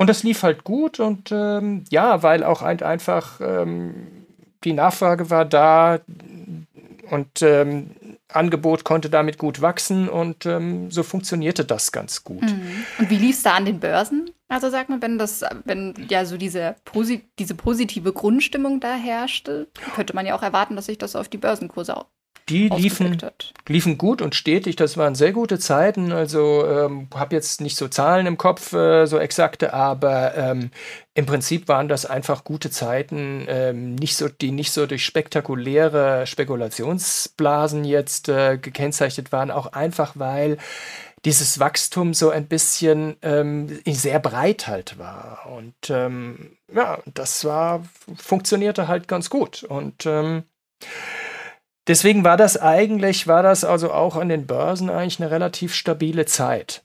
und 0.00 0.06
das 0.06 0.22
lief 0.22 0.42
halt 0.42 0.64
gut 0.64 0.98
und 0.98 1.30
ähm, 1.30 1.84
ja, 1.90 2.22
weil 2.22 2.42
auch 2.42 2.62
ein, 2.62 2.80
einfach 2.80 3.38
ähm, 3.42 4.26
die 4.64 4.72
Nachfrage 4.72 5.28
war 5.28 5.44
da 5.44 5.98
und 7.10 7.42
ähm, 7.42 7.90
Angebot 8.28 8.84
konnte 8.84 9.10
damit 9.10 9.36
gut 9.36 9.60
wachsen 9.60 10.08
und 10.08 10.46
ähm, 10.46 10.90
so 10.90 11.02
funktionierte 11.02 11.66
das 11.66 11.92
ganz 11.92 12.24
gut. 12.24 12.40
Mhm. 12.40 12.84
Und 12.98 13.10
wie 13.10 13.16
lief 13.16 13.36
es 13.36 13.42
da 13.42 13.52
an 13.52 13.66
den 13.66 13.78
Börsen? 13.78 14.30
Also 14.48 14.70
sag 14.70 14.88
mal, 14.88 15.02
wenn 15.02 15.18
das, 15.18 15.44
wenn 15.66 15.94
ja 16.08 16.24
so 16.24 16.38
diese, 16.38 16.76
posi 16.86 17.28
diese 17.38 17.54
positive 17.54 18.14
Grundstimmung 18.14 18.80
da 18.80 18.94
herrschte, 18.94 19.68
könnte 19.94 20.14
man 20.14 20.24
ja 20.24 20.34
auch 20.34 20.42
erwarten, 20.42 20.76
dass 20.76 20.86
sich 20.86 20.96
das 20.96 21.14
auf 21.14 21.28
die 21.28 21.36
Börsenkurse 21.36 21.94
die 22.50 22.68
liefen, 22.68 23.18
liefen 23.68 23.96
gut 23.96 24.20
und 24.20 24.34
stetig. 24.34 24.76
Das 24.76 24.96
waren 24.96 25.14
sehr 25.14 25.32
gute 25.32 25.58
Zeiten. 25.58 26.12
Also 26.12 26.66
ähm, 26.66 27.08
habe 27.14 27.34
jetzt 27.34 27.60
nicht 27.60 27.76
so 27.76 27.88
Zahlen 27.88 28.26
im 28.26 28.36
Kopf, 28.36 28.72
äh, 28.72 29.06
so 29.06 29.18
exakte, 29.18 29.72
aber 29.72 30.36
ähm, 30.36 30.70
im 31.14 31.26
Prinzip 31.26 31.68
waren 31.68 31.88
das 31.88 32.06
einfach 32.06 32.44
gute 32.44 32.70
Zeiten, 32.70 33.46
ähm, 33.48 33.94
nicht 33.94 34.16
so, 34.16 34.28
die 34.28 34.52
nicht 34.52 34.72
so 34.72 34.86
durch 34.86 35.04
spektakuläre 35.04 36.26
Spekulationsblasen 36.26 37.84
jetzt 37.84 38.28
äh, 38.28 38.58
gekennzeichnet 38.58 39.32
waren, 39.32 39.50
auch 39.50 39.72
einfach 39.72 40.12
weil 40.16 40.58
dieses 41.24 41.60
Wachstum 41.60 42.14
so 42.14 42.30
ein 42.30 42.46
bisschen 42.46 43.16
ähm, 43.22 43.80
sehr 43.86 44.18
breit 44.18 44.66
halt 44.66 44.98
war. 44.98 45.46
Und 45.54 45.90
ähm, 45.90 46.56
ja, 46.74 46.98
das 47.12 47.44
war, 47.44 47.84
funktionierte 48.16 48.88
halt 48.88 49.06
ganz 49.06 49.28
gut. 49.28 49.62
Und 49.62 50.06
ähm, 50.06 50.44
Deswegen 51.90 52.22
war 52.22 52.36
das 52.36 52.56
eigentlich, 52.56 53.26
war 53.26 53.42
das 53.42 53.64
also 53.64 53.90
auch 53.92 54.14
an 54.14 54.28
den 54.28 54.46
Börsen 54.46 54.90
eigentlich 54.90 55.20
eine 55.20 55.32
relativ 55.32 55.74
stabile 55.74 56.24
Zeit. 56.24 56.84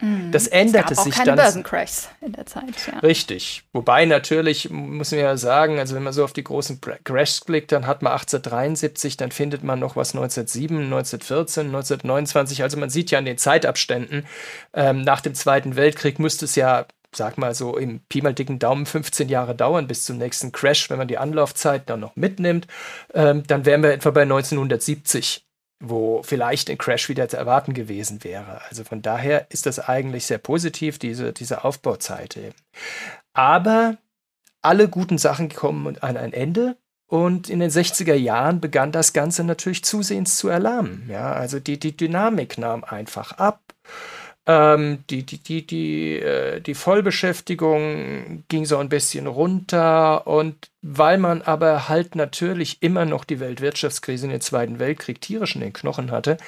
Mhm. 0.00 0.32
Das 0.32 0.46
änderte 0.46 0.94
es 0.94 0.96
gab 0.96 0.98
auch 0.98 1.04
sich 1.04 1.14
keine 1.14 1.26
dann. 1.26 1.36
Börsencrashs 1.36 2.08
in 2.22 2.32
der 2.32 2.46
Zeit. 2.46 2.64
Ja. 2.90 2.98
Richtig. 3.00 3.64
Wobei 3.74 4.06
natürlich, 4.06 4.70
muss 4.70 5.10
man 5.10 5.20
ja 5.20 5.36
sagen, 5.36 5.78
also 5.78 5.94
wenn 5.94 6.02
man 6.02 6.14
so 6.14 6.24
auf 6.24 6.32
die 6.32 6.44
großen 6.44 6.80
Crashs 7.04 7.42
blickt, 7.44 7.72
dann 7.72 7.86
hat 7.86 8.00
man 8.00 8.12
1873, 8.12 9.18
dann 9.18 9.32
findet 9.32 9.64
man 9.64 9.78
noch 9.78 9.96
was 9.96 10.14
1907, 10.14 10.84
1914, 10.84 11.66
1929. 11.66 12.62
Also 12.62 12.78
man 12.78 12.88
sieht 12.88 13.10
ja 13.10 13.18
an 13.18 13.26
den 13.26 13.36
Zeitabständen, 13.36 14.26
ähm, 14.72 15.02
nach 15.02 15.20
dem 15.20 15.34
Zweiten 15.34 15.76
Weltkrieg 15.76 16.18
müsste 16.18 16.46
es 16.46 16.54
ja 16.54 16.86
sag 17.14 17.38
mal 17.38 17.54
so 17.54 17.76
im 17.76 18.00
Pi 18.08 18.22
mal 18.22 18.34
dicken 18.34 18.58
Daumen 18.58 18.86
15 18.86 19.28
Jahre 19.28 19.54
dauern 19.54 19.86
bis 19.86 20.04
zum 20.04 20.18
nächsten 20.18 20.52
Crash, 20.52 20.90
wenn 20.90 20.98
man 20.98 21.08
die 21.08 21.18
Anlaufzeit 21.18 21.88
dann 21.88 22.00
noch 22.00 22.16
mitnimmt, 22.16 22.66
ähm, 23.14 23.44
dann 23.46 23.64
wären 23.64 23.82
wir 23.82 23.92
etwa 23.92 24.10
bei 24.10 24.22
1970, 24.22 25.46
wo 25.80 26.22
vielleicht 26.22 26.70
ein 26.70 26.78
Crash 26.78 27.08
wieder 27.08 27.28
zu 27.28 27.36
erwarten 27.36 27.72
gewesen 27.72 28.24
wäre. 28.24 28.60
Also 28.68 28.84
von 28.84 29.02
daher 29.02 29.46
ist 29.50 29.66
das 29.66 29.78
eigentlich 29.78 30.26
sehr 30.26 30.38
positiv, 30.38 30.98
diese, 30.98 31.32
diese 31.32 31.64
Aufbauzeit 31.64 32.36
eben. 32.36 32.54
Aber 33.32 33.96
alle 34.60 34.88
guten 34.88 35.18
Sachen 35.18 35.48
kommen 35.48 35.98
an 35.98 36.16
ein 36.16 36.32
Ende. 36.32 36.76
Und 37.10 37.48
in 37.48 37.60
den 37.60 37.70
60er 37.70 38.14
Jahren 38.14 38.60
begann 38.60 38.92
das 38.92 39.14
Ganze 39.14 39.42
natürlich 39.42 39.82
zusehends 39.82 40.36
zu 40.36 40.48
erlahmen. 40.48 41.08
Ja, 41.10 41.32
also 41.32 41.58
die, 41.58 41.78
die 41.78 41.96
Dynamik 41.96 42.58
nahm 42.58 42.84
einfach 42.84 43.32
ab. 43.32 43.62
Ähm, 44.48 45.04
die, 45.10 45.26
die, 45.26 45.42
die, 45.42 45.66
die, 45.66 46.16
äh, 46.20 46.60
die 46.62 46.74
Vollbeschäftigung 46.74 48.44
ging 48.48 48.64
so 48.64 48.78
ein 48.78 48.88
bisschen 48.88 49.26
runter 49.26 50.26
und 50.26 50.70
weil 50.80 51.18
man 51.18 51.42
aber 51.42 51.90
halt 51.90 52.14
natürlich 52.14 52.82
immer 52.82 53.04
noch 53.04 53.24
die 53.24 53.40
Weltwirtschaftskrise 53.40 54.24
in 54.24 54.32
den 54.32 54.40
Zweiten 54.40 54.78
Weltkrieg 54.78 55.20
tierisch 55.20 55.54
in 55.54 55.60
den 55.60 55.74
Knochen 55.74 56.10
hatte, 56.10 56.38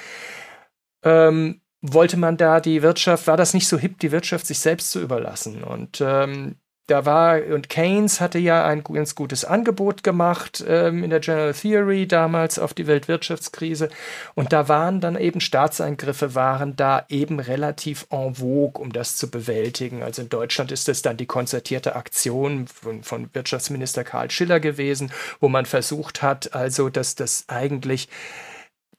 ähm, 1.03 1.61
wollte 1.81 2.17
man 2.17 2.37
da 2.37 2.59
die 2.59 2.81
Wirtschaft, 2.81 3.27
war 3.27 3.37
das 3.37 3.53
nicht 3.53 3.67
so 3.67 3.77
hip, 3.77 3.99
die 3.99 4.11
Wirtschaft 4.11 4.47
sich 4.47 4.57
selbst 4.57 4.89
zu 4.89 4.99
überlassen. 4.99 5.63
Und 5.63 6.01
ähm, 6.01 6.55
da 6.87 7.05
war, 7.05 7.41
und 7.45 7.69
Keynes 7.69 8.19
hatte 8.19 8.39
ja 8.39 8.65
ein 8.65 8.83
ganz 8.83 9.15
gutes 9.15 9.45
Angebot 9.45 10.03
gemacht 10.03 10.63
ähm, 10.67 11.03
in 11.03 11.09
der 11.09 11.19
General 11.19 11.53
Theory 11.53 12.07
damals 12.07 12.59
auf 12.59 12.73
die 12.73 12.87
Weltwirtschaftskrise. 12.87 13.89
Und 14.35 14.51
da 14.51 14.67
waren 14.67 14.99
dann 14.99 15.15
eben 15.15 15.39
Staatseingriffe, 15.39 16.35
waren 16.35 16.75
da 16.75 17.05
eben 17.07 17.39
relativ 17.39 18.07
en 18.09 18.35
vogue, 18.35 18.81
um 18.81 18.91
das 18.91 19.15
zu 19.15 19.29
bewältigen. 19.29 20.03
Also 20.03 20.23
in 20.23 20.29
Deutschland 20.29 20.71
ist 20.71 20.89
es 20.89 21.01
dann 21.01 21.17
die 21.17 21.27
konzertierte 21.27 21.95
Aktion 21.95 22.67
von, 22.67 23.03
von 23.03 23.29
Wirtschaftsminister 23.33 24.03
Karl 24.03 24.29
Schiller 24.29 24.59
gewesen, 24.59 25.11
wo 25.39 25.47
man 25.47 25.65
versucht 25.65 26.21
hat, 26.21 26.53
also 26.53 26.89
dass 26.89 27.15
das 27.15 27.45
eigentlich 27.47 28.09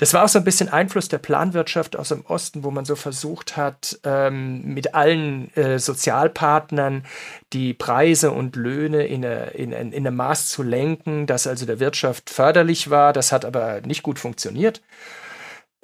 Das 0.02 0.14
war 0.14 0.24
auch 0.24 0.28
so 0.28 0.40
ein 0.40 0.44
bisschen 0.44 0.68
Einfluss 0.68 1.06
der 1.06 1.18
Planwirtschaft 1.18 1.94
aus 1.94 2.08
dem 2.08 2.26
Osten, 2.26 2.64
wo 2.64 2.72
man 2.72 2.84
so 2.84 2.96
versucht 2.96 3.56
hat, 3.56 4.00
ähm, 4.02 4.74
mit 4.74 4.96
allen 4.96 5.54
äh, 5.54 5.78
Sozialpartnern 5.78 7.04
die 7.52 7.72
Preise 7.72 8.32
und 8.32 8.56
Löhne 8.56 9.06
in, 9.06 9.24
eine, 9.24 9.50
in, 9.50 9.70
in, 9.70 9.92
in 9.92 10.04
einem 10.04 10.16
Maß 10.16 10.48
zu 10.48 10.64
lenken, 10.64 11.28
das 11.28 11.46
also 11.46 11.66
der 11.66 11.78
Wirtschaft 11.78 12.30
förderlich 12.30 12.90
war. 12.90 13.12
Das 13.12 13.30
hat 13.30 13.44
aber 13.44 13.80
nicht 13.82 14.02
gut 14.02 14.18
funktioniert. 14.18 14.82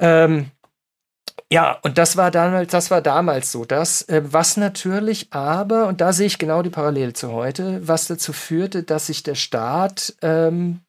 Ähm, 0.00 0.50
ja, 1.48 1.78
und 1.82 1.96
das 1.96 2.16
war 2.16 2.32
damals, 2.32 2.72
das 2.72 2.90
war 2.90 3.00
damals 3.00 3.52
so. 3.52 3.64
Das, 3.64 4.02
äh, 4.08 4.22
was 4.24 4.56
natürlich 4.56 5.32
aber, 5.32 5.86
und 5.86 6.00
da 6.00 6.12
sehe 6.12 6.26
ich 6.26 6.38
genau 6.38 6.62
die 6.62 6.70
Parallele 6.70 7.12
zu 7.12 7.30
heute, 7.30 7.86
was 7.86 8.08
dazu 8.08 8.32
führte, 8.32 8.82
dass 8.82 9.06
sich 9.06 9.22
der 9.22 9.36
Staat 9.36 10.16
ähm, 10.22 10.80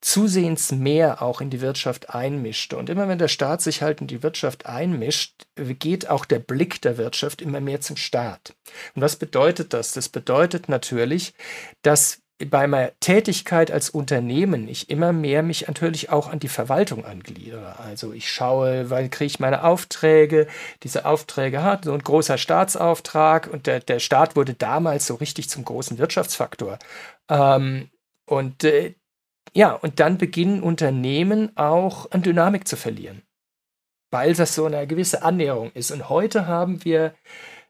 zusehends 0.00 0.72
mehr 0.72 1.22
auch 1.22 1.40
in 1.40 1.50
die 1.50 1.60
Wirtschaft 1.60 2.14
einmischte. 2.14 2.76
Und 2.76 2.88
immer 2.88 3.08
wenn 3.08 3.18
der 3.18 3.28
Staat 3.28 3.60
sich 3.60 3.82
halt 3.82 4.00
in 4.00 4.06
die 4.06 4.22
Wirtschaft 4.22 4.66
einmischt, 4.66 5.42
geht 5.56 6.08
auch 6.08 6.24
der 6.24 6.38
Blick 6.38 6.80
der 6.80 6.96
Wirtschaft 6.96 7.42
immer 7.42 7.60
mehr 7.60 7.80
zum 7.80 7.96
Staat. 7.96 8.54
Und 8.94 9.02
was 9.02 9.16
bedeutet 9.16 9.72
das? 9.74 9.92
Das 9.92 10.08
bedeutet 10.08 10.68
natürlich, 10.68 11.34
dass 11.82 12.20
bei 12.48 12.66
meiner 12.66 12.92
Tätigkeit 13.00 13.70
als 13.70 13.90
Unternehmen 13.90 14.66
ich 14.68 14.88
immer 14.88 15.12
mehr 15.12 15.42
mich 15.42 15.66
natürlich 15.68 16.10
auch 16.10 16.28
an 16.28 16.38
die 16.38 16.48
Verwaltung 16.48 17.04
angliedere. 17.04 17.78
Also 17.78 18.12
ich 18.14 18.30
schaue, 18.30 18.88
weil 18.88 19.10
kriege 19.10 19.26
ich 19.26 19.40
meine 19.40 19.64
Aufträge, 19.64 20.46
diese 20.82 21.04
Aufträge 21.04 21.62
hat 21.62 21.84
so 21.84 21.92
ein 21.92 22.02
großer 22.02 22.38
Staatsauftrag 22.38 23.48
und 23.52 23.66
der, 23.66 23.80
der 23.80 23.98
Staat 23.98 24.36
wurde 24.36 24.54
damals 24.54 25.06
so 25.06 25.16
richtig 25.16 25.50
zum 25.50 25.64
großen 25.64 25.98
Wirtschaftsfaktor. 25.98 26.78
Ähm, 27.28 27.90
und 28.24 28.64
äh, 28.64 28.94
ja, 29.54 29.72
und 29.72 30.00
dann 30.00 30.18
beginnen 30.18 30.62
Unternehmen 30.62 31.56
auch 31.56 32.10
an 32.10 32.20
Dynamik 32.22 32.68
zu 32.68 32.76
verlieren, 32.76 33.22
weil 34.10 34.34
das 34.34 34.54
so 34.54 34.66
eine 34.66 34.86
gewisse 34.86 35.22
Annäherung 35.22 35.72
ist. 35.72 35.90
Und 35.90 36.08
heute 36.08 36.46
haben 36.46 36.84
wir, 36.84 37.14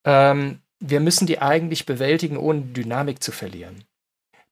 Äh, 0.05 0.31
ähm, 0.31 0.59
wir 0.81 0.99
müssen 0.99 1.27
die 1.27 1.41
eigentlich 1.41 1.87
bewältigen, 1.87 2.37
ohne 2.37 2.63
Dynamik 2.63 3.23
zu 3.23 3.31
verlieren. 3.31 3.85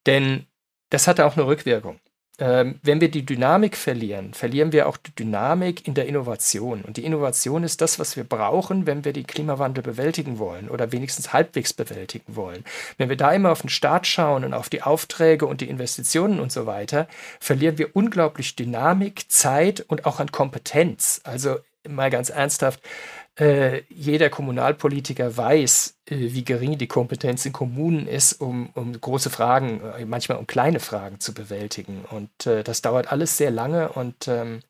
Denn 0.06 0.46
das 0.90 1.08
hat 1.08 1.18
auch 1.18 1.36
eine 1.36 1.46
Rückwirkung 1.46 1.98
wenn 2.40 3.02
wir 3.02 3.10
die 3.10 3.26
Dynamik 3.26 3.76
verlieren, 3.76 4.32
verlieren 4.32 4.72
wir 4.72 4.88
auch 4.88 4.96
die 4.96 5.14
Dynamik 5.14 5.86
in 5.86 5.92
der 5.92 6.06
Innovation. 6.06 6.80
Und 6.80 6.96
die 6.96 7.04
Innovation 7.04 7.64
ist 7.64 7.82
das, 7.82 7.98
was 7.98 8.16
wir 8.16 8.24
brauchen, 8.24 8.86
wenn 8.86 9.04
wir 9.04 9.12
den 9.12 9.26
Klimawandel 9.26 9.82
bewältigen 9.82 10.38
wollen 10.38 10.70
oder 10.70 10.90
wenigstens 10.90 11.34
halbwegs 11.34 11.74
bewältigen 11.74 12.36
wollen. 12.36 12.64
Wenn 12.96 13.10
wir 13.10 13.18
da 13.18 13.30
immer 13.32 13.52
auf 13.52 13.60
den 13.60 13.68
Staat 13.68 14.06
schauen 14.06 14.44
und 14.44 14.54
auf 14.54 14.70
die 14.70 14.82
Aufträge 14.82 15.44
und 15.44 15.60
die 15.60 15.68
Investitionen 15.68 16.40
und 16.40 16.50
so 16.50 16.64
weiter, 16.64 17.08
verlieren 17.40 17.76
wir 17.76 17.94
unglaublich 17.94 18.56
Dynamik, 18.56 19.30
Zeit 19.30 19.84
und 19.86 20.06
auch 20.06 20.18
an 20.18 20.32
Kompetenz. 20.32 21.20
Also 21.24 21.58
mal 21.88 22.10
ganz 22.10 22.30
ernsthaft, 22.30 22.80
äh, 23.40 23.82
jeder 23.88 24.28
Kommunalpolitiker 24.28 25.36
weiß, 25.36 25.96
äh, 26.06 26.16
wie 26.16 26.44
gering 26.44 26.76
die 26.76 26.86
Kompetenz 26.86 27.46
in 27.46 27.52
Kommunen 27.52 28.06
ist, 28.06 28.34
um, 28.34 28.68
um 28.74 29.00
große 29.00 29.30
Fragen, 29.30 29.80
äh, 29.98 30.04
manchmal 30.04 30.38
um 30.38 30.46
kleine 30.46 30.78
Fragen 30.78 31.20
zu 31.20 31.32
bewältigen. 31.32 32.04
Und 32.10 32.46
äh, 32.46 32.62
das 32.62 32.82
dauert 32.82 33.10
alles 33.10 33.38
sehr 33.38 33.50
lange 33.50 33.88
und 33.92 34.28
ähm, 34.28 34.60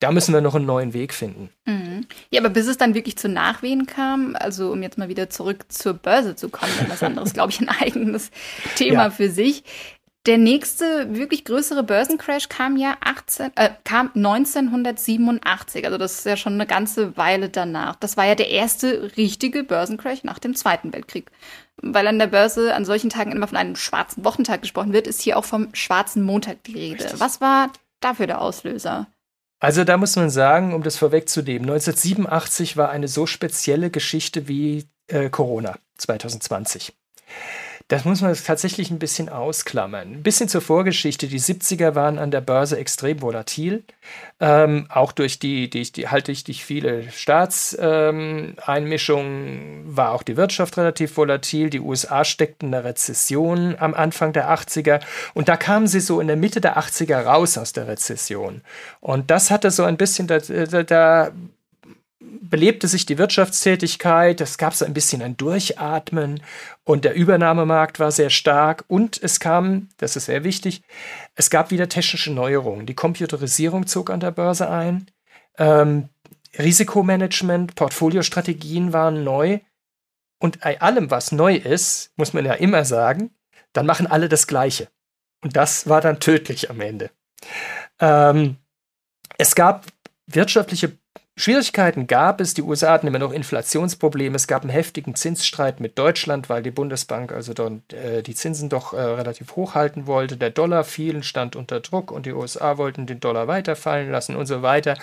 da 0.00 0.10
müssen 0.10 0.34
wir 0.34 0.40
noch 0.40 0.56
einen 0.56 0.66
neuen 0.66 0.92
Weg 0.92 1.14
finden. 1.14 1.50
Mhm. 1.66 2.06
Ja, 2.30 2.40
aber 2.40 2.50
bis 2.50 2.66
es 2.66 2.76
dann 2.76 2.94
wirklich 2.94 3.16
zu 3.16 3.28
Nachwehen 3.28 3.86
kam, 3.86 4.36
also 4.38 4.72
um 4.72 4.82
jetzt 4.82 4.98
mal 4.98 5.08
wieder 5.08 5.30
zurück 5.30 5.66
zur 5.68 5.94
Börse 5.94 6.34
zu 6.34 6.48
kommen, 6.48 6.72
denn 6.80 6.88
das 6.88 7.02
andere 7.04 7.24
ist, 7.24 7.34
glaube 7.34 7.52
ich, 7.52 7.60
ein 7.60 7.68
eigenes 7.68 8.32
Thema 8.74 9.04
ja. 9.04 9.10
für 9.10 9.30
sich. 9.30 9.62
Der 10.26 10.38
nächste 10.38 11.14
wirklich 11.14 11.44
größere 11.44 11.82
Börsencrash 11.82 12.48
kam 12.48 12.78
ja 12.78 12.96
18, 13.00 13.52
äh, 13.56 13.70
kam 13.84 14.10
1987, 14.14 15.84
also 15.84 15.98
das 15.98 16.14
ist 16.14 16.24
ja 16.24 16.38
schon 16.38 16.54
eine 16.54 16.66
ganze 16.66 17.14
Weile 17.18 17.50
danach. 17.50 17.96
Das 17.96 18.16
war 18.16 18.24
ja 18.24 18.34
der 18.34 18.48
erste 18.48 19.12
richtige 19.18 19.64
Börsencrash 19.64 20.24
nach 20.24 20.38
dem 20.38 20.54
Zweiten 20.54 20.94
Weltkrieg. 20.94 21.30
Weil 21.76 22.06
an 22.06 22.18
der 22.18 22.28
Börse 22.28 22.74
an 22.74 22.86
solchen 22.86 23.10
Tagen 23.10 23.32
immer 23.32 23.48
von 23.48 23.58
einem 23.58 23.76
schwarzen 23.76 24.24
Wochentag 24.24 24.62
gesprochen 24.62 24.94
wird, 24.94 25.06
ist 25.06 25.20
hier 25.20 25.36
auch 25.36 25.44
vom 25.44 25.68
schwarzen 25.74 26.22
Montag 26.22 26.64
die 26.64 26.74
Rede. 26.74 27.04
Richtig. 27.04 27.20
Was 27.20 27.42
war 27.42 27.70
dafür 28.00 28.26
der 28.26 28.40
Auslöser? 28.40 29.06
Also 29.60 29.84
da 29.84 29.98
muss 29.98 30.16
man 30.16 30.30
sagen, 30.30 30.72
um 30.72 30.82
das 30.82 30.96
vorwegzunehmen, 30.96 31.68
1987 31.68 32.78
war 32.78 32.88
eine 32.88 33.08
so 33.08 33.26
spezielle 33.26 33.90
Geschichte 33.90 34.48
wie 34.48 34.86
äh, 35.08 35.28
Corona 35.28 35.76
2020. 35.98 36.94
Das 37.88 38.06
muss 38.06 38.22
man 38.22 38.34
tatsächlich 38.34 38.90
ein 38.90 38.98
bisschen 38.98 39.28
ausklammern. 39.28 40.14
Ein 40.14 40.22
bisschen 40.22 40.48
zur 40.48 40.62
Vorgeschichte. 40.62 41.26
Die 41.26 41.38
70er 41.38 41.94
waren 41.94 42.18
an 42.18 42.30
der 42.30 42.40
Börse 42.40 42.78
extrem 42.78 43.20
volatil. 43.20 43.84
Ähm, 44.40 44.86
auch 44.88 45.12
durch 45.12 45.38
die, 45.38 45.68
die, 45.68 45.92
die 45.92 46.08
halt 46.08 46.28
durch 46.28 46.44
die 46.44 46.54
viele 46.54 47.10
Staatseinmischungen 47.10 49.84
ähm, 49.84 49.86
war 49.96 50.12
auch 50.12 50.22
die 50.22 50.38
Wirtschaft 50.38 50.78
relativ 50.78 51.14
volatil. 51.18 51.68
Die 51.68 51.80
USA 51.80 52.24
steckten 52.24 52.68
in 52.68 52.72
der 52.72 52.84
Rezession 52.84 53.76
am 53.78 53.92
Anfang 53.92 54.32
der 54.32 54.50
80er. 54.50 55.02
Und 55.34 55.50
da 55.50 55.58
kamen 55.58 55.86
sie 55.86 56.00
so 56.00 56.20
in 56.20 56.26
der 56.26 56.36
Mitte 56.36 56.62
der 56.62 56.78
80er 56.78 57.24
raus 57.24 57.58
aus 57.58 57.74
der 57.74 57.86
Rezession. 57.86 58.62
Und 59.00 59.30
das 59.30 59.50
hatte 59.50 59.70
so 59.70 59.84
ein 59.84 59.98
bisschen, 59.98 60.26
da, 60.26 60.38
da, 60.38 60.84
da 60.84 61.32
belebte 62.40 62.88
sich 62.88 63.06
die 63.06 63.18
Wirtschaftstätigkeit, 63.18 64.40
es 64.40 64.58
gab 64.58 64.74
so 64.74 64.84
ein 64.84 64.94
bisschen 64.94 65.22
ein 65.22 65.36
Durchatmen 65.36 66.42
und 66.84 67.04
der 67.04 67.14
Übernahmemarkt 67.14 67.98
war 67.98 68.10
sehr 68.10 68.30
stark 68.30 68.84
und 68.88 69.22
es 69.22 69.40
kam, 69.40 69.88
das 69.96 70.16
ist 70.16 70.26
sehr 70.26 70.44
wichtig, 70.44 70.82
es 71.34 71.50
gab 71.50 71.70
wieder 71.70 71.88
technische 71.88 72.32
Neuerungen. 72.32 72.86
Die 72.86 72.94
Computerisierung 72.94 73.86
zog 73.86 74.10
an 74.10 74.20
der 74.20 74.30
Börse 74.30 74.68
ein, 74.70 75.10
ähm, 75.58 76.08
Risikomanagement, 76.58 77.74
Portfoliostrategien 77.74 78.92
waren 78.92 79.24
neu 79.24 79.60
und 80.38 80.60
bei 80.60 80.80
allem, 80.80 81.10
was 81.10 81.32
neu 81.32 81.56
ist, 81.56 82.12
muss 82.16 82.32
man 82.32 82.44
ja 82.44 82.54
immer 82.54 82.84
sagen, 82.84 83.30
dann 83.72 83.86
machen 83.86 84.06
alle 84.06 84.28
das 84.28 84.46
Gleiche. 84.46 84.88
Und 85.42 85.56
das 85.56 85.88
war 85.88 86.00
dann 86.00 86.20
tödlich 86.20 86.70
am 86.70 86.80
Ende. 86.80 87.10
Ähm, 88.00 88.56
es 89.36 89.54
gab 89.54 89.86
wirtschaftliche 90.26 90.96
Schwierigkeiten 91.36 92.06
gab 92.06 92.40
es. 92.40 92.54
Die 92.54 92.62
USA 92.62 92.92
hatten 92.92 93.08
immer 93.08 93.18
noch 93.18 93.32
Inflationsprobleme. 93.32 94.36
Es 94.36 94.46
gab 94.46 94.62
einen 94.62 94.70
heftigen 94.70 95.16
Zinsstreit 95.16 95.80
mit 95.80 95.98
Deutschland, 95.98 96.48
weil 96.48 96.62
die 96.62 96.70
Bundesbank 96.70 97.32
also 97.32 97.54
dort, 97.54 97.92
äh, 97.92 98.22
die 98.22 98.34
Zinsen 98.34 98.68
doch 98.68 98.92
äh, 98.92 99.00
relativ 99.00 99.56
hoch 99.56 99.74
halten 99.74 100.06
wollte. 100.06 100.36
Der 100.36 100.50
Dollar 100.50 100.84
fiel, 100.84 101.24
stand 101.24 101.56
unter 101.56 101.80
Druck 101.80 102.12
und 102.12 102.26
die 102.26 102.32
USA 102.32 102.78
wollten 102.78 103.06
den 103.06 103.18
Dollar 103.18 103.48
weiterfallen 103.48 104.12
lassen 104.12 104.36
und 104.36 104.46
so 104.46 104.62
weiter. 104.62 104.96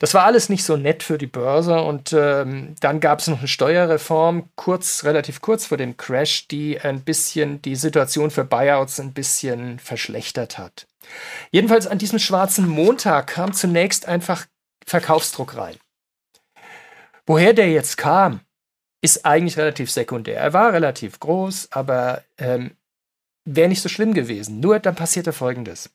Das 0.00 0.14
war 0.14 0.24
alles 0.24 0.48
nicht 0.48 0.64
so 0.64 0.78
nett 0.78 1.02
für 1.02 1.18
die 1.18 1.26
Börse 1.26 1.82
und 1.82 2.14
ähm, 2.14 2.74
dann 2.80 3.00
gab 3.00 3.18
es 3.18 3.28
noch 3.28 3.40
eine 3.40 3.48
Steuerreform, 3.48 4.48
kurz, 4.56 5.04
relativ 5.04 5.42
kurz 5.42 5.66
vor 5.66 5.76
dem 5.76 5.98
Crash, 5.98 6.48
die 6.48 6.80
ein 6.80 7.02
bisschen 7.02 7.60
die 7.60 7.76
Situation 7.76 8.30
für 8.30 8.44
Buyouts 8.44 8.98
ein 8.98 9.12
bisschen 9.12 9.78
verschlechtert 9.78 10.56
hat. 10.56 10.86
Jedenfalls 11.50 11.86
an 11.86 11.98
diesem 11.98 12.18
schwarzen 12.18 12.66
Montag 12.66 13.26
kam 13.26 13.52
zunächst 13.52 14.08
einfach 14.08 14.46
Verkaufsdruck 14.86 15.56
rein. 15.56 15.76
Woher 17.26 17.52
der 17.52 17.70
jetzt 17.70 17.96
kam, 17.96 18.40
ist 19.02 19.24
eigentlich 19.24 19.56
relativ 19.56 19.90
sekundär. 19.90 20.38
Er 20.38 20.52
war 20.52 20.72
relativ 20.72 21.20
groß, 21.20 21.68
aber 21.70 22.22
ähm, 22.38 22.72
wäre 23.44 23.68
nicht 23.68 23.82
so 23.82 23.88
schlimm 23.88 24.14
gewesen. 24.14 24.60
Nur 24.60 24.78
dann 24.78 24.94
passierte 24.94 25.32
Folgendes. 25.32 25.90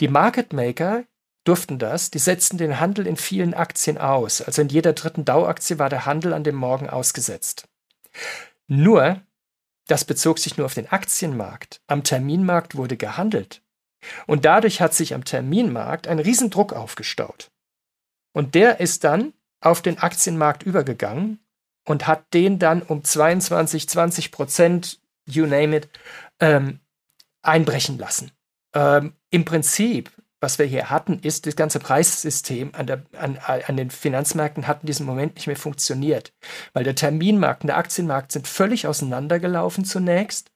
Die 0.00 0.08
Market 0.08 0.52
Maker 0.52 1.04
durften 1.44 1.78
das, 1.78 2.10
die 2.10 2.18
setzten 2.18 2.58
den 2.58 2.80
Handel 2.80 3.06
in 3.06 3.16
vielen 3.16 3.54
Aktien 3.54 3.98
aus. 3.98 4.42
Also 4.42 4.62
in 4.62 4.68
jeder 4.68 4.92
dritten 4.92 5.24
Dauaktie 5.24 5.78
war 5.78 5.88
der 5.88 6.06
Handel 6.06 6.32
an 6.32 6.44
dem 6.44 6.56
Morgen 6.56 6.88
ausgesetzt. 6.88 7.68
Nur, 8.66 9.20
das 9.86 10.04
bezog 10.04 10.38
sich 10.38 10.56
nur 10.56 10.66
auf 10.66 10.74
den 10.74 10.88
Aktienmarkt. 10.88 11.80
Am 11.86 12.04
Terminmarkt 12.04 12.76
wurde 12.76 12.96
gehandelt. 12.96 13.62
Und 14.26 14.44
dadurch 14.44 14.80
hat 14.80 14.94
sich 14.94 15.14
am 15.14 15.24
Terminmarkt 15.24 16.06
ein 16.06 16.18
Riesendruck 16.18 16.72
aufgestaut. 16.72 17.50
Und 18.32 18.54
der 18.54 18.80
ist 18.80 19.04
dann 19.04 19.32
auf 19.60 19.82
den 19.82 19.98
Aktienmarkt 19.98 20.62
übergegangen 20.62 21.40
und 21.84 22.06
hat 22.06 22.32
den 22.34 22.58
dann 22.58 22.82
um 22.82 23.02
22, 23.02 23.88
20 23.88 24.30
Prozent, 24.30 25.00
you 25.26 25.46
name 25.46 25.76
it, 25.76 25.88
ähm, 26.40 26.80
einbrechen 27.42 27.98
lassen. 27.98 28.30
Ähm, 28.74 29.14
Im 29.30 29.44
Prinzip, 29.44 30.10
was 30.40 30.58
wir 30.58 30.66
hier 30.66 30.90
hatten, 30.90 31.18
ist, 31.20 31.46
das 31.46 31.56
ganze 31.56 31.78
Preissystem 31.78 32.70
an, 32.74 32.86
der, 32.86 33.02
an, 33.18 33.38
an 33.38 33.76
den 33.76 33.90
Finanzmärkten 33.90 34.66
hat 34.66 34.82
in 34.82 34.86
diesem 34.86 35.06
Moment 35.06 35.34
nicht 35.34 35.46
mehr 35.46 35.56
funktioniert, 35.56 36.32
weil 36.72 36.84
der 36.84 36.94
Terminmarkt 36.94 37.62
und 37.62 37.68
der 37.68 37.76
Aktienmarkt 37.76 38.32
sind 38.32 38.46
völlig 38.46 38.86
auseinandergelaufen 38.86 39.84
zunächst 39.84 40.50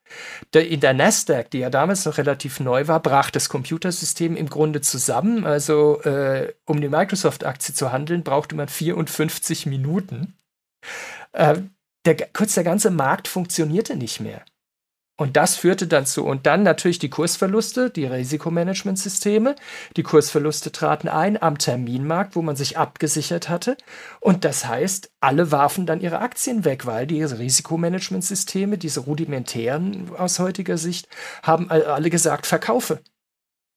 in 0.53 0.81
der 0.81 0.93
Nasdaq, 0.93 1.51
die 1.51 1.61
ja 1.61 1.71
damals 1.71 2.05
noch 2.05 2.19
relativ 2.19 2.61
neu 2.61 2.87
war, 2.89 3.01
brach 3.01 3.31
das 3.31 3.49
Computersystem 3.49 4.37
im 4.37 4.49
Grunde 4.49 4.81
zusammen. 4.81 5.47
Also 5.47 6.03
äh, 6.03 6.53
um 6.67 6.81
die 6.81 6.89
Microsoft-Aktie 6.89 7.75
zu 7.75 7.93
handeln, 7.93 8.23
brauchte 8.23 8.55
man 8.55 8.69
54 8.69 9.67
Minuten. 9.67 10.35
Äh, 11.33 11.63
der, 12.05 12.17
kurz 12.33 12.55
der 12.55 12.65
ganze 12.65 12.91
Markt 12.91 13.29
funktionierte 13.29 13.97
nicht 13.97 14.21
mehr. 14.21 14.45
Und 15.23 15.37
das 15.37 15.55
führte 15.55 15.87
dann 15.87 16.05
zu, 16.05 16.25
und 16.25 16.47
dann 16.47 16.65
natürlich 16.65 16.99
die 16.99 17.09
Kursverluste, 17.09 17.91
die 17.91 18.07
Risikomanagementsysteme. 18.07 19.55
Die 19.97 20.03
Kursverluste 20.03 20.73
traten 20.73 21.07
ein 21.07 21.41
am 21.41 21.59
Terminmarkt, 21.59 22.35
wo 22.35 22.43
man 22.43 22.57
sich 22.57 22.77
abgesichert 22.77 23.49
hatte. 23.49 23.77
Und 24.19 24.45
das 24.45 24.67
heißt, 24.67 25.13
alle 25.21 25.53
warfen 25.53 25.87
dann 25.87 26.01
ihre 26.01 26.19
Aktien 26.19 26.65
weg, 26.65 26.87
weil 26.87 27.07
diese 27.07 27.39
Risikomanagementsysteme, 27.39 28.79
diese 28.79 28.99
rudimentären 28.99 30.11
aus 30.19 30.41
heutiger 30.41 30.77
Sicht, 30.77 31.07
haben 31.45 31.71
alle 31.71 32.11
gesagt, 32.11 32.49
verkaufe. 32.49 32.99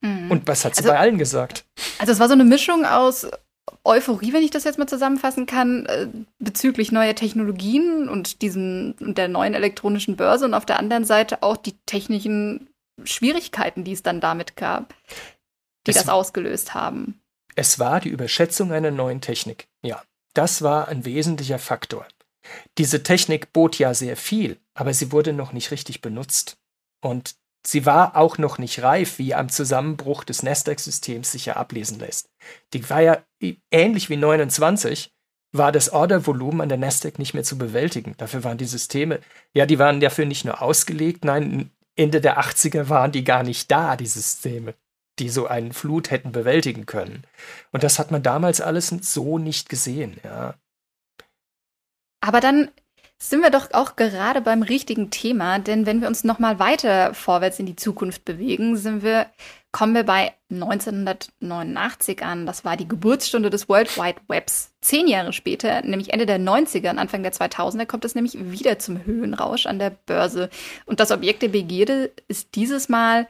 Mhm. 0.02 0.32
Und 0.32 0.48
was 0.48 0.66
hat 0.66 0.74
sie 0.74 0.80
also, 0.80 0.94
bei 0.94 0.98
allen 0.98 1.20
gesagt? 1.20 1.66
Also 2.00 2.12
es 2.12 2.20
war 2.20 2.28
so 2.28 2.34
eine 2.34 2.44
Mischung 2.44 2.86
aus 2.86 3.28
Euphorie, 3.84 4.34
wenn 4.34 4.44
ich 4.44 4.52
das 4.52 4.64
jetzt 4.64 4.78
mal 4.78 4.88
zusammenfassen 4.88 5.46
kann, 5.46 5.86
äh, 5.86 6.08
bezüglich 6.40 6.92
neuer 6.92 7.16
Technologien 7.16 8.10
und 8.10 8.42
diesen 8.42 8.94
und 8.94 9.18
der 9.18 9.28
neuen 9.28 9.54
elektronischen 9.54 10.16
Börse 10.16 10.46
und 10.46 10.54
auf 10.54 10.66
der 10.66 10.80
anderen 10.80 11.06
Seite 11.06 11.44
auch 11.44 11.58
die 11.58 11.76
technischen 11.86 12.70
Schwierigkeiten, 13.04 13.84
die 13.84 13.92
es 13.92 14.04
dann 14.04 14.22
damit 14.22 14.56
gab, 14.56 14.94
die 15.86 15.92
es, 15.92 15.98
das 15.98 16.10
ausgelöst 16.10 16.74
haben. 16.74 17.22
Es 17.56 17.80
war 17.80 18.00
die 18.00 18.10
Überschätzung 18.10 18.72
einer 18.72 18.92
neuen 18.92 19.22
Technik. 19.22 19.68
Ja, 19.84 20.04
das 20.34 20.62
war 20.62 20.88
ein 20.88 21.06
wesentlicher 21.06 21.60
Faktor. 21.60 22.08
Diese 22.78 23.02
Technik 23.02 23.54
bot 23.54 23.80
ja 23.80 23.94
sehr 23.94 24.18
viel, 24.18 24.60
aber 24.74 24.94
sie 24.94 25.12
wurde 25.12 25.34
noch 25.34 25.54
nicht 25.54 25.72
richtig 25.72 26.02
benutzt. 26.02 26.58
Und 27.02 27.36
Sie 27.66 27.86
war 27.86 28.16
auch 28.16 28.38
noch 28.38 28.58
nicht 28.60 28.84
reif, 28.84 29.18
wie 29.18 29.34
am 29.34 29.50
Zusammenbruch 29.50 30.24
des 30.24 30.44
Nasdaq-Systems 30.44 31.32
sich 31.32 31.48
ja 31.48 31.56
ablesen 31.56 32.00
lässt. 32.00 32.30
Die 32.74 32.90
war 32.90 33.02
ja 33.02 33.24
ähnlich 33.72 34.10
wie 34.10 34.18
29, 34.18 35.12
war 35.52 35.72
das 35.72 35.90
Ordervolumen 35.90 36.62
an 36.62 36.70
der 36.70 36.78
Nasdaq 36.78 37.18
nicht 37.18 37.34
mehr 37.34 37.44
zu 37.44 37.58
bewältigen. 37.58 38.14
Dafür 38.18 38.44
waren 38.44 38.58
die 38.58 38.66
Systeme, 38.66 39.20
ja, 39.54 39.66
die 39.66 39.80
waren 39.80 40.00
dafür 40.00 40.26
nicht 40.26 40.46
nur 40.46 40.62
ausgelegt, 40.62 41.26
nein, 41.26 41.72
Ende 41.96 42.22
der 42.22 42.40
80er 42.40 42.90
waren 42.90 43.12
die 43.12 43.24
gar 43.24 43.44
nicht 43.44 43.72
da, 43.72 43.96
die 43.96 44.06
Systeme, 44.06 44.76
die 45.18 45.30
so 45.30 45.48
einen 45.48 45.74
Flut 45.74 46.12
hätten 46.12 46.32
bewältigen 46.32 46.86
können. 46.86 47.24
Und 47.72 47.84
das 47.84 48.00
hat 48.00 48.12
man 48.12 48.22
damals 48.22 48.62
alles 48.62 48.90
so 48.90 49.40
nicht 49.40 49.70
gesehen, 49.70 50.20
ja. 50.24 50.56
Aber 52.22 52.42
dann 52.42 52.70
sind 53.18 53.42
wir 53.42 53.50
doch 53.50 53.72
auch 53.74 53.96
gerade 53.96 54.42
beim 54.42 54.62
richtigen 54.62 55.10
Thema, 55.10 55.60
denn 55.60 55.86
wenn 55.86 56.02
wir 56.02 56.08
uns 56.08 56.24
noch 56.24 56.40
mal 56.40 56.60
weiter 56.60 57.14
vorwärts 57.14 57.60
in 57.60 57.66
die 57.66 57.76
Zukunft 57.76 58.26
bewegen, 58.26 58.76
sind 58.76 59.04
wir 59.04 59.28
kommen 59.76 59.94
wir 59.94 60.06
bei 60.06 60.32
1989 60.50 62.24
an. 62.24 62.46
Das 62.46 62.64
war 62.64 62.78
die 62.78 62.88
Geburtsstunde 62.88 63.50
des 63.50 63.68
World 63.68 63.98
Wide 63.98 64.22
Webs. 64.30 64.72
Zehn 64.80 65.06
Jahre 65.06 65.34
später, 65.34 65.82
nämlich 65.82 66.14
Ende 66.14 66.26
der 66.26 66.40
90er 66.40 66.92
und 66.92 66.98
Anfang 66.98 67.24
der 67.24 67.34
2000er, 67.34 67.86
kommt 67.86 68.06
es 68.06 68.16
nämlich 68.16 68.38
wieder 68.40 68.80
zum 68.80 69.04
Höhenrausch 69.04 69.66
an 69.66 69.78
der 69.78 69.90
Börse. 69.90 70.50
Und 70.86 71.02
das 71.02 71.12
Objekt 71.12 71.42
der 71.42 71.50
Begierde 71.50 72.14
ist 72.30 72.56
dieses 72.56 72.88
Mal 72.88 73.28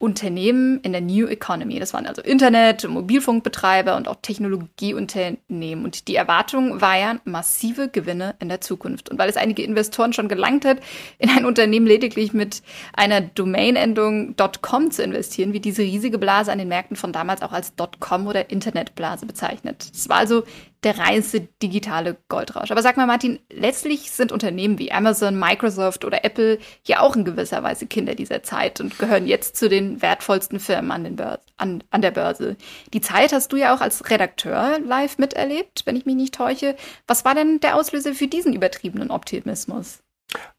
Unternehmen 0.00 0.80
in 0.80 0.92
der 0.92 1.02
New 1.02 1.26
Economy. 1.26 1.78
Das 1.78 1.92
waren 1.92 2.06
also 2.06 2.22
Internet, 2.22 2.88
Mobilfunkbetreiber 2.88 3.96
und 3.96 4.08
auch 4.08 4.16
Technologieunternehmen. 4.22 5.84
Und 5.84 6.08
die 6.08 6.16
Erwartung 6.16 6.80
war 6.80 6.98
ja 6.98 7.16
massive 7.26 7.90
Gewinne 7.90 8.34
in 8.40 8.48
der 8.48 8.62
Zukunft. 8.62 9.10
Und 9.10 9.18
weil 9.18 9.28
es 9.28 9.36
einige 9.36 9.62
Investoren 9.62 10.14
schon 10.14 10.28
gelangt 10.28 10.64
hat, 10.64 10.78
in 11.18 11.28
ein 11.28 11.44
Unternehmen 11.44 11.86
lediglich 11.86 12.32
mit 12.32 12.62
einer 12.94 13.20
Domain-Endung 13.20 14.36
.com 14.62 14.90
zu 14.90 15.02
investieren, 15.02 15.52
wie 15.52 15.60
diese 15.60 15.82
riesige 15.82 16.16
Blase 16.16 16.50
an 16.50 16.58
den 16.58 16.68
Märkten 16.68 16.96
von 16.96 17.12
damals 17.12 17.42
auch 17.42 17.52
als 17.52 17.74
.com 18.00 18.26
oder 18.26 18.48
Internetblase 18.48 19.26
bezeichnet. 19.26 19.86
Es 19.92 20.08
war 20.08 20.16
also 20.16 20.44
der 20.82 20.98
reinste 20.98 21.40
digitale 21.62 22.16
Goldrausch. 22.28 22.70
Aber 22.70 22.82
sag 22.82 22.96
mal, 22.96 23.06
Martin, 23.06 23.38
letztlich 23.50 24.10
sind 24.10 24.32
Unternehmen 24.32 24.78
wie 24.78 24.92
Amazon, 24.92 25.38
Microsoft 25.38 26.04
oder 26.04 26.24
Apple 26.24 26.58
ja 26.86 27.00
auch 27.00 27.16
in 27.16 27.24
gewisser 27.24 27.62
Weise 27.62 27.86
Kinder 27.86 28.14
dieser 28.14 28.42
Zeit 28.42 28.80
und 28.80 28.98
gehören 28.98 29.26
jetzt 29.26 29.56
zu 29.56 29.68
den 29.68 30.00
wertvollsten 30.00 30.58
Firmen 30.58 30.90
an, 30.90 31.16
Börse, 31.16 31.42
an, 31.58 31.84
an 31.90 32.02
der 32.02 32.12
Börse. 32.12 32.56
Die 32.94 33.02
Zeit 33.02 33.32
hast 33.32 33.52
du 33.52 33.56
ja 33.56 33.74
auch 33.74 33.82
als 33.82 34.08
Redakteur 34.08 34.78
live 34.80 35.18
miterlebt, 35.18 35.82
wenn 35.84 35.96
ich 35.96 36.06
mich 36.06 36.16
nicht 36.16 36.34
täusche. 36.34 36.76
Was 37.06 37.24
war 37.24 37.34
denn 37.34 37.60
der 37.60 37.76
Auslöser 37.76 38.14
für 38.14 38.26
diesen 38.26 38.54
übertriebenen 38.54 39.10
Optimismus? 39.10 39.98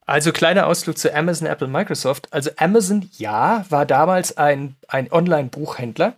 Also 0.06 0.32
kleiner 0.32 0.68
Ausflug 0.68 0.98
zu 0.98 1.14
Amazon, 1.16 1.48
Apple, 1.48 1.68
Microsoft. 1.68 2.28
Also 2.32 2.52
Amazon, 2.58 3.10
ja, 3.18 3.66
war 3.70 3.86
damals 3.86 4.38
ein, 4.38 4.76
ein 4.88 5.12
Online-Buchhändler, 5.12 6.16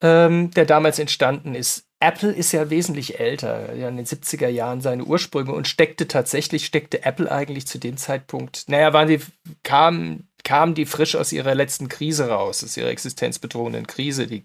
ähm, 0.00 0.50
der 0.52 0.64
damals 0.64 0.98
entstanden 0.98 1.54
ist. 1.54 1.84
Apple 2.00 2.32
ist 2.32 2.52
ja 2.52 2.68
wesentlich 2.68 3.18
älter, 3.18 3.74
ja 3.74 3.88
in 3.88 3.96
den 3.96 4.06
70er 4.06 4.48
Jahren 4.48 4.80
seine 4.80 5.04
Ursprünge 5.04 5.52
und 5.52 5.66
steckte 5.66 6.06
tatsächlich, 6.06 6.66
steckte 6.66 7.04
Apple 7.04 7.30
eigentlich 7.30 7.66
zu 7.66 7.78
dem 7.78 7.96
Zeitpunkt, 7.96 8.64
naja, 8.68 8.92
waren 8.92 9.08
die, 9.08 9.20
kamen, 9.62 10.28
kamen 10.44 10.74
die 10.74 10.84
frisch 10.84 11.16
aus 11.16 11.32
ihrer 11.32 11.54
letzten 11.54 11.88
Krise 11.88 12.28
raus, 12.28 12.62
aus 12.62 12.76
ihrer 12.76 12.90
existenzbedrohenden 12.90 13.86
Krise, 13.86 14.26
die 14.26 14.44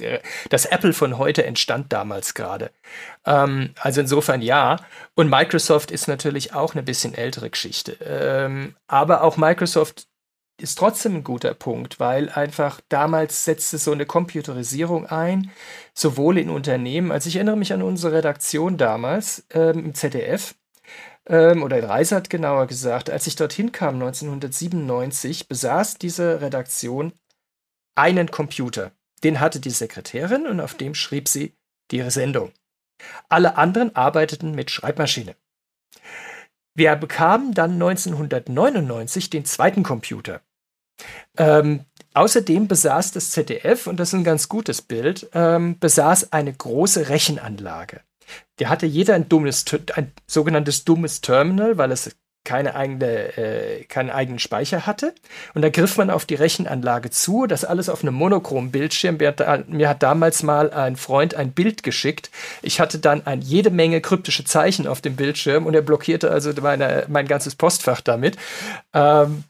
äh, 0.00 0.20
das 0.48 0.64
Apple 0.64 0.92
von 0.92 1.18
heute 1.18 1.44
entstand 1.44 1.92
damals 1.92 2.34
gerade. 2.34 2.70
Ähm, 3.26 3.74
also 3.80 4.00
insofern 4.00 4.40
ja. 4.40 4.76
Und 5.14 5.28
Microsoft 5.28 5.90
ist 5.90 6.08
natürlich 6.08 6.54
auch 6.54 6.74
eine 6.74 6.82
bisschen 6.82 7.14
ältere 7.14 7.50
Geschichte. 7.50 7.96
Ähm, 8.04 8.76
aber 8.86 9.22
auch 9.22 9.36
Microsoft 9.36 10.06
ist 10.62 10.78
trotzdem 10.78 11.16
ein 11.16 11.24
guter 11.24 11.54
Punkt, 11.54 12.00
weil 12.00 12.28
einfach 12.28 12.80
damals 12.88 13.44
setzte 13.44 13.78
so 13.78 13.92
eine 13.92 14.06
Computerisierung 14.06 15.06
ein, 15.06 15.50
sowohl 15.94 16.38
in 16.38 16.50
Unternehmen, 16.50 17.12
also 17.12 17.28
ich 17.28 17.36
erinnere 17.36 17.56
mich 17.56 17.72
an 17.72 17.82
unsere 17.82 18.14
Redaktion 18.14 18.78
damals 18.78 19.44
ähm, 19.52 19.86
im 19.86 19.94
ZDF, 19.94 20.54
ähm, 21.26 21.62
oder 21.62 21.78
in 21.78 21.84
Reisert 21.84 22.30
genauer 22.30 22.66
gesagt, 22.66 23.10
als 23.10 23.26
ich 23.26 23.36
dorthin 23.36 23.72
kam 23.72 23.94
1997, 23.94 25.48
besaß 25.48 25.94
diese 25.94 26.40
Redaktion 26.40 27.12
einen 27.94 28.30
Computer. 28.30 28.92
Den 29.22 29.40
hatte 29.40 29.60
die 29.60 29.70
Sekretärin 29.70 30.46
und 30.46 30.60
auf 30.60 30.74
dem 30.74 30.94
schrieb 30.94 31.28
sie 31.28 31.54
die 31.90 32.08
Sendung. 32.10 32.52
Alle 33.28 33.56
anderen 33.56 33.94
arbeiteten 33.94 34.54
mit 34.54 34.70
Schreibmaschine. 34.70 35.36
Wir 36.74 36.96
bekamen 36.96 37.52
dann 37.52 37.72
1999 37.72 39.30
den 39.30 39.44
zweiten 39.44 39.82
Computer. 39.82 40.40
Ähm, 41.36 41.84
außerdem 42.14 42.68
besaß 42.68 43.12
das 43.12 43.30
ZDF, 43.30 43.86
und 43.86 43.98
das 43.98 44.08
ist 44.08 44.14
ein 44.14 44.24
ganz 44.24 44.48
gutes 44.48 44.82
Bild, 44.82 45.28
ähm, 45.34 45.78
besaß 45.78 46.32
eine 46.32 46.52
große 46.52 47.08
Rechenanlage. 47.08 48.00
Der 48.58 48.68
hatte 48.68 48.86
jeder 48.86 49.14
ein 49.14 49.28
dummes, 49.28 49.64
ein 49.94 50.12
sogenanntes 50.26 50.84
dummes 50.84 51.20
Terminal, 51.20 51.78
weil 51.78 51.92
es 51.92 52.14
keine 52.44 52.74
eigene, 52.74 53.36
äh, 53.36 53.84
keinen 53.84 54.10
eigenen 54.10 54.40
Speicher 54.40 54.84
hatte. 54.84 55.14
Und 55.54 55.62
da 55.62 55.68
griff 55.68 55.96
man 55.96 56.10
auf 56.10 56.24
die 56.24 56.34
Rechenanlage 56.34 57.10
zu, 57.10 57.46
das 57.46 57.64
alles 57.64 57.88
auf 57.88 58.02
einem 58.02 58.14
monochromen 58.14 58.72
Bildschirm. 58.72 59.18
Mir 59.18 59.28
hat, 59.28 59.68
mir 59.68 59.88
hat, 59.88 60.02
damals 60.02 60.42
mal 60.42 60.72
ein 60.72 60.96
Freund 60.96 61.34
ein 61.36 61.52
Bild 61.52 61.84
geschickt. 61.84 62.30
Ich 62.62 62.80
hatte 62.80 62.98
dann 62.98 63.26
ein, 63.26 63.42
jede 63.42 63.70
Menge 63.70 64.00
kryptische 64.00 64.44
Zeichen 64.44 64.88
auf 64.88 65.00
dem 65.00 65.14
Bildschirm 65.14 65.66
und 65.66 65.74
er 65.74 65.82
blockierte 65.82 66.30
also 66.30 66.52
meine, 66.60 67.04
mein 67.08 67.28
ganzes 67.28 67.54
Postfach 67.54 68.00
damit. 68.00 68.36
Ähm, 68.92 69.44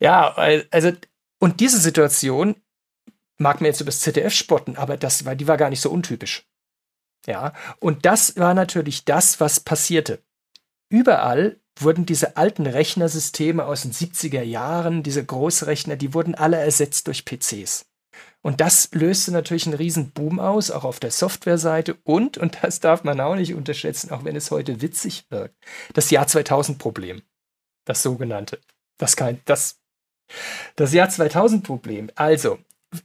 ja, 0.00 0.34
also, 0.70 0.92
und 1.40 1.60
diese 1.60 1.78
Situation 1.78 2.56
mag 3.38 3.60
mir 3.60 3.68
jetzt 3.68 3.80
über 3.80 3.88
das 3.88 4.00
ZDF 4.00 4.34
spotten, 4.34 4.76
aber 4.76 4.96
das 4.96 5.24
war, 5.24 5.36
die 5.36 5.46
war 5.46 5.56
gar 5.56 5.70
nicht 5.70 5.80
so 5.80 5.90
untypisch. 5.90 6.46
Ja, 7.26 7.52
und 7.80 8.06
das 8.06 8.36
war 8.36 8.54
natürlich 8.54 9.04
das, 9.04 9.40
was 9.40 9.60
passierte. 9.60 10.22
Überall 10.88 11.60
wurden 11.78 12.06
diese 12.06 12.36
alten 12.36 12.66
Rechnersysteme 12.66 13.64
aus 13.64 13.82
den 13.82 13.92
70er 13.92 14.42
Jahren, 14.42 15.02
diese 15.02 15.24
Großrechner, 15.24 15.96
die 15.96 16.14
wurden 16.14 16.34
alle 16.34 16.56
ersetzt 16.56 17.06
durch 17.06 17.24
PCs. 17.24 17.86
Und 18.40 18.60
das 18.60 18.90
löste 18.92 19.32
natürlich 19.32 19.66
einen 19.66 19.76
riesen 19.76 20.10
Boom 20.12 20.40
aus, 20.40 20.70
auch 20.70 20.84
auf 20.84 21.00
der 21.00 21.10
Softwareseite 21.10 21.96
und, 22.04 22.38
und 22.38 22.58
das 22.62 22.80
darf 22.80 23.04
man 23.04 23.20
auch 23.20 23.34
nicht 23.34 23.54
unterschätzen, 23.54 24.10
auch 24.10 24.24
wenn 24.24 24.36
es 24.36 24.50
heute 24.50 24.80
witzig 24.80 25.26
wirkt, 25.30 25.56
das 25.92 26.10
Jahr 26.10 26.26
2000 26.26 26.78
Problem. 26.78 27.22
Das 27.84 28.02
sogenannte. 28.02 28.60
Das, 28.98 29.16
kein, 29.16 29.40
das 29.44 29.80
das 30.76 30.92
Jahr 30.92 31.08
2000 31.08 31.64
Problem. 31.64 32.10
Also, 32.14 32.58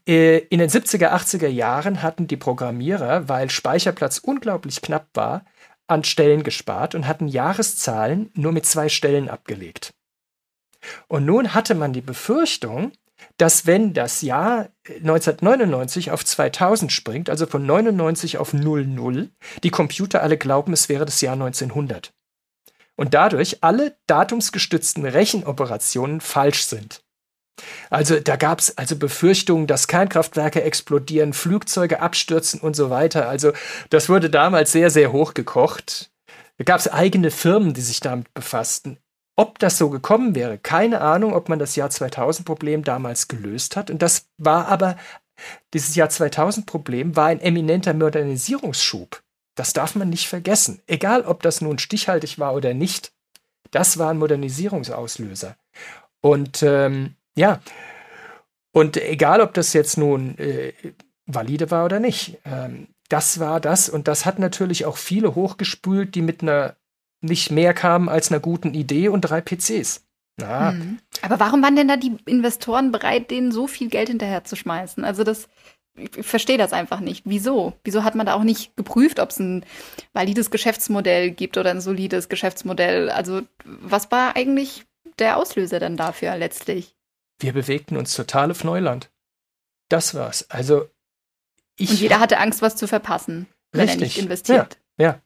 äh, 0.08 0.40
in 0.50 0.60
den 0.60 0.70
70er, 0.70 1.12
80er 1.12 1.48
Jahren 1.48 2.02
hatten 2.02 2.28
die 2.28 2.38
Programmierer, 2.38 3.28
weil 3.28 3.50
Speicherplatz 3.50 4.18
unglaublich 4.18 4.82
knapp 4.82 5.08
war, 5.14 5.46
an 5.88 6.04
Stellen 6.04 6.44
gespart 6.44 6.96
und 6.96 7.08
hatten 7.08 7.28
Jahreszahlen 7.28 8.32
nur 8.34 8.52
mit 8.52 8.66
zwei 8.66 8.90
Stellen 8.90 9.30
abgelegt. 9.30 9.94
Und 11.08 11.26
nun 11.26 11.54
hatte 11.54 11.76
man 11.76 11.94
die 11.94 12.02
Befürchtung, 12.02 12.92
dass 13.38 13.66
wenn 13.66 13.94
das 13.94 14.22
Jahr 14.22 14.70
1999 14.88 16.12
auf 16.12 16.26
2000 16.26 16.92
springt, 16.92 17.30
also 17.30 17.46
von 17.46 17.66
99 17.66 18.38
auf 18.38 18.54
00, 18.54 19.30
die 19.64 19.70
Computer 19.70 20.22
alle 20.22 20.38
glauben, 20.38 20.74
es 20.74 20.90
wäre 20.90 21.06
das 21.06 21.22
Jahr 21.22 21.34
1900. 21.34 22.14
Und 22.96 23.14
dadurch 23.14 23.64
alle 23.64 23.96
datumsgestützten 24.08 25.06
Rechenoperationen 25.06 26.22
falsch 26.22 26.66
sind. 26.66 27.03
Also 27.90 28.20
da 28.20 28.36
gab 28.36 28.60
es 28.60 28.78
also 28.78 28.96
Befürchtungen, 28.96 29.68
dass 29.68 29.88
Kernkraftwerke 29.88 30.64
explodieren, 30.64 31.34
Flugzeuge 31.34 32.02
abstürzen 32.02 32.60
und 32.60 32.76
so 32.76 32.90
weiter. 32.90 33.30
Also 33.30 33.54
das 33.90 34.10
wurde 34.10 34.30
damals 34.30 34.72
sehr, 34.72 34.90
sehr 34.90 35.12
hoch 35.12 35.34
gekocht. 35.34 36.12
Da 36.58 36.64
gab 36.64 36.80
es 36.80 36.92
eigene 36.92 37.32
Firmen, 37.32 37.74
die 37.74 37.82
sich 37.82 38.00
damit 38.00 38.34
befassten. 38.34 38.98
Ob 39.36 39.58
das 39.60 39.78
so 39.78 39.90
gekommen 39.90 40.36
wäre, 40.36 40.60
keine 40.60 41.02
Ahnung, 41.02 41.34
ob 41.34 41.50
man 41.50 41.58
das 41.58 41.76
Jahr 41.76 41.90
2000-Problem 41.90 42.84
damals 42.84 43.28
gelöst 43.28 43.76
hat. 43.76 43.90
Und 43.90 44.02
das 44.02 44.28
war 44.38 44.68
aber, 44.68 44.96
dieses 45.74 45.96
Jahr 45.96 46.10
2000-Problem 46.10 47.16
war 47.16 47.28
ein 47.28 47.42
eminenter 47.42 47.94
Modernisierungsschub. 47.96 49.24
Das 49.56 49.74
darf 49.74 49.96
man 49.96 50.10
nicht 50.10 50.28
vergessen. 50.28 50.82
Egal, 50.86 51.24
ob 51.24 51.42
das 51.42 51.62
nun 51.62 51.80
stichhaltig 51.80 52.38
war 52.38 52.54
oder 52.54 52.74
nicht, 52.74 53.12
das 53.72 53.98
war 53.98 54.12
ein 54.12 54.20
Modernisierungsauslöser. 54.20 55.56
Und 56.22 56.62
ähm, 56.62 57.16
ja, 57.36 57.60
und 58.74 58.98
egal, 58.98 59.42
ob 59.42 59.54
das 59.54 59.74
jetzt 59.74 59.98
nun 59.98 60.38
äh, 60.38 60.74
valide 61.26 61.72
war 61.72 61.86
oder 61.86 62.00
nicht, 62.00 62.40
ähm, 62.44 62.88
das 63.08 63.40
war 63.40 63.60
das. 63.60 63.88
Und 63.88 64.08
das 64.08 64.26
hat 64.26 64.40
natürlich 64.40 64.86
auch 64.86 64.98
viele 64.98 65.36
hochgespült, 65.36 66.16
die 66.16 66.24
mit 66.24 66.42
einer 66.42 66.76
nicht 67.22 67.52
mehr 67.52 67.74
kamen 67.74 68.10
als 68.10 68.32
einer 68.32 68.40
guten 68.40 68.74
Idee 68.74 69.10
und 69.10 69.22
drei 69.22 69.42
PCs. 69.42 70.04
Na. 70.38 70.72
Hm. 70.72 71.00
Aber 71.22 71.40
warum 71.40 71.62
waren 71.62 71.76
denn 71.76 71.88
da 71.88 71.96
die 71.96 72.18
Investoren 72.26 72.92
bereit, 72.92 73.30
denen 73.30 73.52
so 73.52 73.68
viel 73.68 73.90
Geld 73.90 74.10
hinterherzuschmeißen? 74.10 75.06
Also 75.06 75.24
das, 75.24 75.48
ich 75.96 76.26
verstehe 76.26 76.58
das 76.58 76.74
einfach 76.74 77.00
nicht. 77.00 77.22
Wieso? 77.26 77.74
Wieso 77.84 78.04
hat 78.04 78.16
man 78.16 78.26
da 78.26 78.34
auch 78.34 78.44
nicht 78.44 78.76
geprüft, 78.76 79.20
ob 79.20 79.30
es 79.30 79.40
ein 79.40 79.64
valides 80.14 80.50
Geschäftsmodell 80.50 81.30
gibt 81.30 81.58
oder 81.58 81.70
ein 81.70 81.82
solides 81.82 82.28
Geschäftsmodell? 82.28 83.12
Also 83.12 83.42
was 83.64 84.12
war 84.12 84.36
eigentlich 84.36 84.86
der 85.20 85.38
Auslöser 85.38 85.80
dann 85.80 85.96
dafür 85.96 86.36
letztlich? 86.36 86.96
Wir 87.40 87.54
bewegten 87.54 87.98
uns 87.98 88.14
total 88.14 88.52
auf 88.52 88.64
Neuland. 88.64 89.12
Das 89.90 90.16
war's. 90.16 90.50
Also 90.50 90.90
ich. 91.78 91.92
Und 91.92 92.00
jeder 92.00 92.20
hatte 92.20 92.38
Angst, 92.38 92.62
was 92.62 92.76
zu 92.76 92.88
verpassen, 92.88 93.48
wenn 93.72 93.82
richtig. 93.82 94.02
er 94.02 94.06
nicht 94.06 94.18
investiert. 94.18 94.78
Ja, 94.98 95.06
ja. 95.06 95.22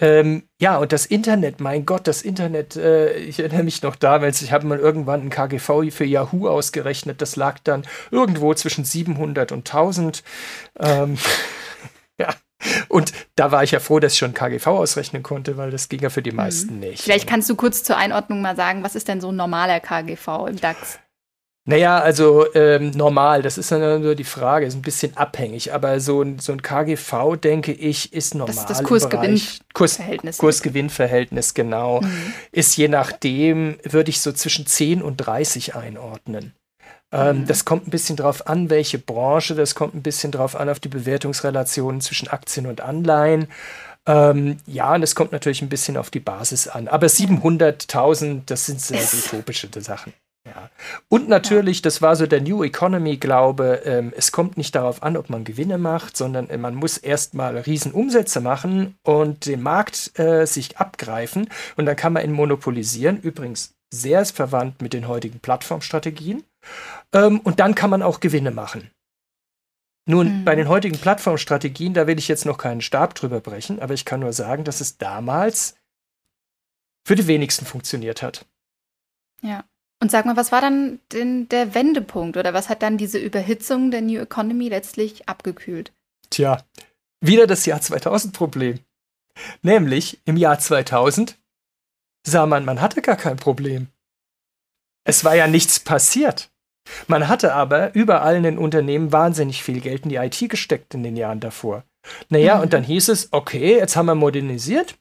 Ähm, 0.00 0.48
ja, 0.60 0.76
und 0.76 0.92
das 0.92 1.06
Internet, 1.06 1.60
mein 1.60 1.84
Gott, 1.84 2.06
das 2.06 2.22
Internet, 2.22 2.76
äh, 2.76 3.16
ich 3.16 3.40
erinnere 3.40 3.64
mich 3.64 3.82
noch 3.82 3.96
damals, 3.96 4.42
ich 4.42 4.52
habe 4.52 4.64
mal 4.64 4.78
irgendwann 4.78 5.22
ein 5.22 5.30
KGV 5.30 5.90
für 5.90 6.04
Yahoo 6.04 6.48
ausgerechnet, 6.48 7.20
das 7.20 7.34
lag 7.34 7.58
dann 7.64 7.84
irgendwo 8.12 8.54
zwischen 8.54 8.84
700 8.84 9.50
und 9.50 9.68
1000. 9.68 10.22
Ähm, 10.78 11.18
ja, 12.20 12.32
und 12.88 13.12
da 13.34 13.50
war 13.50 13.64
ich 13.64 13.72
ja 13.72 13.80
froh, 13.80 13.98
dass 13.98 14.12
ich 14.12 14.18
schon 14.18 14.34
KGV 14.34 14.68
ausrechnen 14.68 15.24
konnte, 15.24 15.56
weil 15.56 15.72
das 15.72 15.88
ging 15.88 16.00
ja 16.00 16.10
für 16.10 16.22
die 16.22 16.30
mhm. 16.30 16.36
meisten 16.36 16.74
mhm. 16.74 16.80
nicht. 16.80 17.02
Vielleicht 17.02 17.28
kannst 17.28 17.50
du 17.50 17.56
kurz 17.56 17.82
zur 17.82 17.96
Einordnung 17.96 18.40
mal 18.40 18.54
sagen, 18.54 18.84
was 18.84 18.94
ist 18.94 19.08
denn 19.08 19.20
so 19.20 19.32
ein 19.32 19.36
normaler 19.36 19.80
KGV 19.80 20.46
im 20.48 20.60
DAX? 20.60 21.00
Naja, 21.68 21.98
also 21.98 22.46
ähm, 22.54 22.92
normal, 22.92 23.42
das 23.42 23.58
ist 23.58 23.70
dann 23.70 24.00
nur 24.00 24.14
die 24.14 24.24
Frage, 24.24 24.64
ist 24.64 24.74
ein 24.74 24.80
bisschen 24.80 25.14
abhängig, 25.18 25.74
aber 25.74 26.00
so 26.00 26.22
ein, 26.22 26.38
so 26.38 26.52
ein 26.52 26.62
KGV, 26.62 27.36
denke 27.36 27.72
ich, 27.72 28.14
ist 28.14 28.34
normal. 28.34 28.54
Das 28.54 28.62
ist 28.62 28.70
das 28.70 28.82
Kursgewinnverhältnis. 28.84 30.38
Kurs, 30.38 30.38
Kursgewinnverhältnis, 30.38 31.52
genau. 31.52 32.00
Mhm. 32.00 32.32
Ist 32.52 32.74
je 32.78 32.88
nachdem, 32.88 33.76
würde 33.82 34.08
ich 34.08 34.22
so 34.22 34.32
zwischen 34.32 34.64
10 34.64 35.02
und 35.02 35.18
30 35.18 35.74
einordnen. 35.74 36.54
Ähm, 37.12 37.40
mhm. 37.40 37.46
Das 37.46 37.66
kommt 37.66 37.86
ein 37.86 37.90
bisschen 37.90 38.16
drauf 38.16 38.46
an, 38.46 38.70
welche 38.70 38.98
Branche, 38.98 39.54
das 39.54 39.74
kommt 39.74 39.94
ein 39.94 40.02
bisschen 40.02 40.32
drauf 40.32 40.56
an, 40.56 40.70
auf 40.70 40.80
die 40.80 40.88
Bewertungsrelationen 40.88 42.00
zwischen 42.00 42.28
Aktien 42.28 42.66
und 42.66 42.80
Anleihen. 42.80 43.46
Ähm, 44.06 44.56
ja, 44.64 44.94
und 44.94 45.02
es 45.02 45.14
kommt 45.14 45.32
natürlich 45.32 45.60
ein 45.60 45.68
bisschen 45.68 45.98
auf 45.98 46.08
die 46.08 46.20
Basis 46.20 46.66
an. 46.66 46.88
Aber 46.88 47.08
700.000, 47.08 48.44
das 48.46 48.64
sind 48.64 48.80
sehr 48.80 49.02
utopische 49.02 49.68
Sachen. 49.82 50.14
Ja. 50.54 50.70
Und 51.08 51.28
natürlich, 51.28 51.82
das 51.82 52.02
war 52.02 52.16
so 52.16 52.26
der 52.26 52.40
New 52.40 52.64
Economy-Glaube, 52.64 53.82
ähm, 53.84 54.12
es 54.16 54.32
kommt 54.32 54.56
nicht 54.56 54.74
darauf 54.74 55.02
an, 55.02 55.16
ob 55.16 55.30
man 55.30 55.44
Gewinne 55.44 55.78
macht, 55.78 56.16
sondern 56.16 56.48
äh, 56.50 56.58
man 56.58 56.74
muss 56.74 56.96
erstmal 56.96 57.56
Riesenumsätze 57.56 58.40
machen 58.40 58.96
und 59.02 59.46
den 59.46 59.62
Markt 59.62 60.18
äh, 60.18 60.46
sich 60.46 60.78
abgreifen 60.78 61.48
und 61.76 61.86
dann 61.86 61.96
kann 61.96 62.12
man 62.12 62.24
ihn 62.24 62.32
monopolisieren. 62.32 63.20
Übrigens 63.20 63.74
sehr 63.92 64.24
verwandt 64.26 64.82
mit 64.82 64.92
den 64.92 65.08
heutigen 65.08 65.40
Plattformstrategien. 65.40 66.44
Ähm, 67.12 67.40
und 67.40 67.60
dann 67.60 67.74
kann 67.74 67.90
man 67.90 68.02
auch 68.02 68.20
Gewinne 68.20 68.50
machen. 68.50 68.90
Nun, 70.06 70.40
mhm. 70.40 70.44
bei 70.44 70.54
den 70.54 70.68
heutigen 70.68 70.98
Plattformstrategien, 70.98 71.94
da 71.94 72.06
will 72.06 72.18
ich 72.18 72.28
jetzt 72.28 72.46
noch 72.46 72.58
keinen 72.58 72.80
Stab 72.80 73.14
drüber 73.14 73.40
brechen, 73.40 73.80
aber 73.80 73.94
ich 73.94 74.04
kann 74.04 74.20
nur 74.20 74.32
sagen, 74.32 74.64
dass 74.64 74.80
es 74.80 74.96
damals 74.96 75.76
für 77.06 77.14
die 77.14 77.26
wenigsten 77.26 77.66
funktioniert 77.66 78.22
hat. 78.22 78.46
Ja. 79.42 79.64
Und 80.00 80.10
sag 80.10 80.26
mal, 80.26 80.36
was 80.36 80.52
war 80.52 80.60
dann 80.60 81.00
denn 81.12 81.48
der 81.48 81.74
Wendepunkt 81.74 82.36
oder 82.36 82.54
was 82.54 82.68
hat 82.68 82.82
dann 82.82 82.98
diese 82.98 83.18
Überhitzung 83.18 83.90
der 83.90 84.02
New 84.02 84.20
Economy 84.20 84.68
letztlich 84.68 85.28
abgekühlt? 85.28 85.92
Tja, 86.30 86.64
wieder 87.20 87.46
das 87.46 87.66
Jahr 87.66 87.80
2000 87.80 88.32
Problem. 88.32 88.78
Nämlich 89.62 90.20
im 90.24 90.36
Jahr 90.36 90.58
2000 90.58 91.38
sah 92.24 92.46
man, 92.46 92.64
man 92.64 92.80
hatte 92.80 93.02
gar 93.02 93.16
kein 93.16 93.36
Problem. 93.36 93.88
Es 95.04 95.24
war 95.24 95.34
ja 95.34 95.46
nichts 95.46 95.80
passiert. 95.80 96.50
Man 97.06 97.28
hatte 97.28 97.54
aber 97.54 97.94
überall 97.94 98.36
in 98.36 98.42
den 98.42 98.58
Unternehmen 98.58 99.12
wahnsinnig 99.12 99.62
viel 99.62 99.80
Geld 99.80 100.04
in 100.04 100.10
die 100.10 100.16
IT 100.16 100.48
gesteckt 100.48 100.94
in 100.94 101.02
den 101.02 101.16
Jahren 101.16 101.40
davor. 101.40 101.84
Naja, 102.28 102.56
mhm. 102.56 102.62
und 102.62 102.72
dann 102.72 102.82
hieß 102.82 103.08
es, 103.08 103.32
okay, 103.32 103.78
jetzt 103.78 103.96
haben 103.96 104.06
wir 104.06 104.14
modernisiert, 104.14 104.96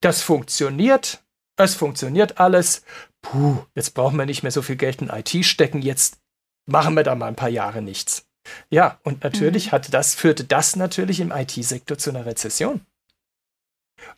das 0.00 0.22
funktioniert, 0.22 1.22
es 1.56 1.74
funktioniert 1.74 2.38
alles, 2.38 2.84
puh, 3.22 3.58
jetzt 3.74 3.94
brauchen 3.94 4.16
wir 4.16 4.26
nicht 4.26 4.42
mehr 4.42 4.52
so 4.52 4.62
viel 4.62 4.76
Geld 4.76 5.02
in 5.02 5.08
IT 5.08 5.44
stecken, 5.44 5.82
jetzt 5.82 6.18
machen 6.66 6.94
wir 6.94 7.02
da 7.02 7.14
mal 7.14 7.26
ein 7.26 7.36
paar 7.36 7.48
Jahre 7.48 7.82
nichts. 7.82 8.26
Ja, 8.70 8.98
und 9.02 9.22
natürlich 9.22 9.68
mhm. 9.68 9.72
hatte 9.72 9.90
das, 9.90 10.14
führte 10.14 10.44
das 10.44 10.76
natürlich 10.76 11.20
im 11.20 11.30
IT-Sektor 11.30 11.98
zu 11.98 12.10
einer 12.10 12.26
Rezession. 12.26 12.80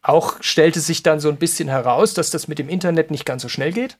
Auch 0.01 0.43
stellte 0.43 0.81
sich 0.81 1.03
dann 1.03 1.21
so 1.21 1.29
ein 1.29 1.39
bisschen 1.39 1.69
heraus, 1.69 2.15
dass 2.15 2.31
das 2.31 2.47
mit 2.47 2.59
dem 2.59 2.69
Internet 2.69 3.11
nicht 3.11 3.25
ganz 3.25 3.43
so 3.43 3.49
schnell 3.49 3.73
geht. 3.73 3.99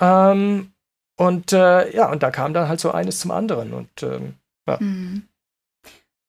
Ähm, 0.00 0.72
und 1.16 1.52
äh, 1.52 1.94
ja, 1.94 2.10
und 2.10 2.22
da 2.22 2.30
kam 2.30 2.52
dann 2.52 2.68
halt 2.68 2.80
so 2.80 2.90
eines 2.90 3.20
zum 3.20 3.30
anderen. 3.30 3.72
Und 3.72 4.02
ähm, 4.02 4.34
ja. 4.66 4.78
Mhm. 4.80 5.28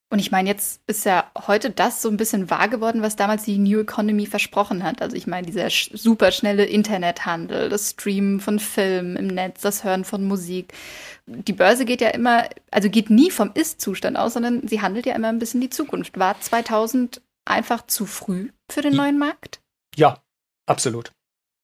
Und 0.10 0.20
ich 0.20 0.32
meine, 0.32 0.50
jetzt 0.50 0.82
ist 0.88 1.06
ja 1.06 1.30
heute 1.48 1.70
das 1.70 2.02
so 2.02 2.10
ein 2.10 2.16
bisschen 2.16 2.50
wahr 2.50 2.70
geworden, 2.70 3.02
was 3.02 3.18
damals 3.18 3.44
die 3.44 3.58
New 3.58 3.82
Economy 3.82 4.26
versprochen 4.26 4.84
hat. 4.84 5.02
Also 5.02 5.18
ich 5.18 5.28
meine, 5.28 5.48
dieser 5.48 5.70
super 5.70 6.32
schnelle 6.32 6.64
Internethandel, 6.64 7.68
das 7.68 7.92
Streamen 7.92 8.40
von 8.40 8.60
Filmen 8.60 9.18
im 9.18 9.28
Netz, 9.28 9.62
das 9.62 9.84
Hören 9.84 10.06
von 10.06 10.24
Musik. 10.24 10.74
Die 11.26 11.52
Börse 11.52 11.84
geht 11.84 12.00
ja 12.00 12.10
immer, 12.10 12.48
also 12.72 12.90
geht 12.90 13.10
nie 13.10 13.32
vom 13.32 13.52
Ist-Zustand 13.54 14.16
aus, 14.16 14.34
sondern 14.34 14.66
sie 14.66 14.82
handelt 14.82 15.06
ja 15.06 15.14
immer 15.14 15.28
ein 15.28 15.40
bisschen 15.40 15.60
die 15.60 15.70
Zukunft. 15.70 16.18
War 16.18 16.40
2000 16.40 17.22
einfach 17.44 17.86
zu 17.86 18.06
früh 18.06 18.52
für 18.72 18.82
den 18.82 18.96
neuen 18.96 19.20
Markt? 19.20 19.60
Ja, 19.98 20.24
absolut. 20.68 21.12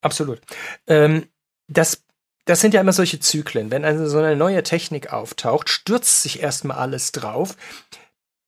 Absolut. 0.02 0.42
Ähm, 0.88 1.28
das 1.70 2.04
das 2.46 2.60
sind 2.60 2.74
ja 2.74 2.82
immer 2.82 2.92
solche 2.92 3.22
Zyklen. 3.22 3.72
Wenn 3.72 3.86
also 3.86 4.06
so 4.06 4.18
eine 4.18 4.36
neue 4.36 4.64
Technik 4.64 5.14
auftaucht, 5.14 5.70
stürzt 5.70 6.24
sich 6.24 6.44
erstmal 6.44 6.78
alles 6.78 7.14
drauf 7.14 7.56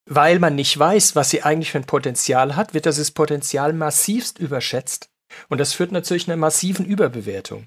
weil 0.06 0.40
man 0.40 0.56
nicht 0.56 0.78
weiß, 0.78 1.16
was 1.16 1.30
sie 1.30 1.44
eigentlich 1.44 1.72
für 1.72 1.80
ein 1.80 1.86
Potenzial 1.86 2.56
hat, 2.56 2.74
wird 2.74 2.86
das 2.86 3.12
Potenzial 3.12 3.74
massivst 3.74 4.40
überschätzt. 4.40 5.10
Und 5.50 5.60
das 5.60 5.74
führt 5.74 5.92
natürlich 5.92 6.28
einer 6.28 6.38
massiven 6.38 6.86
Überbewertung. 6.86 7.66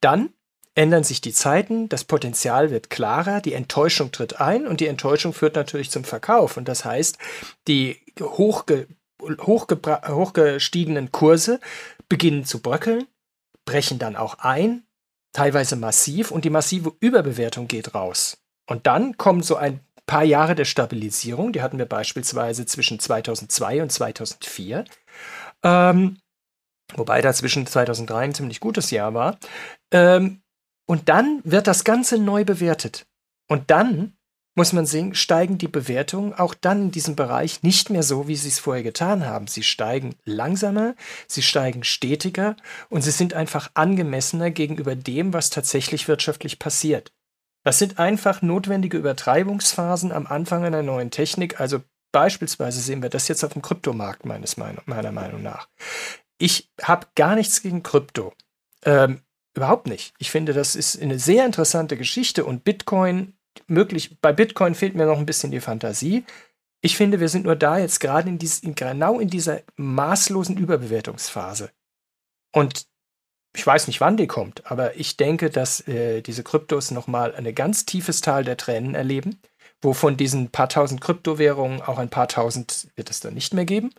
Dann 0.00 0.30
ändern 0.74 1.04
sich 1.04 1.20
die 1.20 1.32
Zeiten, 1.32 1.88
das 1.88 2.04
Potenzial 2.04 2.70
wird 2.70 2.90
klarer, 2.90 3.40
die 3.40 3.54
Enttäuschung 3.54 4.12
tritt 4.12 4.40
ein 4.40 4.66
und 4.66 4.80
die 4.80 4.86
Enttäuschung 4.86 5.32
führt 5.32 5.56
natürlich 5.56 5.90
zum 5.90 6.04
Verkauf. 6.04 6.56
Und 6.56 6.68
das 6.68 6.84
heißt, 6.84 7.18
die 7.68 8.00
hochge 8.20 8.86
hochgestiegenen 9.20 11.10
Kurse 11.10 11.60
beginnen 12.08 12.44
zu 12.44 12.60
bröckeln, 12.60 13.06
brechen 13.64 13.98
dann 13.98 14.14
auch 14.14 14.38
ein, 14.38 14.84
teilweise 15.32 15.76
massiv, 15.76 16.30
und 16.30 16.44
die 16.44 16.50
massive 16.50 16.92
Überbewertung 17.00 17.66
geht 17.66 17.94
raus. 17.94 18.38
Und 18.66 18.86
dann 18.86 19.16
kommt 19.16 19.44
so 19.44 19.56
ein 19.56 19.80
paar 20.06 20.24
Jahre 20.24 20.54
der 20.54 20.64
Stabilisierung, 20.64 21.52
die 21.52 21.62
hatten 21.62 21.78
wir 21.78 21.86
beispielsweise 21.86 22.66
zwischen 22.66 22.98
2002 22.98 23.82
und 23.82 23.92
2004. 23.92 24.84
Ähm, 25.62 26.18
wobei 26.94 27.20
da 27.20 27.32
zwischen 27.32 27.66
2003 27.66 28.24
ein 28.24 28.34
ziemlich 28.34 28.60
gutes 28.60 28.90
Jahr 28.90 29.14
war. 29.14 29.38
Ähm, 29.92 30.42
und 30.86 31.08
dann 31.08 31.40
wird 31.44 31.66
das 31.66 31.84
Ganze 31.84 32.18
neu 32.18 32.44
bewertet. 32.44 33.06
Und 33.48 33.70
dann 33.70 34.16
muss 34.56 34.72
man 34.72 34.86
sehen, 34.86 35.14
steigen 35.14 35.58
die 35.58 35.68
Bewertungen 35.68 36.32
auch 36.32 36.54
dann 36.54 36.82
in 36.82 36.90
diesem 36.90 37.14
Bereich 37.14 37.62
nicht 37.62 37.90
mehr 37.90 38.02
so, 38.02 38.26
wie 38.26 38.36
sie 38.36 38.48
es 38.48 38.58
vorher 38.58 38.82
getan 38.82 39.26
haben. 39.26 39.46
Sie 39.48 39.62
steigen 39.62 40.14
langsamer, 40.24 40.94
sie 41.28 41.42
steigen 41.42 41.84
stetiger 41.84 42.56
und 42.88 43.02
sie 43.02 43.10
sind 43.10 43.34
einfach 43.34 43.70
angemessener 43.74 44.50
gegenüber 44.50 44.96
dem, 44.96 45.34
was 45.34 45.50
tatsächlich 45.50 46.08
wirtschaftlich 46.08 46.58
passiert. 46.58 47.12
Das 47.66 47.80
sind 47.80 47.98
einfach 47.98 48.42
notwendige 48.42 48.96
Übertreibungsphasen 48.96 50.12
am 50.12 50.28
Anfang 50.28 50.62
einer 50.62 50.84
neuen 50.84 51.10
Technik. 51.10 51.60
Also 51.60 51.82
beispielsweise 52.12 52.80
sehen 52.80 53.02
wir 53.02 53.08
das 53.08 53.26
jetzt 53.26 53.42
auf 53.42 53.54
dem 53.54 53.62
Kryptomarkt 53.62 54.24
meines, 54.24 54.56
meiner 54.56 55.10
Meinung 55.10 55.42
nach. 55.42 55.68
Ich 56.38 56.70
habe 56.80 57.08
gar 57.16 57.34
nichts 57.34 57.62
gegen 57.62 57.82
Krypto. 57.82 58.32
Ähm, 58.84 59.22
überhaupt 59.56 59.88
nicht. 59.88 60.14
Ich 60.18 60.30
finde, 60.30 60.52
das 60.52 60.76
ist 60.76 61.02
eine 61.02 61.18
sehr 61.18 61.44
interessante 61.44 61.96
Geschichte 61.96 62.44
und 62.44 62.62
Bitcoin, 62.62 63.36
möglich, 63.66 64.16
bei 64.20 64.32
Bitcoin 64.32 64.76
fehlt 64.76 64.94
mir 64.94 65.06
noch 65.06 65.18
ein 65.18 65.26
bisschen 65.26 65.50
die 65.50 65.58
Fantasie. 65.58 66.24
Ich 66.82 66.96
finde, 66.96 67.18
wir 67.18 67.28
sind 67.28 67.46
nur 67.46 67.56
da 67.56 67.78
jetzt 67.78 67.98
gerade 67.98 68.28
in, 68.28 68.38
dies, 68.38 68.60
in 68.60 68.76
genau 68.76 69.18
in 69.18 69.28
dieser 69.28 69.62
maßlosen 69.74 70.56
Überbewertungsphase. 70.56 71.72
Und 72.52 72.86
ich 73.56 73.66
weiß 73.66 73.86
nicht, 73.86 74.02
wann 74.02 74.18
die 74.18 74.26
kommt, 74.26 74.70
aber 74.70 74.96
ich 74.96 75.16
denke, 75.16 75.48
dass 75.48 75.80
äh, 75.88 76.20
diese 76.20 76.42
Kryptos 76.42 76.90
nochmal 76.90 77.34
ein 77.34 77.54
ganz 77.54 77.86
tiefes 77.86 78.20
Tal 78.20 78.44
der 78.44 78.58
Tränen 78.58 78.94
erleben, 78.94 79.40
wo 79.80 79.94
von 79.94 80.18
diesen 80.18 80.50
paar 80.50 80.68
tausend 80.68 81.00
Kryptowährungen 81.00 81.80
auch 81.80 81.98
ein 81.98 82.10
paar 82.10 82.28
tausend 82.28 82.88
wird 82.96 83.08
es 83.08 83.20
dann 83.20 83.32
nicht 83.34 83.54
mehr 83.54 83.64
geben. 83.64 83.94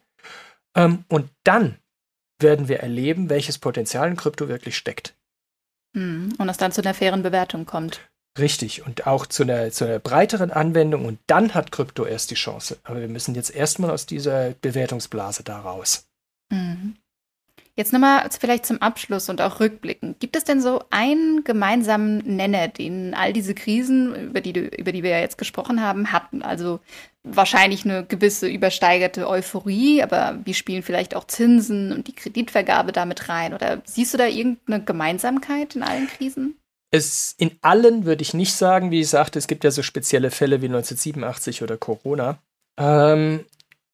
Ähm, 0.75 1.05
und 1.07 1.29
dann 1.43 1.79
werden 2.39 2.67
wir 2.67 2.81
erleben, 2.81 3.31
welches 3.31 3.57
Potenzial 3.57 4.07
in 4.07 4.15
Krypto 4.15 4.47
wirklich 4.47 4.77
steckt. 4.77 5.15
Hm, 5.95 6.35
und 6.37 6.49
es 6.49 6.57
dann 6.57 6.71
zu 6.71 6.81
einer 6.81 6.93
fairen 6.93 7.23
Bewertung 7.23 7.65
kommt. 7.65 8.01
Richtig, 8.37 8.85
und 8.85 9.07
auch 9.07 9.25
zu 9.25 9.41
einer, 9.41 9.71
zu 9.71 9.85
einer 9.85 9.97
breiteren 9.97 10.51
Anwendung 10.51 11.05
und 11.05 11.19
dann 11.25 11.55
hat 11.55 11.71
Krypto 11.71 12.05
erst 12.05 12.29
die 12.29 12.35
Chance. 12.35 12.77
Aber 12.83 13.01
wir 13.01 13.07
müssen 13.07 13.33
jetzt 13.33 13.49
erstmal 13.49 13.89
aus 13.89 14.05
dieser 14.05 14.51
Bewertungsblase 14.51 15.43
da 15.43 15.59
raus. 15.61 16.05
Mhm. 16.51 16.95
Jetzt 17.77 17.93
nochmal 17.93 18.27
vielleicht 18.39 18.65
zum 18.65 18.81
Abschluss 18.81 19.29
und 19.29 19.39
auch 19.39 19.59
rückblickend. 19.59 20.19
Gibt 20.19 20.35
es 20.35 20.43
denn 20.43 20.59
so 20.59 20.81
einen 20.89 21.43
gemeinsamen 21.43 22.17
Nenner, 22.25 22.69
den 22.69 23.13
all 23.13 23.33
diese 23.33 23.53
Krisen, 23.53 24.15
über 24.29 24.41
die, 24.41 24.51
über 24.51 24.91
die 24.91 25.03
wir 25.03 25.11
ja 25.11 25.19
jetzt 25.19 25.37
gesprochen 25.37 25.79
haben, 25.79 26.11
hatten? 26.11 26.41
Also 26.41 26.79
wahrscheinlich 27.23 27.85
eine 27.85 28.03
gewisse 28.03 28.47
übersteigerte 28.47 29.29
Euphorie, 29.29 30.01
aber 30.01 30.39
wie 30.43 30.55
spielen 30.55 30.81
vielleicht 30.81 31.15
auch 31.15 31.25
Zinsen 31.25 31.91
und 31.91 32.07
die 32.07 32.15
Kreditvergabe 32.15 32.91
damit 32.93 33.29
rein? 33.29 33.53
Oder 33.53 33.83
siehst 33.85 34.11
du 34.11 34.17
da 34.17 34.25
irgendeine 34.25 34.83
Gemeinsamkeit 34.83 35.75
in 35.75 35.83
allen 35.83 36.07
Krisen? 36.07 36.57
Es 36.89 37.35
in 37.37 37.51
allen 37.61 38.05
würde 38.05 38.23
ich 38.23 38.33
nicht 38.33 38.55
sagen, 38.55 38.89
wie 38.89 39.01
ich 39.01 39.09
sagte, 39.09 39.37
es 39.37 39.45
gibt 39.45 39.63
ja 39.63 39.69
so 39.69 39.83
spezielle 39.83 40.31
Fälle 40.31 40.63
wie 40.63 40.67
1987 40.67 41.61
oder 41.61 41.77
Corona. 41.77 42.39
Ähm, 42.79 43.45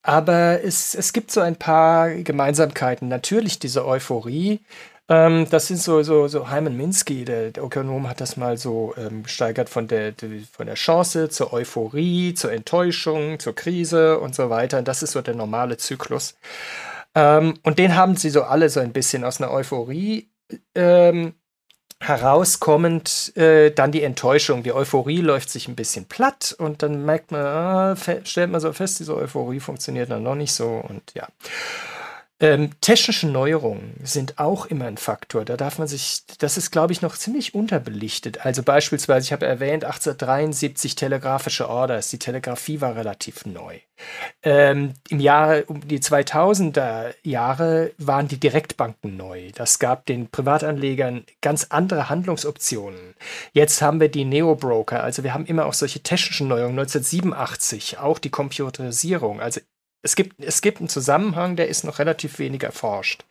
aber 0.04 0.62
es, 0.62 0.94
es 0.94 1.14
gibt 1.14 1.32
so 1.32 1.40
ein 1.40 1.56
paar 1.56 2.10
Gemeinsamkeiten. 2.10 3.08
Natürlich 3.08 3.58
diese 3.58 3.86
Euphorie. 3.86 4.60
Ähm, 5.08 5.48
das 5.50 5.66
sind 5.68 5.78
so, 5.80 6.02
so, 6.02 6.28
so 6.28 6.50
Hyman 6.50 6.76
Minsky, 6.76 7.24
der, 7.24 7.50
der 7.50 7.64
Ökonom, 7.64 8.08
hat 8.08 8.20
das 8.20 8.36
mal 8.36 8.58
so 8.58 8.94
ähm, 8.98 9.22
gesteigert 9.22 9.70
von 9.70 9.88
der, 9.88 10.14
von 10.52 10.66
der 10.66 10.74
Chance 10.76 11.30
zur 11.30 11.54
Euphorie, 11.54 12.34
zur 12.34 12.52
Enttäuschung, 12.52 13.38
zur 13.38 13.54
Krise 13.54 14.20
und 14.20 14.34
so 14.34 14.50
weiter. 14.50 14.78
Und 14.78 14.88
das 14.88 15.02
ist 15.02 15.12
so 15.12 15.22
der 15.22 15.34
normale 15.34 15.78
Zyklus. 15.78 16.36
Ähm, 17.14 17.54
und 17.62 17.78
den 17.78 17.96
haben 17.96 18.16
sie 18.16 18.30
so 18.30 18.42
alle 18.42 18.68
so 18.68 18.80
ein 18.80 18.92
bisschen 18.92 19.24
aus 19.24 19.40
einer 19.40 19.52
Euphorie 19.52 20.28
ähm, 20.74 21.34
herauskommend 22.00 23.36
äh, 23.36 23.70
dann 23.70 23.92
die 23.92 24.02
Enttäuschung. 24.02 24.62
Die 24.62 24.72
Euphorie 24.72 25.20
läuft 25.20 25.50
sich 25.50 25.68
ein 25.68 25.76
bisschen 25.76 26.04
platt 26.04 26.54
und 26.58 26.82
dann 26.82 27.04
merkt 27.04 27.32
man, 27.32 27.40
ah, 27.42 27.96
stellt 28.24 28.50
man 28.50 28.60
so 28.60 28.72
fest, 28.72 29.00
diese 29.00 29.16
Euphorie 29.16 29.60
funktioniert 29.60 30.10
dann 30.10 30.22
noch 30.22 30.34
nicht 30.34 30.52
so 30.52 30.82
und 30.88 31.02
ja. 31.14 31.28
Ähm, 32.40 32.70
technische 32.80 33.28
Neuerungen 33.28 33.94
sind 34.02 34.40
auch 34.40 34.66
immer 34.66 34.86
ein 34.86 34.96
Faktor. 34.96 35.44
Da 35.44 35.56
darf 35.56 35.78
man 35.78 35.86
sich, 35.86 36.22
das 36.38 36.56
ist, 36.56 36.72
glaube 36.72 36.92
ich, 36.92 37.00
noch 37.00 37.16
ziemlich 37.16 37.54
unterbelichtet. 37.54 38.44
Also 38.44 38.64
beispielsweise, 38.64 39.26
ich 39.26 39.32
habe 39.32 39.46
erwähnt, 39.46 39.84
1873 39.84 40.96
telegrafische 40.96 41.68
Orders. 41.68 42.08
Die 42.08 42.18
Telegrafie 42.18 42.80
war 42.80 42.96
relativ 42.96 43.46
neu. 43.46 43.78
Ähm, 44.42 44.94
Im 45.08 45.20
Jahre, 45.20 45.64
um 45.66 45.86
die 45.86 46.00
2000er 46.00 47.14
Jahre 47.22 47.92
waren 47.98 48.26
die 48.26 48.40
Direktbanken 48.40 49.16
neu. 49.16 49.52
Das 49.54 49.78
gab 49.78 50.04
den 50.06 50.28
Privatanlegern 50.28 51.24
ganz 51.40 51.68
andere 51.70 52.08
Handlungsoptionen. 52.08 53.14
Jetzt 53.52 53.80
haben 53.80 54.00
wir 54.00 54.08
die 54.08 54.24
Neo-Broker. 54.24 55.04
Also 55.04 55.22
wir 55.22 55.34
haben 55.34 55.46
immer 55.46 55.66
auch 55.66 55.74
solche 55.74 56.02
technischen 56.02 56.48
Neuerungen. 56.48 56.80
1987 56.80 57.98
auch 57.98 58.18
die 58.18 58.30
Computerisierung. 58.30 59.40
Also 59.40 59.60
es 60.04 60.16
gibt, 60.16 60.44
es 60.44 60.60
gibt 60.60 60.78
einen 60.78 60.88
Zusammenhang, 60.88 61.56
der 61.56 61.68
ist 61.68 61.82
noch 61.82 61.98
relativ 61.98 62.38
wenig 62.38 62.62
erforscht. 62.62 63.24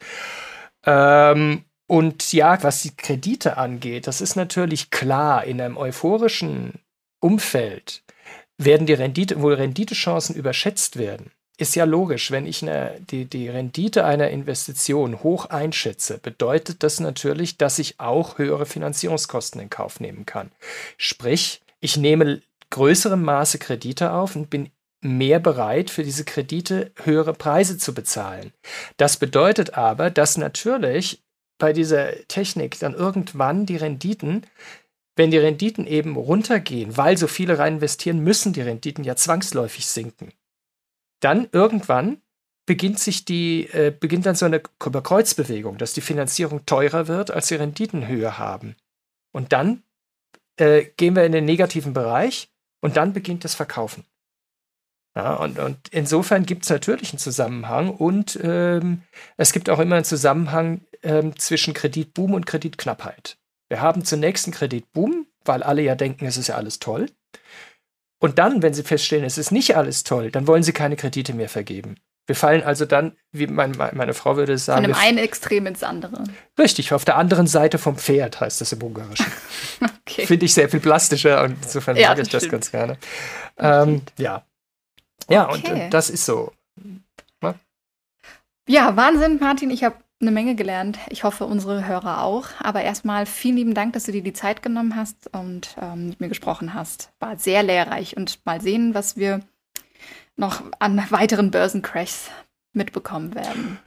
Ähm, 0.86 1.64
und 1.88 2.34
ja, 2.34 2.62
was 2.64 2.82
die 2.82 2.96
Kredite 2.96 3.58
angeht, 3.58 4.08
das 4.08 4.22
ist 4.22 4.36
natürlich 4.36 4.90
klar, 4.90 5.44
in 5.44 5.62
einem 5.62 5.78
euphorischen 5.78 6.80
Umfeld 7.20 8.04
werden 8.58 8.88
die 8.88 8.94
Rendite, 8.94 9.42
wohl 9.42 9.54
Renditechancen 9.54 10.36
überschätzt 10.36 10.98
werden. 10.98 11.32
Ist 11.58 11.76
ja 11.76 11.84
logisch, 11.86 12.32
wenn 12.32 12.48
ich 12.48 12.64
eine, 12.64 13.00
die, 13.00 13.26
die 13.26 13.48
Rendite 13.48 14.06
einer 14.06 14.32
Investition 14.32 15.22
hoch 15.22 15.46
einschätze, 15.46 16.18
bedeutet 16.18 16.82
das 16.82 17.00
natürlich, 17.00 17.58
dass 17.58 17.78
ich 17.78 18.00
auch 18.00 18.40
höhere 18.40 18.66
Finanzierungskosten 18.66 19.62
in 19.62 19.70
Kauf 19.70 20.00
nehmen 20.00 20.26
kann. 20.26 20.52
Sprich, 20.98 21.62
ich 21.80 21.98
nehme 21.98 22.42
größerem 22.72 23.22
Maße 23.22 23.60
Kredite 23.60 24.14
auf 24.14 24.36
und 24.36 24.50
bin 24.50 24.72
mehr 25.04 25.40
bereit, 25.40 25.90
für 25.90 26.04
diese 26.04 26.26
Kredite 26.26 26.92
höhere 27.04 27.34
Preise 27.34 27.78
zu 27.78 27.94
bezahlen. 27.94 28.54
Das 28.98 29.18
bedeutet 29.18 29.76
aber, 29.76 30.10
dass 30.10 30.38
natürlich 30.38 31.24
bei 31.58 31.74
dieser 31.74 32.12
Technik 32.28 32.80
dann 32.80 32.94
irgendwann 32.94 33.66
die 33.66 33.78
Renditen, 33.78 34.46
wenn 35.16 35.32
die 35.32 35.38
Renditen 35.38 35.86
eben 35.86 36.16
runtergehen, 36.16 36.98
weil 36.98 37.18
so 37.18 37.28
viele 37.28 37.60
rein 37.60 37.76
investieren, 37.76 38.20
müssen 38.20 38.54
die 38.54 38.62
Renditen 38.62 39.04
ja 39.04 39.16
zwangsläufig 39.16 39.86
sinken. 39.86 40.34
Dann 41.20 41.48
irgendwann 41.52 42.22
beginnt 42.66 43.00
sich 43.00 43.26
die, 43.26 43.70
äh, 43.72 43.94
beginnt 43.98 44.26
dann 44.26 44.36
so 44.36 44.46
eine 44.46 44.60
Kreuzbewegung, 44.60 45.78
dass 45.78 45.94
die 45.94 46.02
Finanzierung 46.02 46.66
teurer 46.66 47.08
wird, 47.08 47.32
als 47.32 47.48
die 47.48 47.56
Renditen 47.56 48.08
höher 48.08 48.38
haben. 48.38 48.76
Und 49.32 49.52
dann 49.54 49.84
äh, 50.58 50.86
gehen 50.98 51.16
wir 51.16 51.26
in 51.26 51.32
den 51.32 51.46
negativen 51.46 51.94
Bereich 51.94 52.50
und 52.82 52.98
dann 52.98 53.14
beginnt 53.14 53.44
das 53.44 53.56
Verkaufen. 53.56 54.06
Ja, 55.16 55.36
und, 55.36 55.60
und 55.60 55.78
insofern 55.92 56.46
gibt 56.46 56.64
es 56.64 56.70
natürlich 56.70 57.12
einen 57.12 57.20
Zusammenhang 57.20 57.92
und 57.92 58.40
ähm, 58.42 59.04
es 59.38 59.54
gibt 59.54 59.70
auch 59.70 59.80
immer 59.80 59.96
einen 59.96 60.06
Zusammenhang 60.06 60.82
ähm, 61.04 61.38
zwischen 61.38 61.74
Kreditboom 61.74 62.34
und 62.34 62.48
Kreditknappheit. 62.48 63.38
Wir 63.70 63.82
haben 63.82 64.06
zunächst 64.06 64.48
einen 64.48 64.56
Kreditboom, 64.56 65.28
weil 65.46 65.62
alle 65.62 65.84
ja 65.84 65.96
denken, 65.96 66.26
es 66.26 66.38
ist 66.38 66.48
ja 66.48 66.56
alles 66.56 66.80
toll. 66.80 67.08
Und 68.20 68.40
dann, 68.40 68.62
wenn 68.64 68.74
sie 68.74 68.84
feststellen, 68.84 69.26
es 69.26 69.38
ist 69.38 69.52
nicht 69.52 69.76
alles 69.76 70.04
toll, 70.04 70.32
dann 70.32 70.48
wollen 70.48 70.64
sie 70.64 70.74
keine 70.74 70.96
Kredite 70.96 71.34
mehr 71.34 71.50
vergeben. 71.50 71.98
Wir 72.26 72.36
fallen 72.36 72.64
also 72.64 72.86
dann, 72.86 73.18
wie 73.34 73.48
mein, 73.48 73.72
meine 73.72 74.14
Frau 74.14 74.38
würde 74.38 74.54
es 74.54 74.66
sagen. 74.66 74.86
Von 74.86 74.94
dem 74.94 75.00
einen 75.00 75.18
Extrem 75.18 75.66
ins 75.68 75.84
andere. 75.84 76.24
Richtig, 76.58 76.94
auf 76.94 77.04
der 77.04 77.18
anderen 77.18 77.48
Seite 77.48 77.78
vom 77.78 77.98
Pferd 77.98 78.40
heißt 78.40 78.62
das 78.62 78.72
im 78.72 78.82
Ungarischen. 78.82 79.26
okay. 80.08 80.26
Finde 80.26 80.46
ich 80.46 80.54
sehr 80.54 80.70
viel 80.70 80.80
plastischer 80.80 81.44
und 81.44 81.58
insofern 81.62 81.98
ja, 81.98 82.10
mag 82.10 82.20
ich 82.20 82.30
das 82.30 82.48
ganz 82.48 82.72
gerne. 82.72 82.98
Ähm, 83.58 84.04
ja, 84.18 84.46
ja, 85.30 85.50
okay. 85.50 85.86
und, 85.86 85.94
das 85.94 86.10
ist 86.10 86.26
so. 86.26 86.52
Ne? 87.42 87.56
Ja, 88.68 88.96
Wahnsinn, 88.96 89.40
Martin. 89.40 89.70
Ich 89.70 89.84
habe 89.84 89.96
eine 90.22 90.32
Menge 90.32 90.56
gelernt. 90.56 90.98
Ich 91.10 91.24
hoffe, 91.24 91.46
unsere 91.46 91.86
Hörer 91.86 92.24
auch. 92.24 92.48
Aber 92.60 92.82
erstmal 92.82 93.26
vielen 93.26 93.58
lieben 93.58 93.74
Dank, 93.74 93.94
dass 93.94 94.06
du 94.06 94.12
dir 94.12 94.24
die 94.24 94.34
Zeit 94.34 94.62
genommen 94.62 94.96
hast 94.96 95.30
und 95.34 95.76
ähm, 95.82 96.10
mit 96.10 96.20
mir 96.22 96.30
gesprochen 96.30 96.74
hast. 96.74 97.12
War 97.20 97.38
sehr 97.38 97.64
lehrreich 97.64 98.18
und 98.18 98.40
mal 98.46 98.62
sehen, 98.62 98.94
was 98.94 99.18
wir 99.18 99.42
noch 100.36 100.64
an 100.80 101.06
weiteren 101.12 101.52
Börsencrashs 101.52 102.30
mitbekommen 102.74 103.36
werden. 103.36 103.80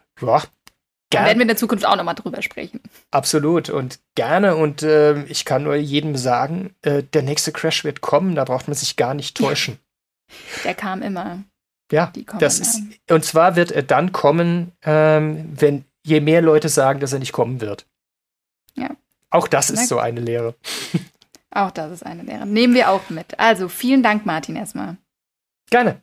Ja, 1.13 1.21
da 1.21 1.27
werden 1.27 1.39
wir 1.39 1.43
in 1.43 1.49
der 1.49 1.57
Zukunft 1.57 1.87
auch 1.87 1.97
nochmal 1.97 2.15
drüber 2.15 2.43
sprechen. 2.43 2.81
Absolut 3.11 3.71
und 3.71 4.01
gerne. 4.15 4.57
Und 4.57 4.83
äh, 4.83 5.23
ich 5.25 5.45
kann 5.45 5.63
nur 5.63 5.77
jedem 5.77 6.17
sagen, 6.17 6.75
äh, 6.83 7.03
der 7.03 7.23
nächste 7.23 7.53
Crash 7.53 7.85
wird 7.85 8.01
kommen, 8.01 8.35
da 8.35 8.45
braucht 8.45 8.69
man 8.69 8.75
sich 8.75 8.97
gar 8.97 9.15
nicht 9.15 9.37
täuschen. 9.37 9.79
Der 10.65 10.75
kam 10.75 11.03
immer. 11.03 11.43
Ja, 11.93 12.13
das 12.41 12.59
ist, 12.59 12.83
und 13.09 13.25
zwar 13.25 13.55
wird 13.55 13.71
er 13.71 13.83
dann 13.83 14.11
kommen, 14.11 14.73
ähm, 14.83 15.53
wenn 15.55 15.85
je 16.05 16.21
mehr 16.21 16.43
Leute 16.43 16.69
sagen, 16.69 16.99
dass 16.99 17.13
er 17.13 17.21
nicht 17.21 17.33
kommen 17.33 17.61
wird. 17.61 17.87
Ja. 18.75 18.91
Auch 19.31 19.47
das 19.47 19.71
ist 19.71 19.89
so 19.89 19.99
eine 19.99 20.21
Lehre. 20.21 20.55
Auch 21.51 21.71
das 21.71 21.91
ist 21.91 22.05
eine 22.05 22.23
Lehre. 22.23 22.45
Nehmen 22.45 22.75
wir 22.75 22.91
auch 22.91 23.09
mit. 23.09 23.41
Also 23.41 23.69
vielen 23.69 24.03
Dank, 24.03 24.27
Martin, 24.27 24.57
erstmal. 24.57 24.99
Gerne. 25.71 26.03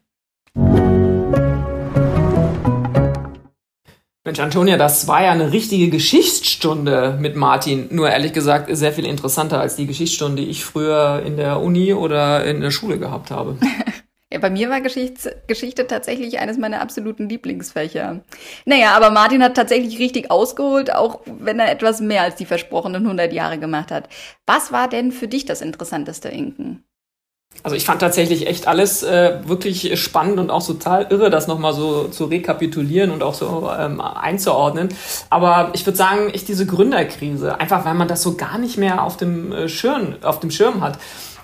Mensch, 4.26 4.40
Antonia, 4.40 4.78
das 4.78 5.08
war 5.08 5.22
ja 5.22 5.32
eine 5.32 5.52
richtige 5.52 5.90
Geschichtsstunde 5.90 7.18
mit 7.20 7.36
Martin. 7.36 7.90
Nur 7.92 8.10
ehrlich 8.10 8.34
gesagt 8.34 8.76
sehr 8.76 8.94
viel 8.94 9.06
interessanter 9.06 9.60
als 9.60 9.76
die 9.76 9.86
Geschichtsstunde, 9.86 10.42
die 10.42 10.50
ich 10.50 10.66
früher 10.66 11.22
in 11.24 11.38
der 11.38 11.60
Uni 11.60 11.94
oder 11.94 12.44
in 12.46 12.62
der 12.62 12.72
Schule 12.72 12.98
gehabt 12.98 13.30
habe. 13.30 13.58
Ja, 14.34 14.40
bei 14.40 14.50
mir 14.50 14.68
war 14.72 14.82
Geschichte, 14.82 15.44
Geschichte 15.46 15.86
tatsächlich 15.86 16.40
eines 16.40 16.58
meiner 16.58 16.82
absoluten 16.82 17.30
Lieblingsfächer. 17.30 18.22
Naja, 18.66 18.96
aber 18.96 19.12
Martin 19.12 19.44
hat 19.44 19.54
tatsächlich 19.54 20.00
richtig 20.00 20.32
ausgeholt, 20.32 20.92
auch 20.92 21.20
wenn 21.28 21.60
er 21.60 21.70
etwas 21.70 22.02
mehr 22.02 22.24
als 22.24 22.36
die 22.36 22.48
versprochenen 22.48 23.04
100 23.04 23.32
Jahre 23.32 23.60
gemacht 23.60 23.92
hat. 23.92 24.10
Was 24.48 24.72
war 24.72 24.88
denn 24.88 25.12
für 25.12 25.28
dich 25.28 25.46
das 25.46 25.62
Interessanteste, 25.62 26.30
Inken? 26.30 26.84
Also 27.62 27.76
ich 27.76 27.86
fand 27.86 28.02
tatsächlich 28.02 28.48
echt 28.48 28.68
alles 28.68 29.04
äh, 29.04 29.38
wirklich 29.46 30.02
spannend 30.02 30.40
und 30.40 30.50
auch 30.50 30.66
total 30.66 31.06
irre, 31.12 31.30
das 31.30 31.46
nochmal 31.46 31.74
so 31.76 32.08
zu 32.08 32.26
rekapitulieren 32.26 33.12
und 33.12 33.22
auch 33.22 33.36
so 33.36 33.70
ähm, 33.78 34.02
einzuordnen. 34.02 34.90
Aber 35.30 35.70
ich 35.74 35.86
würde 35.86 35.98
sagen, 35.98 36.32
echt 36.32 36.48
diese 36.48 36.66
Gründerkrise, 36.66 37.60
einfach 37.60 37.86
weil 37.86 37.94
man 37.94 38.08
das 38.08 38.24
so 38.24 38.34
gar 38.36 38.58
nicht 38.58 38.80
mehr 38.80 39.04
auf 39.04 39.16
dem 39.16 39.52
äh, 39.52 39.70
Schirm, 39.70 40.16
auf 40.24 40.40
dem 40.40 40.50
Schirm 40.50 40.82
hat. 40.82 40.98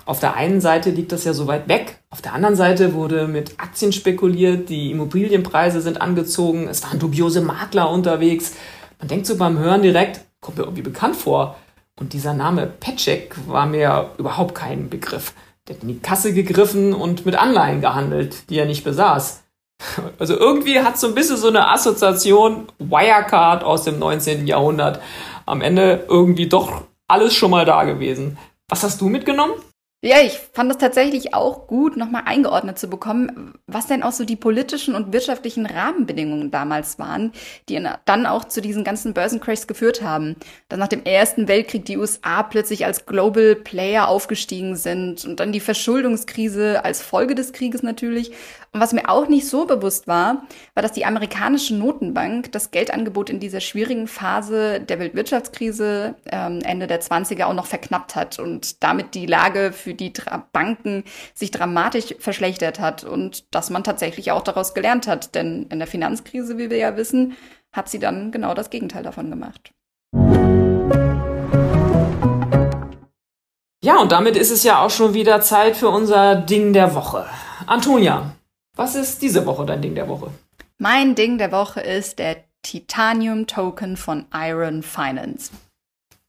Auf 0.10 0.20
der 0.20 0.34
einen 0.34 0.60
Seite 0.60 0.90
liegt 0.90 1.12
das 1.12 1.24
ja 1.24 1.34
so 1.34 1.46
weit 1.46 1.68
weg, 1.68 2.00
auf 2.10 2.24
der 2.24 2.34
anderen 2.34 2.56
Seite 2.56 2.96
wurde 2.96 3.28
mit 3.28 3.60
Aktien 3.60 3.94
spekuliert, 3.94 4.68
die 4.68 4.90
Immobilienpreise 4.90 5.82
sind 5.82 6.02
angezogen, 6.02 6.68
es 6.68 6.82
waren 6.82 6.98
dubiose 6.98 7.42
Makler 7.42 7.92
unterwegs. 7.92 8.56
Man 8.98 9.08
denkt 9.08 9.28
so 9.28 9.38
beim 9.38 9.60
Hören 9.60 9.84
direkt, 9.84 10.22
kommt 10.42 10.58
mir 10.58 10.64
irgendwie 10.64 10.82
bekannt 10.82 11.16
vor. 11.16 11.58
Und 12.00 12.14
dieser 12.14 12.34
Name 12.34 12.66
Petschek 12.66 13.36
war 13.46 13.68
mir 13.68 14.10
überhaupt 14.18 14.56
kein 14.56 14.90
Begriff. 14.90 15.34
Der 15.68 15.76
hat 15.76 15.84
in 15.84 15.90
die 15.90 16.00
Kasse 16.00 16.34
gegriffen 16.34 16.96
und 16.96 17.28
mit 17.28 17.36
Anleihen 17.36 17.80
gehandelt, 17.80 18.50
die 18.50 18.58
er 18.58 18.66
nicht 18.66 18.84
besaß. 18.84 19.44
Also 20.18 20.36
irgendwie 20.36 20.80
hat 20.80 20.98
so 20.98 21.06
ein 21.06 21.14
bisschen 21.14 21.38
so 21.38 21.50
eine 21.50 21.70
Assoziation 21.70 22.68
Wirecard 22.80 23.64
aus 23.64 23.84
dem 23.84 24.00
19. 24.00 24.48
Jahrhundert. 24.48 25.02
Am 25.46 25.62
Ende 25.62 26.06
irgendwie 26.10 26.50
doch 26.50 26.82
alles 27.08 27.36
schon 27.36 27.52
mal 27.52 27.66
da 27.66 27.84
gewesen. 27.84 28.40
Was 28.70 28.84
hast 28.84 29.02
du 29.02 29.08
mitgenommen? 29.08 29.54
Ja, 30.02 30.22
ich 30.22 30.40
fand 30.54 30.72
es 30.72 30.78
tatsächlich 30.78 31.34
auch 31.34 31.68
gut, 31.68 31.98
nochmal 31.98 32.24
eingeordnet 32.26 32.80
zu 32.80 32.90
bekommen, 32.90 33.56
was 33.68 33.88
denn 33.88 34.02
auch 34.02 34.14
so 34.14 34.24
die 34.24 34.38
politischen 34.38 34.96
und 34.96 35.12
wirtschaftlichen 35.12 35.66
Rahmenbedingungen 35.66 36.52
damals 36.52 37.00
waren, 37.00 37.34
die 37.68 37.86
dann 38.06 38.26
auch 38.26 38.46
zu 38.46 38.62
diesen 38.62 38.86
ganzen 38.86 39.14
Börsencrashs 39.14 39.68
geführt 39.68 40.02
haben. 40.02 40.38
Dass 40.70 40.80
nach 40.80 40.88
dem 40.88 41.04
Ersten 41.04 41.50
Weltkrieg 41.50 41.84
die 41.84 41.98
USA 41.98 42.44
plötzlich 42.44 42.86
als 42.86 43.08
Global 43.08 43.58
Player 43.58 44.08
aufgestiegen 44.08 44.78
sind 44.78 45.26
und 45.26 45.42
dann 45.42 45.52
die 45.52 45.60
Verschuldungskrise 45.60 46.86
als 46.86 47.02
Folge 47.02 47.36
des 47.36 47.52
Krieges 47.52 47.84
natürlich 47.84 48.32
und 48.72 48.80
was 48.80 48.94
mir 48.94 49.10
auch 49.10 49.28
nicht 49.28 49.48
so 49.48 49.66
bewusst 49.66 50.08
war, 50.08 50.44
war, 50.76 50.84
dass 50.84 50.92
die 50.92 51.06
amerikanische 51.06 51.76
Notenbank 51.76 52.52
das 52.52 52.70
Geldangebot 52.70 53.30
in 53.30 53.40
dieser 53.40 53.62
schwierigen 53.62 54.08
Phase 54.08 54.80
der 54.80 55.00
Weltwirtschaftskrise 55.00 56.16
ähm, 56.32 56.60
Ende 56.64 56.86
der 56.86 57.02
20er 57.02 57.46
auch 57.46 57.54
noch 57.54 57.66
verknappt 57.66 58.16
hat 58.16 58.38
und 58.38 58.84
damit 58.84 59.16
die 59.16 59.26
Lage 59.26 59.72
für 59.72 59.94
die 59.94 60.14
Tra 60.14 60.48
Banken 60.52 61.04
sich 61.34 61.52
dramatisch 61.52 62.16
verschlechtert 62.20 62.80
hat 62.80 63.04
und 63.04 63.54
dass 63.54 63.70
man 63.70 63.84
tatsächlich 63.84 64.32
auch 64.32 64.44
daraus 64.44 64.74
gelernt 64.74 65.08
hat. 65.08 65.36
Denn 65.36 65.66
in 65.70 65.80
der 65.80 65.88
Finanzkrise, 65.88 66.58
wie 66.58 66.70
wir 66.70 66.78
ja 66.78 66.96
wissen, 66.96 67.36
hat 67.72 67.90
sie 67.90 68.00
dann 68.00 68.32
genau 68.32 68.54
das 68.54 68.70
Gegenteil 68.70 69.04
davon 69.04 69.30
gemacht. 69.30 69.72
Ja, 73.84 73.98
und 73.98 74.12
damit 74.12 74.36
ist 74.36 74.52
es 74.52 74.64
ja 74.64 74.82
auch 74.82 74.90
schon 74.90 75.14
wieder 75.14 75.42
Zeit 75.42 75.78
für 75.78 75.90
unser 75.90 76.36
Ding 76.36 76.74
der 76.74 76.94
Woche. 76.96 77.26
Antonia, 77.66 78.36
was 78.80 78.96
ist 78.96 79.22
diese 79.22 79.46
Woche 79.46 79.66
dein 79.66 79.82
Ding 79.82 79.94
der 79.94 80.08
Woche? 80.08 80.32
Mein 80.78 81.14
Ding 81.14 81.38
der 81.38 81.52
Woche 81.52 81.82
ist 81.82 82.18
der 82.18 82.38
Titanium 82.62 83.46
Token 83.46 83.98
von 83.98 84.26
Iron 84.34 84.84
Finance. 84.84 85.52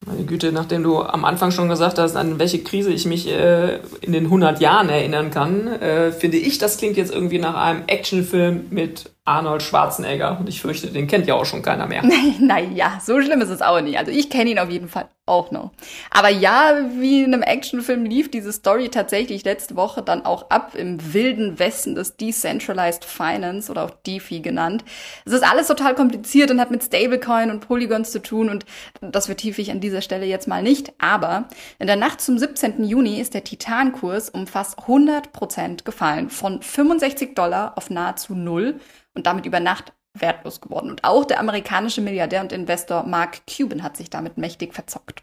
Meine 0.05 0.25
Güte, 0.25 0.51
nachdem 0.51 0.83
du 0.83 1.01
am 1.01 1.25
Anfang 1.25 1.53
schon 1.53 1.69
gesagt 1.69 1.99
hast, 1.99 2.17
an 2.17 2.39
welche 2.39 2.65
Krise 2.65 2.91
ich 2.91 3.05
mich 3.05 3.29
äh, 3.29 3.81
in 4.01 4.13
den 4.13 4.25
100 4.25 4.61
Jahren 4.61 4.89
erinnern 4.89 5.31
kann, 5.31 5.67
äh, 5.69 6.11
finde 6.11 6.39
ich, 6.39 6.59
das 6.59 6.79
klingt 6.79 6.97
jetzt 6.97 7.13
irgendwie 7.13 7.39
nach 7.39 7.55
einem 7.55 7.85
Actionfilm 7.87 8.67
mit 8.71 9.11
Arnold 9.25 9.63
Schwarzenegger. 9.63 10.39
Und 10.41 10.49
ich 10.49 10.61
fürchte, 10.61 10.89
den 10.89 11.07
kennt 11.07 11.27
ja 11.27 11.35
auch 11.35 11.45
schon 11.45 11.63
keiner 11.63 11.87
mehr. 11.87 12.03
naja, 12.41 12.99
so 13.05 13.21
schlimm 13.21 13.41
ist 13.41 13.51
es 13.51 13.63
auch 13.63 13.81
nicht. 13.81 13.99
Also 13.99 14.11
ich 14.11 14.31
kenne 14.31 14.51
ihn 14.51 14.59
auf 14.59 14.71
jeden 14.71 14.89
Fall 14.89 15.09
auch 15.31 15.51
noch. 15.53 15.71
Aber 16.11 16.29
ja, 16.29 16.81
wie 16.97 17.23
in 17.23 17.33
einem 17.33 17.43
Actionfilm 17.43 18.05
lief 18.05 18.31
diese 18.31 18.53
Story 18.53 18.89
tatsächlich 18.89 19.45
letzte 19.45 19.77
Woche 19.77 20.03
dann 20.03 20.27
auch 20.27 20.51
ab 20.51 20.75
im 20.75 21.15
wilden 21.15 21.59
Westen 21.59 21.95
des 21.95 22.17
Decentralized 22.17 23.05
Finance 23.05 23.71
oder 23.71 23.85
auch 23.85 23.91
DeFi 23.91 24.41
genannt. 24.41 24.85
Es 25.25 25.33
ist 25.33 25.45
alles 25.45 25.69
total 25.69 25.95
kompliziert 25.95 26.51
und 26.51 26.61
hat 26.61 26.71
mit 26.71 26.83
Stablecoin 26.83 27.51
und 27.51 27.61
Polygons 27.61 28.11
zu 28.11 28.21
tun 28.21 28.51
und 28.51 28.67
das 29.01 29.27
vertiefe 29.27 29.63
ich 29.63 29.71
an 29.71 29.81
dieser 29.81 30.03
Stelle 30.03 30.27
jetzt 30.27 30.49
mal 30.49 30.63
nicht. 30.63 30.93
Aber 30.99 31.45
in 31.79 31.87
der 31.87 31.97
Nacht 31.97 32.21
zum 32.21 32.37
17. 32.37 32.85
Juni 32.85 33.21
ist 33.21 33.35
der 33.35 33.45
Titankurs 33.45 34.31
um 34.31 34.49
fast 34.49 34.81
100 34.81 35.33
Prozent 35.33 35.85
gefallen. 35.85 36.29
Von 36.29 36.61
65 36.61 37.35
Dollar 37.35 37.75
auf 37.77 37.89
nahezu 37.89 38.35
null 38.35 38.81
und 39.21 39.27
damit 39.27 39.45
über 39.45 39.61
Nacht 39.61 39.93
wertlos 40.19 40.63
geworden. 40.63 40.91
Und 40.91 41.05
auch 41.05 41.27
der 41.27 41.39
amerikanische 41.39 42.01
Milliardär 42.01 42.41
und 42.41 42.53
Investor 42.53 43.05
Mark 43.05 43.43
Cuban 43.47 43.83
hat 43.83 43.99
sich 43.99 44.09
damit 44.09 44.39
mächtig 44.39 44.73
verzockt. 44.73 45.23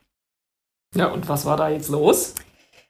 Ja, 0.96 1.08
und 1.08 1.28
was 1.28 1.46
war 1.46 1.58
da 1.58 1.70
jetzt 1.70 1.90
los? 1.90 2.36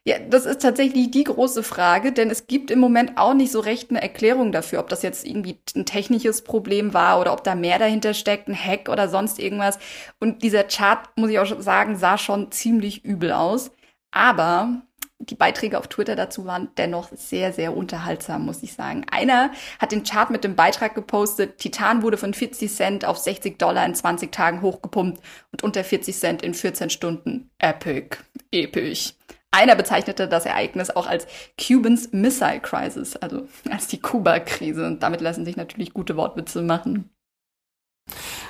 Ja, 0.06 0.20
das 0.20 0.46
ist 0.46 0.62
tatsächlich 0.62 1.12
die 1.12 1.24
große 1.24 1.64
Frage, 1.64 2.12
denn 2.12 2.30
es 2.30 2.48
gibt 2.48 2.72
im 2.72 2.80
Moment 2.80 3.18
auch 3.18 3.34
nicht 3.34 3.52
so 3.52 3.62
recht 3.62 3.90
eine 3.90 4.02
Erklärung 4.02 4.52
dafür, 4.52 4.80
ob 4.80 4.90
das 4.90 5.02
jetzt 5.02 5.26
irgendwie 5.26 5.60
ein 5.76 5.86
technisches 5.86 6.44
Problem 6.44 6.94
war 6.94 7.20
oder 7.22 7.34
ob 7.34 7.44
da 7.44 7.56
mehr 7.56 7.80
dahinter 7.80 8.14
steckt, 8.14 8.48
ein 8.50 8.56
Hack 8.56 8.90
oder 8.90 9.08
sonst 9.10 9.40
irgendwas. 9.40 9.80
Und 10.20 10.44
dieser 10.44 10.66
Chart, 10.66 11.00
muss 11.16 11.30
ich 11.30 11.40
auch 11.40 11.62
sagen, 11.62 11.98
sah 11.98 12.18
schon 12.18 12.52
ziemlich 12.52 13.04
übel 13.06 13.32
aus. 13.32 13.72
Aber 14.12 14.82
die 15.20 15.36
Beiträge 15.36 15.80
auf 15.80 15.88
Twitter 15.88 16.16
dazu 16.16 16.46
waren 16.46 16.70
dennoch 16.78 17.10
sehr, 17.16 17.52
sehr 17.52 17.76
unterhaltsam, 17.76 18.46
muss 18.46 18.64
ich 18.64 18.74
sagen. 18.74 19.06
Einer 19.12 19.52
hat 19.80 19.92
den 19.92 20.04
Chart 20.04 20.30
mit 20.30 20.44
dem 20.44 20.56
Beitrag 20.56 20.96
gepostet, 20.96 21.58
Titan 21.58 22.02
wurde 22.04 22.18
von 22.18 22.34
40 22.34 22.74
Cent 22.74 23.06
auf 23.06 23.18
60 23.18 23.58
Dollar 23.58 23.86
in 23.86 23.96
20 23.96 24.32
Tagen 24.32 24.62
hochgepumpt 24.62 25.22
und 25.52 25.64
unter 25.64 25.84
40 25.84 26.16
Cent 26.16 26.42
in 26.42 26.54
14 26.54 26.90
Stunden. 26.90 27.50
Epic. 27.60 28.18
Episch. 28.52 29.14
Einer 29.50 29.76
bezeichnete 29.76 30.28
das 30.28 30.46
Ereignis 30.46 30.92
auch 30.92 31.08
als 31.08 31.26
Cubans 31.60 32.12
Missile 32.12 32.60
Crisis, 32.60 33.16
also 33.16 33.48
als 33.70 33.88
die 33.88 34.00
Kuba-Krise. 34.00 34.86
Und 34.86 35.02
damit 35.02 35.22
lassen 35.22 35.46
sich 35.46 35.56
natürlich 35.56 35.94
gute 35.94 36.16
Wortwitze 36.16 36.62
machen 36.62 37.10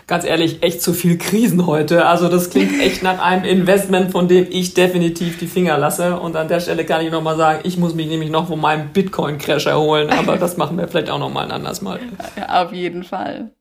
ganz 0.08 0.24
ehrlich, 0.24 0.64
echt 0.64 0.82
zu 0.82 0.94
viel 0.94 1.18
Krisen 1.18 1.68
heute. 1.68 2.06
Also 2.06 2.30
das 2.30 2.50
klingt 2.50 2.80
echt 2.82 3.04
nach 3.04 3.20
einem 3.20 3.44
Investment, 3.44 4.12
von 4.12 4.28
dem 4.28 4.48
ich 4.50 4.74
definitiv 4.74 5.38
die 5.38 5.48
Finger 5.48 5.78
lasse. 5.78 6.20
Und 6.20 6.36
an 6.36 6.48
der 6.48 6.60
Stelle 6.60 6.86
kann 6.86 7.06
ich 7.06 7.12
nochmal 7.12 7.38
sagen, 7.38 7.60
ich 7.64 7.78
muss 7.78 7.94
mich 7.94 8.08
nämlich 8.08 8.30
noch 8.30 8.48
von 8.48 8.60
meinem 8.60 8.90
Bitcoin-Crash 8.90 9.68
erholen. 9.68 10.10
Aber 10.10 10.38
das 10.38 10.58
machen 10.58 10.78
wir 10.78 10.88
vielleicht 10.88 11.10
auch 11.10 11.20
nochmal 11.20 11.46
ein 11.46 11.52
anderes 11.52 11.82
Mal. 11.82 12.00
Ja, 12.38 12.66
auf 12.66 12.74
jeden 12.74 13.04
Fall. 13.04 13.52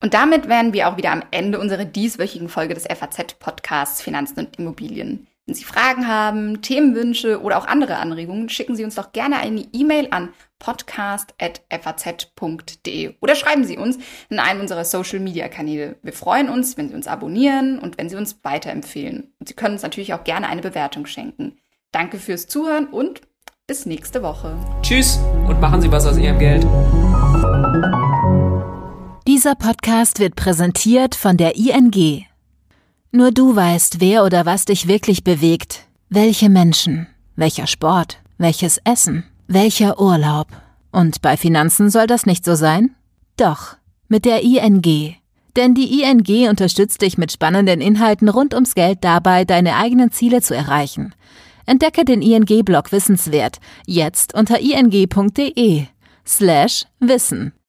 Und 0.00 0.14
damit 0.14 0.48
wären 0.48 0.72
wir 0.72 0.88
auch 0.88 0.96
wieder 0.96 1.10
am 1.10 1.22
Ende 1.32 1.58
unserer 1.58 1.84
dieswöchigen 1.84 2.48
Folge 2.48 2.74
des 2.74 2.84
FAZ-Podcasts 2.84 4.00
Finanzen 4.00 4.38
und 4.38 4.58
Immobilien. 4.58 5.26
Wenn 5.44 5.54
Sie 5.54 5.64
Fragen 5.64 6.06
haben, 6.06 6.62
Themenwünsche 6.62 7.42
oder 7.42 7.58
auch 7.58 7.66
andere 7.66 7.96
Anregungen, 7.96 8.48
schicken 8.48 8.76
Sie 8.76 8.84
uns 8.84 8.94
doch 8.94 9.12
gerne 9.12 9.38
eine 9.38 9.66
E-Mail 9.72 10.08
an 10.10 10.28
podcast.faz.de 10.58 13.14
oder 13.20 13.34
schreiben 13.34 13.64
Sie 13.64 13.78
uns 13.78 13.98
in 14.28 14.38
einem 14.38 14.60
unserer 14.60 14.84
Social 14.84 15.20
Media 15.20 15.48
Kanäle. 15.48 15.96
Wir 16.02 16.12
freuen 16.12 16.48
uns, 16.48 16.76
wenn 16.76 16.88
Sie 16.88 16.94
uns 16.94 17.06
abonnieren 17.06 17.78
und 17.78 17.98
wenn 17.98 18.08
Sie 18.08 18.16
uns 18.16 18.40
weiterempfehlen. 18.42 19.32
Und 19.38 19.48
Sie 19.48 19.54
können 19.54 19.74
uns 19.74 19.82
natürlich 19.82 20.14
auch 20.14 20.24
gerne 20.24 20.48
eine 20.48 20.62
Bewertung 20.62 21.06
schenken. 21.06 21.58
Danke 21.92 22.18
fürs 22.18 22.46
Zuhören 22.46 22.86
und 22.86 23.22
bis 23.66 23.86
nächste 23.86 24.22
Woche. 24.22 24.56
Tschüss 24.82 25.18
und 25.46 25.60
machen 25.60 25.80
Sie 25.80 25.92
was 25.92 26.06
aus 26.06 26.16
Ihrem 26.16 26.38
Geld. 26.38 26.66
Dieser 29.26 29.54
Podcast 29.54 30.20
wird 30.20 30.36
präsentiert 30.36 31.14
von 31.14 31.36
der 31.36 31.56
ING. 31.56 32.24
Nur 33.10 33.30
du 33.30 33.54
weißt, 33.54 34.00
wer 34.00 34.24
oder 34.24 34.46
was 34.46 34.64
dich 34.64 34.88
wirklich 34.88 35.22
bewegt. 35.22 35.86
Welche 36.08 36.48
Menschen, 36.48 37.08
welcher 37.36 37.66
Sport, 37.66 38.20
welches 38.38 38.78
Essen, 38.84 39.24
welcher 39.48 39.98
Urlaub. 39.98 40.46
Und 40.92 41.20
bei 41.22 41.36
Finanzen 41.36 41.90
soll 41.90 42.06
das 42.06 42.26
nicht 42.26 42.44
so 42.44 42.54
sein? 42.54 42.94
Doch, 43.36 43.76
mit 44.06 44.24
der 44.24 44.42
ING. 44.42 45.16
Denn 45.56 45.74
die 45.74 46.02
ING 46.02 46.48
unterstützt 46.48 47.02
dich 47.02 47.18
mit 47.18 47.32
spannenden 47.32 47.80
Inhalten 47.80 48.28
rund 48.28 48.54
ums 48.54 48.74
Geld 48.74 48.98
dabei, 49.02 49.44
deine 49.44 49.76
eigenen 49.76 50.12
Ziele 50.12 50.40
zu 50.40 50.54
erreichen. 50.54 51.14
Entdecke 51.66 52.04
den 52.04 52.22
ING-Blog 52.22 52.92
Wissenswert 52.92 53.58
jetzt 53.86 54.34
unter 54.34 54.60
ing.de 54.60 55.86
slash 56.26 56.86
Wissen. 57.00 57.52